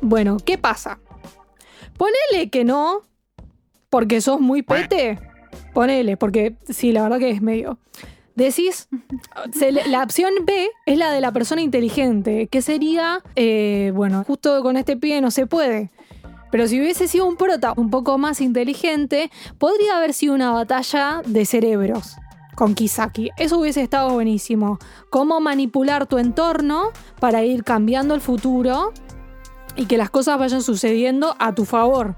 Bueno, 0.00 0.36
¿qué 0.44 0.58
pasa? 0.58 0.98
Ponele 1.96 2.50
que 2.50 2.64
no, 2.64 3.02
porque 3.90 4.20
sos 4.20 4.40
muy 4.40 4.62
pete. 4.62 5.18
Ponele, 5.72 6.16
porque 6.16 6.56
sí, 6.68 6.92
la 6.92 7.02
verdad 7.02 7.18
que 7.18 7.30
es 7.30 7.42
medio. 7.42 7.78
Decís, 8.34 8.88
la 9.86 10.02
opción 10.02 10.32
B 10.44 10.68
es 10.86 10.98
la 10.98 11.12
de 11.12 11.20
la 11.20 11.32
persona 11.32 11.62
inteligente, 11.62 12.48
que 12.48 12.62
sería, 12.62 13.22
eh, 13.36 13.92
bueno, 13.94 14.24
justo 14.24 14.62
con 14.62 14.76
este 14.76 14.96
pie 14.96 15.20
no 15.20 15.30
se 15.30 15.46
puede. 15.46 15.90
Pero 16.50 16.68
si 16.68 16.80
hubiese 16.80 17.08
sido 17.08 17.26
un 17.26 17.36
prota 17.36 17.74
un 17.76 17.90
poco 17.90 18.16
más 18.18 18.40
inteligente, 18.40 19.30
podría 19.58 19.96
haber 19.96 20.14
sido 20.14 20.34
una 20.34 20.52
batalla 20.52 21.20
de 21.26 21.46
cerebros 21.46 22.16
con 22.54 22.74
Kisaki. 22.74 23.30
Eso 23.36 23.58
hubiese 23.58 23.82
estado 23.82 24.12
buenísimo. 24.12 24.78
Cómo 25.10 25.40
manipular 25.40 26.06
tu 26.06 26.18
entorno 26.18 26.90
para 27.18 27.42
ir 27.42 27.64
cambiando 27.64 28.14
el 28.14 28.20
futuro 28.20 28.92
y 29.76 29.86
que 29.86 29.96
las 29.96 30.10
cosas 30.10 30.38
vayan 30.38 30.62
sucediendo 30.62 31.36
a 31.38 31.54
tu 31.54 31.64
favor. 31.64 32.16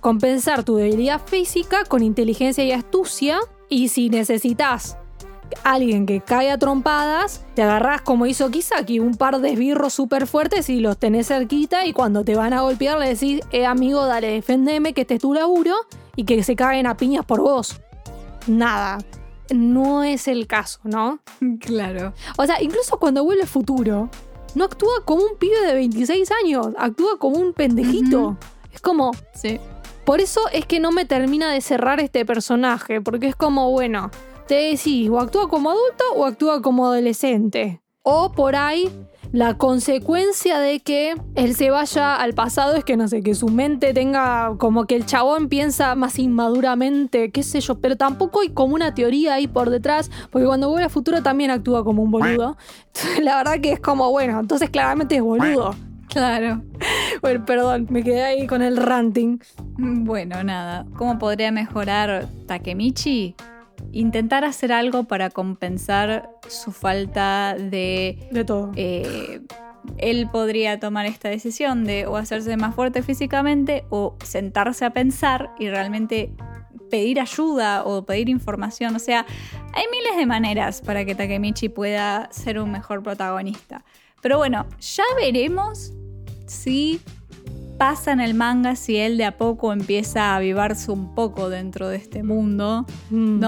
Compensar 0.00 0.64
tu 0.64 0.76
debilidad 0.76 1.20
física 1.24 1.84
con 1.84 2.02
inteligencia 2.02 2.64
y 2.64 2.72
astucia 2.72 3.38
y 3.68 3.88
si 3.88 4.10
necesitas 4.10 4.96
alguien 5.64 6.06
que 6.06 6.20
caiga 6.20 6.54
a 6.54 6.58
trompadas, 6.58 7.44
te 7.54 7.62
agarras 7.62 8.02
como 8.02 8.26
hizo 8.26 8.50
Kisaki, 8.50 8.98
un 9.00 9.14
par 9.14 9.40
de 9.40 9.52
esbirros 9.52 9.92
súper 9.92 10.26
fuertes 10.26 10.68
y 10.68 10.80
los 10.80 10.98
tenés 10.98 11.28
cerquita 11.28 11.86
y 11.86 11.92
cuando 11.92 12.24
te 12.24 12.34
van 12.34 12.52
a 12.52 12.62
golpear 12.62 12.98
le 12.98 13.08
decís, 13.08 13.40
eh 13.52 13.66
amigo, 13.66 14.04
dale, 14.06 14.28
defendeme, 14.28 14.92
que 14.92 15.02
este 15.02 15.14
es 15.14 15.20
tu 15.20 15.34
laburo 15.34 15.74
y 16.16 16.24
que 16.24 16.42
se 16.42 16.56
caguen 16.56 16.86
a 16.86 16.96
piñas 16.96 17.24
por 17.24 17.40
vos. 17.40 17.80
Nada. 18.46 18.98
No 19.54 20.02
es 20.02 20.28
el 20.28 20.46
caso, 20.46 20.80
¿no? 20.84 21.20
Claro. 21.60 22.14
O 22.38 22.46
sea, 22.46 22.62
incluso 22.62 22.98
cuando 22.98 23.24
vuelve 23.24 23.42
el 23.42 23.48
futuro, 23.48 24.08
no 24.54 24.64
actúa 24.64 25.04
como 25.04 25.22
un 25.22 25.36
pibe 25.38 25.60
de 25.66 25.74
26 25.74 26.30
años, 26.44 26.68
actúa 26.76 27.18
como 27.18 27.38
un 27.38 27.52
pendejito. 27.52 28.36
Es 28.72 28.80
como... 28.80 29.12
Sí. 29.34 29.58
Por 30.04 30.20
eso 30.20 30.40
es 30.52 30.66
que 30.66 30.80
no 30.80 30.90
me 30.90 31.04
termina 31.04 31.52
de 31.52 31.60
cerrar 31.60 32.00
este 32.00 32.26
personaje, 32.26 33.00
porque 33.00 33.28
es 33.28 33.36
como, 33.36 33.70
bueno, 33.70 34.10
te 34.48 34.56
decís, 34.56 35.08
o 35.08 35.20
actúa 35.20 35.48
como 35.48 35.70
adulto 35.70 36.04
o 36.16 36.24
actúa 36.24 36.60
como 36.60 36.86
adolescente. 36.86 37.80
O 38.02 38.32
por 38.32 38.56
ahí 38.56 38.90
la 39.32 39.56
consecuencia 39.56 40.58
de 40.58 40.80
que 40.80 41.14
él 41.34 41.56
se 41.56 41.70
vaya 41.70 42.14
al 42.16 42.34
pasado 42.34 42.76
es 42.76 42.84
que, 42.84 42.98
no 42.98 43.08
sé, 43.08 43.22
que 43.22 43.34
su 43.34 43.48
mente 43.48 43.94
tenga 43.94 44.54
como 44.58 44.84
que 44.84 44.94
el 44.94 45.06
chabón 45.06 45.48
piensa 45.48 45.94
más 45.94 46.18
inmaduramente, 46.18 47.30
qué 47.30 47.42
sé 47.42 47.60
yo, 47.60 47.80
pero 47.80 47.96
tampoco 47.96 48.42
hay 48.42 48.50
como 48.50 48.74
una 48.74 48.94
teoría 48.94 49.34
ahí 49.34 49.46
por 49.48 49.70
detrás, 49.70 50.10
porque 50.30 50.46
cuando 50.46 50.68
vuelve 50.68 50.84
al 50.84 50.90
futuro 50.90 51.22
también 51.22 51.50
actúa 51.50 51.82
como 51.82 52.02
un 52.02 52.10
boludo. 52.10 52.56
La 53.22 53.36
verdad 53.36 53.60
que 53.60 53.72
es 53.72 53.80
como, 53.80 54.10
bueno, 54.10 54.38
entonces 54.38 54.68
claramente 54.68 55.16
es 55.16 55.22
boludo. 55.22 55.74
Claro. 56.08 56.60
Bueno, 57.22 57.46
perdón, 57.46 57.86
me 57.88 58.04
quedé 58.04 58.22
ahí 58.22 58.46
con 58.46 58.60
el 58.60 58.76
ranting. 58.76 59.38
Bueno, 59.78 60.44
nada. 60.44 60.84
¿Cómo 60.98 61.18
podría 61.18 61.50
mejorar 61.50 62.28
Takemichi? 62.46 63.34
Intentar 63.92 64.44
hacer 64.44 64.72
algo 64.72 65.04
para 65.04 65.30
compensar 65.30 66.30
su 66.48 66.72
falta 66.72 67.54
de... 67.58 68.26
De 68.30 68.44
todo. 68.44 68.72
Eh, 68.76 69.40
él 69.98 70.28
podría 70.30 70.78
tomar 70.78 71.06
esta 71.06 71.28
decisión 71.28 71.84
de 71.84 72.06
o 72.06 72.16
hacerse 72.16 72.56
más 72.56 72.74
fuerte 72.74 73.02
físicamente 73.02 73.84
o 73.90 74.16
sentarse 74.24 74.84
a 74.84 74.90
pensar 74.90 75.50
y 75.58 75.68
realmente 75.68 76.32
pedir 76.90 77.20
ayuda 77.20 77.84
o 77.84 78.04
pedir 78.04 78.28
información. 78.28 78.94
O 78.94 78.98
sea, 78.98 79.26
hay 79.72 79.84
miles 79.90 80.16
de 80.16 80.26
maneras 80.26 80.80
para 80.82 81.04
que 81.04 81.14
Takemichi 81.14 81.68
pueda 81.68 82.28
ser 82.30 82.58
un 82.60 82.70
mejor 82.70 83.02
protagonista. 83.02 83.84
Pero 84.20 84.38
bueno, 84.38 84.66
ya 84.78 85.04
veremos 85.16 85.92
si 86.46 87.00
pasa 87.78 88.12
en 88.12 88.20
el 88.20 88.34
manga, 88.34 88.76
si 88.76 88.96
él 88.98 89.16
de 89.16 89.24
a 89.24 89.36
poco 89.36 89.72
empieza 89.72 90.32
a 90.32 90.36
avivarse 90.36 90.92
un 90.92 91.14
poco 91.14 91.48
dentro 91.48 91.88
de 91.88 91.96
este 91.96 92.22
mundo, 92.22 92.86
Mm. 93.10 93.40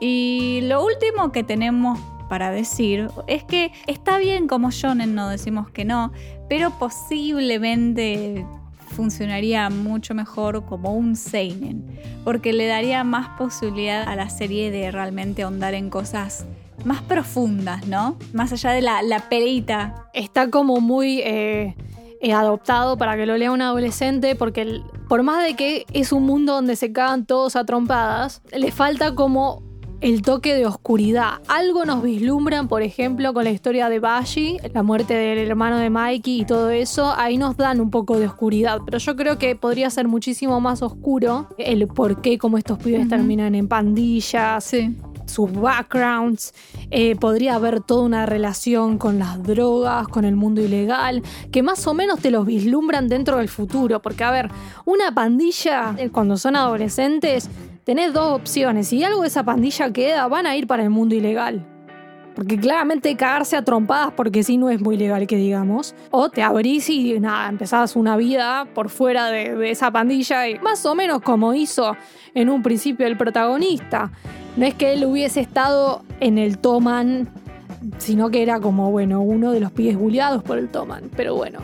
Y 0.00 0.60
lo 0.64 0.84
último 0.84 1.32
que 1.32 1.42
tenemos 1.42 1.98
para 2.28 2.50
decir 2.50 3.08
es 3.26 3.44
que 3.44 3.72
está 3.86 4.18
bien 4.18 4.48
como 4.48 4.70
shonen, 4.70 5.14
no 5.14 5.28
decimos 5.28 5.70
que 5.70 5.84
no, 5.84 6.12
pero 6.48 6.70
posiblemente 6.78 8.44
funcionaría 8.88 9.68
mucho 9.68 10.14
mejor 10.14 10.64
como 10.64 10.94
un 10.94 11.16
seinen, 11.16 11.84
porque 12.24 12.52
le 12.52 12.66
daría 12.66 13.04
más 13.04 13.28
posibilidad 13.38 14.08
a 14.08 14.16
la 14.16 14.30
serie 14.30 14.70
de 14.70 14.90
realmente 14.90 15.42
ahondar 15.42 15.74
en 15.74 15.90
cosas 15.90 16.46
más 16.84 17.02
profundas, 17.02 17.86
¿no? 17.86 18.16
Más 18.32 18.52
allá 18.52 18.70
de 18.70 18.80
la, 18.82 19.02
la. 19.02 19.24
Está 20.14 20.50
como 20.50 20.80
muy 20.80 21.20
eh, 21.20 21.74
eh, 22.20 22.32
adoptado 22.32 22.96
para 22.96 23.16
que 23.16 23.26
lo 23.26 23.36
lea 23.36 23.50
un 23.50 23.62
adolescente, 23.62 24.36
porque 24.36 24.80
por 25.08 25.22
más 25.22 25.44
de 25.44 25.54
que 25.54 25.84
es 25.92 26.12
un 26.12 26.24
mundo 26.24 26.54
donde 26.54 26.76
se 26.76 26.92
cagan 26.92 27.26
todos 27.26 27.56
a 27.56 27.64
trompadas, 27.64 28.42
le 28.52 28.70
falta 28.72 29.14
como 29.14 29.62
el 30.00 30.22
toque 30.22 30.54
de 30.54 30.66
oscuridad. 30.66 31.40
Algo 31.48 31.84
nos 31.84 32.02
vislumbran, 32.02 32.68
por 32.68 32.82
ejemplo, 32.82 33.32
con 33.32 33.44
la 33.44 33.50
historia 33.50 33.88
de 33.88 33.98
Bashi, 33.98 34.58
la 34.74 34.82
muerte 34.82 35.14
del 35.14 35.38
hermano 35.38 35.78
de 35.78 35.90
Mikey 35.90 36.40
y 36.42 36.44
todo 36.44 36.70
eso. 36.70 37.12
Ahí 37.16 37.38
nos 37.38 37.56
dan 37.56 37.80
un 37.80 37.90
poco 37.90 38.18
de 38.18 38.26
oscuridad, 38.26 38.80
pero 38.84 38.98
yo 38.98 39.16
creo 39.16 39.38
que 39.38 39.56
podría 39.56 39.88
ser 39.90 40.06
muchísimo 40.06 40.60
más 40.60 40.82
oscuro 40.82 41.48
el 41.58 41.86
por 41.88 42.20
qué, 42.20 42.38
como 42.38 42.58
estos 42.58 42.78
pibes 42.78 43.08
terminan 43.08 43.54
en 43.54 43.68
pandillas, 43.68 44.64
Sí. 44.64 44.94
sus 45.26 45.52
backgrounds, 45.52 46.54
eh, 46.90 47.16
podría 47.16 47.56
haber 47.56 47.80
toda 47.80 48.02
una 48.04 48.26
relación 48.26 48.96
con 48.96 49.18
las 49.18 49.42
drogas, 49.42 50.06
con 50.06 50.24
el 50.24 50.36
mundo 50.36 50.60
ilegal, 50.60 51.22
que 51.50 51.64
más 51.64 51.84
o 51.88 51.94
menos 51.94 52.20
te 52.20 52.30
los 52.30 52.46
vislumbran 52.46 53.08
dentro 53.08 53.38
del 53.38 53.48
futuro, 53.48 54.00
porque 54.00 54.22
a 54.22 54.30
ver, 54.30 54.50
una 54.84 55.12
pandilla, 55.12 55.96
eh, 55.98 56.10
cuando 56.10 56.36
son 56.36 56.54
adolescentes, 56.54 57.50
tenés 57.86 58.12
dos 58.12 58.34
opciones, 58.34 58.88
si 58.88 59.04
algo 59.04 59.22
de 59.22 59.28
esa 59.28 59.44
pandilla 59.44 59.92
queda, 59.92 60.26
van 60.26 60.44
a 60.44 60.56
ir 60.56 60.66
para 60.66 60.82
el 60.82 60.90
mundo 60.90 61.14
ilegal. 61.14 61.64
Porque 62.34 62.58
claramente 62.58 63.16
cagarse 63.16 63.56
a 63.56 63.62
trompadas 63.62 64.12
porque 64.14 64.42
sí 64.42 64.58
no 64.58 64.68
es 64.68 64.80
muy 64.80 64.96
legal 64.96 65.26
que 65.28 65.36
digamos. 65.36 65.94
O 66.10 66.28
te 66.28 66.42
abrís 66.42 66.90
y 66.90 67.18
nada, 67.20 67.48
empezás 67.48 67.94
una 67.94 68.16
vida 68.16 68.66
por 68.74 68.90
fuera 68.90 69.28
de, 69.28 69.54
de 69.54 69.70
esa 69.70 69.90
pandilla 69.92 70.48
y 70.48 70.58
más 70.58 70.84
o 70.84 70.96
menos 70.96 71.22
como 71.22 71.54
hizo 71.54 71.96
en 72.34 72.50
un 72.50 72.62
principio 72.62 73.06
el 73.06 73.16
protagonista. 73.16 74.10
No 74.56 74.66
es 74.66 74.74
que 74.74 74.92
él 74.92 75.04
hubiese 75.04 75.40
estado 75.40 76.02
en 76.18 76.38
el 76.38 76.58
Toman, 76.58 77.28
sino 77.98 78.30
que 78.30 78.42
era 78.42 78.58
como, 78.58 78.90
bueno, 78.90 79.20
uno 79.20 79.52
de 79.52 79.60
los 79.60 79.70
pies 79.70 79.96
bulleados 79.96 80.42
por 80.42 80.58
el 80.58 80.68
Toman. 80.68 81.04
Pero 81.16 81.36
bueno, 81.36 81.60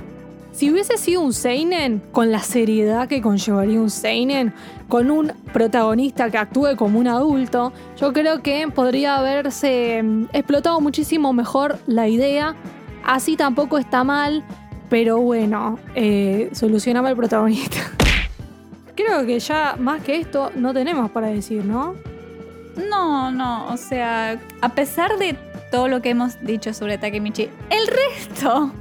si 0.62 0.70
hubiese 0.70 0.96
sido 0.96 1.22
un 1.22 1.32
Seinen, 1.32 1.98
con 2.12 2.30
la 2.30 2.38
seriedad 2.38 3.08
que 3.08 3.20
conllevaría 3.20 3.80
un 3.80 3.90
Seinen, 3.90 4.54
con 4.86 5.10
un 5.10 5.32
protagonista 5.52 6.30
que 6.30 6.38
actúe 6.38 6.76
como 6.76 7.00
un 7.00 7.08
adulto, 7.08 7.72
yo 7.98 8.12
creo 8.12 8.44
que 8.44 8.68
podría 8.68 9.16
haberse 9.16 10.00
mm, 10.04 10.26
explotado 10.32 10.80
muchísimo 10.80 11.32
mejor 11.32 11.80
la 11.88 12.06
idea. 12.06 12.54
Así 13.04 13.36
tampoco 13.36 13.76
está 13.76 14.04
mal, 14.04 14.44
pero 14.88 15.18
bueno, 15.18 15.80
eh, 15.96 16.48
solucionaba 16.52 17.10
el 17.10 17.16
protagonista. 17.16 17.80
creo 18.94 19.26
que 19.26 19.40
ya 19.40 19.74
más 19.80 20.00
que 20.04 20.18
esto 20.18 20.52
no 20.54 20.72
tenemos 20.72 21.10
para 21.10 21.26
decir, 21.26 21.64
¿no? 21.64 21.96
No, 22.88 23.32
no, 23.32 23.66
o 23.66 23.76
sea, 23.76 24.40
a 24.60 24.68
pesar 24.68 25.18
de 25.18 25.36
todo 25.72 25.88
lo 25.88 26.00
que 26.00 26.10
hemos 26.10 26.40
dicho 26.40 26.72
sobre 26.72 26.98
Takemichi, 26.98 27.48
el 27.68 27.88
resto 27.88 28.72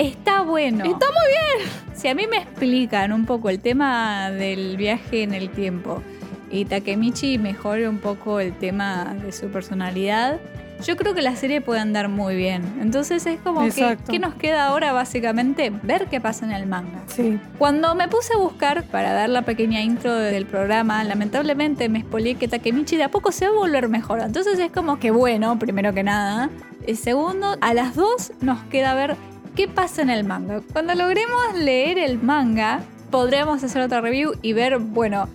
está 0.00 0.42
bueno. 0.42 0.84
Está 0.84 1.06
muy 1.06 1.28
bien. 1.28 1.70
Si 1.94 2.08
a 2.08 2.14
mí 2.14 2.26
me 2.26 2.38
explican 2.38 3.12
un 3.12 3.26
poco 3.26 3.50
el 3.50 3.60
tema 3.60 4.30
del 4.30 4.76
viaje 4.76 5.22
en 5.22 5.34
el 5.34 5.50
tiempo 5.50 6.02
y 6.50 6.64
Takemichi 6.64 7.38
mejore 7.38 7.88
un 7.88 7.98
poco 7.98 8.40
el 8.40 8.56
tema 8.56 9.14
de 9.22 9.32
su 9.32 9.48
personalidad, 9.48 10.40
yo 10.84 10.96
creo 10.96 11.12
que 11.12 11.20
la 11.20 11.36
serie 11.36 11.60
puede 11.60 11.80
andar 11.80 12.08
muy 12.08 12.36
bien. 12.36 12.62
Entonces 12.80 13.26
es 13.26 13.38
como 13.40 13.68
que. 13.68 13.98
¿qué 14.10 14.18
nos 14.18 14.34
queda 14.34 14.66
ahora 14.66 14.92
básicamente? 14.92 15.70
Ver 15.82 16.06
qué 16.06 16.20
pasa 16.20 16.46
en 16.46 16.52
el 16.52 16.66
manga. 16.66 17.02
Sí. 17.06 17.38
Cuando 17.58 17.94
me 17.94 18.08
puse 18.08 18.32
a 18.34 18.38
buscar 18.38 18.84
para 18.84 19.12
dar 19.12 19.28
la 19.28 19.42
pequeña 19.42 19.82
intro 19.82 20.14
del 20.14 20.46
programa, 20.46 21.04
lamentablemente 21.04 21.90
me 21.90 22.00
spoileé 22.00 22.36
que 22.36 22.48
Takemichi 22.48 22.96
de 22.96 23.04
a 23.04 23.10
poco 23.10 23.30
se 23.32 23.46
va 23.46 23.52
a 23.52 23.58
volver 23.58 23.88
mejor. 23.88 24.20
Entonces 24.20 24.58
es 24.58 24.72
como 24.72 24.98
que 24.98 25.10
bueno, 25.10 25.58
primero 25.58 25.92
que 25.92 26.02
nada. 26.02 26.48
Y 26.86 26.94
segundo, 26.94 27.58
a 27.60 27.74
las 27.74 27.94
dos 27.94 28.32
nos 28.40 28.62
queda 28.64 28.94
ver 28.94 29.16
qué 29.60 29.68
pasa 29.68 30.00
en 30.00 30.08
el 30.08 30.24
manga. 30.24 30.62
Cuando 30.72 30.94
logremos 30.94 31.54
leer 31.54 31.98
el 31.98 32.18
manga, 32.18 32.80
podremos 33.10 33.62
hacer 33.62 33.82
otra 33.82 34.00
review 34.00 34.32
y 34.40 34.54
ver, 34.54 34.78
bueno, 34.78 35.28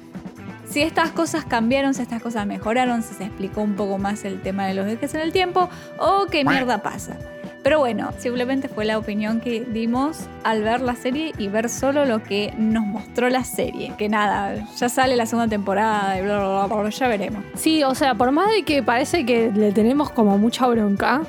si 0.67 0.81
estas 0.81 1.11
cosas 1.11 1.45
cambiaron, 1.45 1.93
si 1.93 2.01
estas 2.01 2.23
cosas 2.23 2.47
mejoraron, 2.47 3.03
si 3.03 3.13
se 3.13 3.25
explicó 3.25 3.61
un 3.61 3.75
poco 3.75 3.99
más 3.99 4.25
el 4.25 4.41
tema 4.41 4.65
de 4.65 4.73
los 4.73 4.87
viajes 4.87 5.13
en 5.13 5.21
el 5.21 5.31
tiempo 5.31 5.69
o 5.99 6.25
qué 6.25 6.43
mierda 6.43 6.81
pasa. 6.81 7.19
Pero 7.61 7.77
bueno, 7.77 8.13
simplemente 8.17 8.67
fue 8.67 8.85
la 8.85 8.97
opinión 8.97 9.41
que 9.41 9.63
dimos 9.63 10.21
al 10.43 10.63
ver 10.63 10.81
la 10.81 10.95
serie 10.95 11.31
y 11.37 11.47
ver 11.47 11.69
solo 11.69 12.05
lo 12.05 12.23
que 12.23 12.51
nos 12.57 12.83
mostró 12.83 13.29
la 13.29 13.43
serie. 13.43 13.93
Que 13.95 14.09
nada, 14.09 14.55
ya 14.75 14.89
sale 14.89 15.15
la 15.15 15.27
segunda 15.27 15.49
temporada 15.49 16.17
y 16.17 16.23
bla, 16.23 16.39
bla, 16.39 16.65
bla, 16.65 16.77
bla, 16.77 16.89
ya 16.89 17.07
veremos. 17.07 17.43
Sí, 17.53 17.83
o 17.83 17.93
sea, 17.93 18.15
por 18.15 18.31
más 18.31 18.49
de 18.49 18.63
que 18.63 18.81
parece 18.81 19.23
que 19.23 19.51
le 19.51 19.71
tenemos 19.71 20.09
como 20.09 20.39
mucha 20.39 20.65
bronca, 20.65 21.21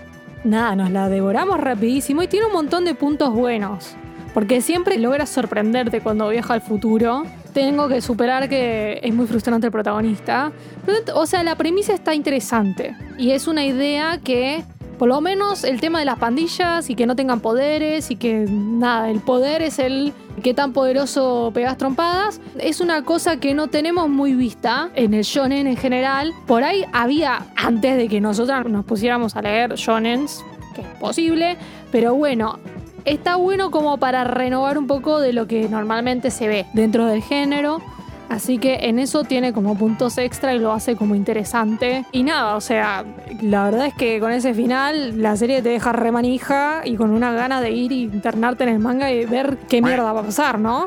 nada, 0.46 0.76
nos 0.76 0.90
la 0.90 1.08
devoramos 1.08 1.60
rapidísimo 1.60 2.22
y 2.22 2.28
tiene 2.28 2.46
un 2.46 2.52
montón 2.52 2.84
de 2.84 2.94
puntos 2.94 3.32
buenos. 3.32 3.96
Porque 4.34 4.60
siempre 4.60 4.98
logra 4.98 5.24
sorprenderte 5.24 6.00
cuando 6.00 6.28
viaja 6.28 6.54
al 6.54 6.60
futuro. 6.60 7.22
Tengo 7.54 7.88
que 7.88 8.02
superar 8.02 8.48
que 8.48 9.00
es 9.02 9.14
muy 9.14 9.26
frustrante 9.26 9.66
el 9.66 9.72
protagonista. 9.72 10.52
Pero, 10.84 11.18
o 11.18 11.26
sea, 11.26 11.42
la 11.42 11.56
premisa 11.56 11.94
está 11.94 12.14
interesante. 12.14 12.94
Y 13.16 13.30
es 13.30 13.48
una 13.48 13.64
idea 13.64 14.18
que, 14.22 14.62
por 14.98 15.08
lo 15.08 15.20
menos, 15.20 15.64
el 15.64 15.80
tema 15.80 15.98
de 15.98 16.04
las 16.04 16.18
pandillas 16.18 16.88
y 16.88 16.94
que 16.94 17.06
no 17.06 17.16
tengan 17.16 17.40
poderes 17.40 18.10
y 18.10 18.16
que, 18.16 18.46
nada, 18.48 19.10
el 19.10 19.20
poder 19.20 19.62
es 19.62 19.78
el 19.78 20.12
qué 20.42 20.54
tan 20.54 20.72
poderoso 20.72 21.50
pegas 21.54 21.76
trompadas. 21.76 22.40
Es 22.58 22.80
una 22.80 23.02
cosa 23.02 23.38
que 23.38 23.54
no 23.54 23.68
tenemos 23.68 24.08
muy 24.08 24.34
vista 24.34 24.90
en 24.94 25.14
el 25.14 25.22
shonen 25.22 25.66
en 25.66 25.76
general. 25.76 26.32
Por 26.46 26.64
ahí 26.64 26.84
había, 26.92 27.46
antes 27.56 27.96
de 27.96 28.08
que 28.08 28.20
nosotras 28.20 28.66
nos 28.66 28.84
pusiéramos 28.84 29.36
a 29.36 29.42
leer 29.42 29.74
shonens, 29.74 30.44
que 30.74 30.82
es 30.82 30.88
posible, 30.98 31.56
pero 31.92 32.14
bueno, 32.14 32.58
está 33.04 33.36
bueno 33.36 33.70
como 33.70 33.98
para 33.98 34.24
renovar 34.24 34.78
un 34.78 34.86
poco 34.86 35.20
de 35.20 35.32
lo 35.32 35.46
que 35.46 35.68
normalmente 35.68 36.30
se 36.30 36.48
ve 36.48 36.66
dentro 36.74 37.06
del 37.06 37.22
género. 37.22 37.80
Así 38.28 38.58
que 38.58 38.88
en 38.88 38.98
eso 38.98 39.24
tiene 39.24 39.52
como 39.52 39.76
puntos 39.76 40.18
extra 40.18 40.54
y 40.54 40.58
lo 40.58 40.72
hace 40.72 40.96
como 40.96 41.14
interesante. 41.14 42.04
Y 42.12 42.24
nada, 42.24 42.56
o 42.56 42.60
sea, 42.60 43.04
la 43.40 43.64
verdad 43.64 43.86
es 43.86 43.94
que 43.94 44.18
con 44.18 44.32
ese 44.32 44.52
final 44.52 45.22
la 45.22 45.36
serie 45.36 45.62
te 45.62 45.68
deja 45.68 45.92
remanija 45.92 46.82
y 46.84 46.96
con 46.96 47.10
una 47.10 47.32
gana 47.32 47.60
de 47.60 47.70
ir 47.70 47.92
y 47.92 48.04
internarte 48.04 48.64
en 48.64 48.70
el 48.70 48.78
manga 48.80 49.12
y 49.12 49.24
ver 49.26 49.58
qué 49.68 49.80
mierda 49.80 50.12
va 50.12 50.20
a 50.20 50.24
pasar, 50.24 50.58
¿no? 50.58 50.86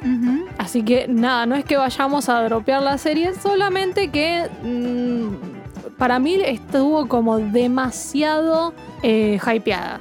Así 0.57 0.83
que 0.83 1.07
nada, 1.07 1.45
no 1.45 1.55
es 1.55 1.63
que 1.63 1.77
vayamos 1.77 2.27
a 2.29 2.43
dropear 2.43 2.83
la 2.83 2.97
serie, 2.97 3.33
solamente 3.33 4.09
que 4.09 4.49
mm, 4.63 5.97
para 5.97 6.19
mí 6.19 6.35
estuvo 6.43 7.07
como 7.07 7.37
demasiado 7.37 8.73
eh, 9.01 9.39
hypeada, 9.45 9.99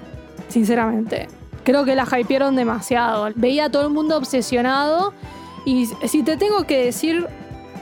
sinceramente. 0.49 1.28
Creo 1.62 1.84
que 1.84 1.95
la 1.95 2.05
hypearon 2.05 2.57
demasiado. 2.57 3.28
Veía 3.34 3.66
a 3.66 3.70
todo 3.70 3.82
el 3.86 3.93
mundo 3.93 4.16
obsesionado 4.16 5.12
y 5.68 5.86
si 6.08 6.22
te 6.22 6.38
tengo 6.38 6.64
que 6.64 6.82
decir 6.82 7.26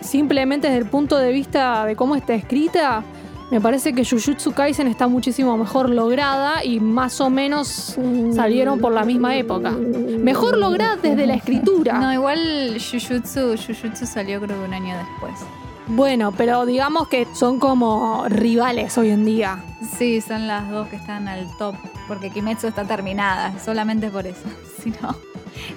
simplemente 0.01 0.67
desde 0.67 0.81
el 0.81 0.89
punto 0.89 1.19
de 1.19 1.31
vista 1.31 1.85
de 1.85 1.95
cómo 1.95 2.17
está 2.17 2.35
escrita, 2.35 3.05
me 3.53 3.61
parece 3.61 3.93
que 3.93 4.05
Jujutsu 4.05 4.53
Kaisen 4.53 4.89
está 4.89 5.07
muchísimo 5.07 5.57
mejor 5.57 5.91
lograda 5.91 6.65
y 6.65 6.81
más 6.81 7.21
o 7.21 7.31
menos 7.31 7.97
salieron 8.35 8.81
por 8.81 8.93
la 8.93 9.05
misma 9.05 9.37
época. 9.37 9.71
Mejor 9.71 10.59
lograda 10.59 10.97
desde 10.97 11.29
la 11.29 11.35
escritura. 11.35 12.01
No, 12.01 12.13
igual 12.13 12.77
Jujutsu, 12.81 13.55
Jujutsu 13.57 14.05
salió 14.05 14.41
creo 14.41 14.59
que 14.59 14.65
un 14.65 14.75
año 14.75 14.97
después. 14.97 15.35
Bueno, 15.87 16.33
pero 16.33 16.67
digamos 16.67 17.07
que 17.07 17.29
son 17.35 17.61
como 17.61 18.25
rivales 18.29 18.99
hoy 18.99 19.11
en 19.11 19.25
día. 19.25 19.63
Sí, 19.97 20.21
son 20.21 20.49
las 20.49 20.69
dos 20.73 20.89
que 20.89 20.97
están 20.97 21.29
al 21.29 21.47
top, 21.57 21.77
porque 22.09 22.31
Kimetsu 22.31 22.67
está 22.67 22.85
terminada, 22.85 23.57
solamente 23.65 24.11
por 24.11 24.27
eso. 24.27 24.43
Si 24.83 24.91
no, 25.03 25.17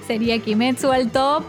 sería 0.06 0.38
Kimetsu 0.38 0.92
al 0.92 1.10
top 1.10 1.44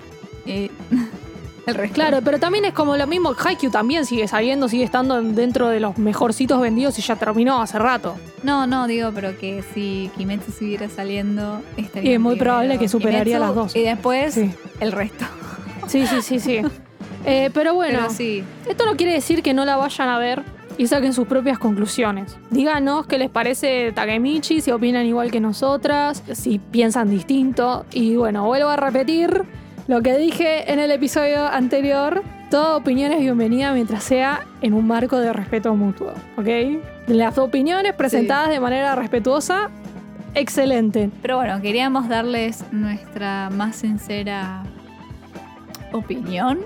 el 1.67 1.75
resto. 1.75 1.95
Claro, 1.95 2.21
pero 2.25 2.39
también 2.39 2.65
es 2.65 2.73
como 2.73 2.97
lo 2.97 3.07
mismo. 3.07 3.35
Haikyuu 3.39 3.71
también 3.71 4.07
sigue 4.07 4.27
saliendo, 4.29 4.69
sigue 4.69 4.85
estando 4.85 5.21
dentro 5.23 5.69
de 5.69 5.81
los 5.81 5.99
mejorcitos 5.99 6.61
vendidos 6.61 6.99
y 6.99 7.03
ya 7.03 7.17
terminó 7.17 7.61
hace 7.61 7.79
rato. 7.79 8.17
No, 8.43 8.67
no, 8.67 8.87
digo, 8.87 9.11
pero 9.15 9.37
que 9.39 9.63
si 9.75 10.11
Kimetsu 10.17 10.53
siguiera 10.53 10.89
saliendo, 10.89 11.61
estaría 11.77 12.11
Y 12.11 12.15
es 12.15 12.21
muy 12.21 12.37
probable 12.37 12.79
que 12.79 12.89
superaría 12.89 13.37
Kimetsu 13.37 13.41
las 13.47 13.55
dos. 13.55 13.77
Y 13.77 13.83
después 13.83 14.35
Sí. 14.35 14.51
el 14.81 14.93
resto. 14.93 15.25
Sí, 15.87 16.07
sí, 16.07 16.23
sí, 16.23 16.41
sí. 16.41 16.61
Eh, 17.27 17.51
pero 17.53 17.75
bueno, 17.75 17.99
Pero 18.03 18.11
sí, 18.15 18.43
esto 18.69 18.87
no 18.87 18.97
quiere 18.97 19.13
decir 19.13 19.43
que 19.43 19.53
no 19.53 19.65
la 19.67 19.77
vayan 19.77 20.09
a 20.09 20.19
ver 20.19 20.43
y 20.79 20.87
saquen 20.87 21.13
sus 21.13 21.27
propias 21.27 21.59
conclusiones. 21.59 22.35
Díganos 22.49 23.07
qué 23.07 23.19
les 23.19 23.29
parece 23.29 23.93
Takemichi, 23.93 24.63
si 24.63 24.71
opinan 24.71 25.05
igual 25.05 25.31
que 25.31 25.39
nosotras, 25.41 26.23
si 26.33 26.59
piensan 26.59 27.11
distinto. 27.11 27.85
Y 27.93 28.17
bueno, 28.17 28.47
vuelvo 28.47 28.71
a 28.71 28.77
repetir 28.77 29.43
lo 29.91 30.03
que 30.03 30.17
dije 30.17 30.73
en 30.73 30.79
el 30.79 30.93
episodio 30.93 31.45
anterior. 31.49 32.23
Toda 32.49 32.77
opinión 32.77 33.11
es 33.11 33.19
bienvenida 33.19 33.73
mientras 33.73 34.05
sea 34.05 34.47
en 34.63 34.73
un 34.73 34.87
marco 34.87 35.19
de 35.19 35.33
respeto 35.33 35.75
mutuo, 35.75 36.13
¿ok? 36.37 36.47
Las 37.09 37.39
opiniones 37.39 37.95
presentadas 37.95 38.51
de 38.51 38.61
manera 38.61 38.95
respetuosa, 38.95 39.69
excelente. 40.35 41.11
Pero 41.21 41.39
bueno, 41.39 41.61
queríamos 41.61 42.09
darles 42.09 42.63
nuestra 42.71 43.51
más 43.51 43.75
sincera 43.75 44.63
opinión, 45.91 46.61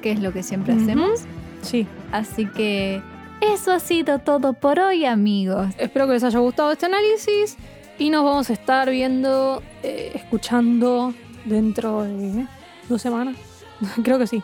que 0.00 0.12
es 0.12 0.20
lo 0.20 0.32
que 0.32 0.44
siempre 0.44 0.74
hacemos. 0.74 1.22
Sí. 1.62 1.88
Así 2.12 2.46
que 2.46 3.02
eso 3.40 3.72
ha 3.72 3.80
sido 3.80 4.20
todo 4.20 4.52
por 4.52 4.78
hoy, 4.78 5.06
amigos. 5.06 5.74
Espero 5.76 6.06
que 6.06 6.12
les 6.12 6.22
haya 6.22 6.38
gustado 6.38 6.70
este 6.70 6.86
análisis 6.86 7.56
y 7.98 8.10
nos 8.10 8.22
vamos 8.22 8.48
a 8.48 8.52
estar 8.52 8.88
viendo, 8.90 9.60
eh, 9.82 10.12
escuchando 10.14 11.12
dentro 11.44 12.02
de 12.02 12.46
dos 12.88 13.00
semanas. 13.02 13.36
Creo 14.04 14.18
que 14.18 14.26
sí. 14.26 14.42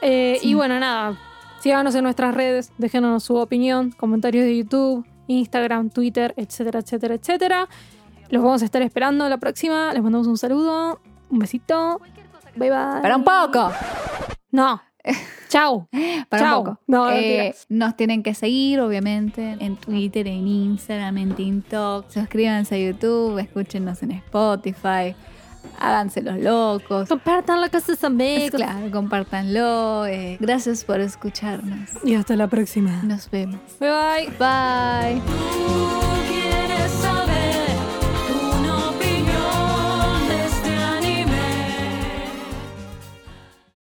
Eh, 0.00 0.38
Sí. 0.40 0.48
Y 0.50 0.54
bueno, 0.54 0.78
nada, 0.80 1.18
síganos 1.60 1.94
en 1.94 2.04
nuestras 2.04 2.34
redes, 2.34 2.72
déjenos 2.78 3.22
su 3.24 3.36
opinión, 3.36 3.92
comentarios 3.92 4.44
de 4.44 4.56
YouTube, 4.56 5.06
Instagram, 5.28 5.90
Twitter, 5.90 6.34
etcétera, 6.36 6.80
etcétera, 6.80 7.14
etcétera. 7.14 7.68
Los 8.30 8.42
vamos 8.42 8.62
a 8.62 8.64
estar 8.64 8.82
esperando 8.82 9.28
la 9.28 9.38
próxima. 9.38 9.92
Les 9.92 10.02
mandamos 10.02 10.26
un 10.26 10.38
saludo, 10.38 11.00
un 11.30 11.38
besito. 11.38 12.00
Bye 12.56 12.70
bye. 12.70 13.02
Para 13.02 13.16
un 13.16 13.24
poco. 13.24 13.70
No, 14.50 14.80
Chau. 15.48 15.88
Para 16.28 16.56
un 16.58 16.64
poco. 16.64 16.80
No, 16.86 17.10
Eh, 17.10 17.54
nos 17.68 17.96
tienen 17.96 18.22
que 18.22 18.34
seguir, 18.34 18.80
obviamente, 18.80 19.56
en 19.60 19.76
Twitter, 19.76 20.26
en 20.26 20.46
Instagram, 20.46 21.18
en 21.18 21.34
TikTok. 21.34 22.08
Suscríbanse 22.10 22.74
a 22.74 22.78
YouTube, 22.78 23.38
escúchenos 23.38 24.02
en 24.02 24.12
Spotify. 24.12 25.14
Háganse 25.78 26.22
los 26.22 26.38
locos. 26.38 27.08
Compartanlo 27.08 27.70
con 27.70 27.80
sus 27.80 28.02
amigos. 28.04 28.50
Claro, 28.50 28.90
compártanlo. 28.90 30.06
eh, 30.06 30.36
gracias 30.40 30.84
por 30.84 31.00
escucharnos. 31.00 31.90
Y 32.04 32.14
hasta 32.14 32.36
la 32.36 32.46
próxima. 32.46 33.02
Nos 33.02 33.30
vemos. 33.30 33.60
Bye 33.80 33.90
bye. 33.90 35.20
Bye. 35.20 35.22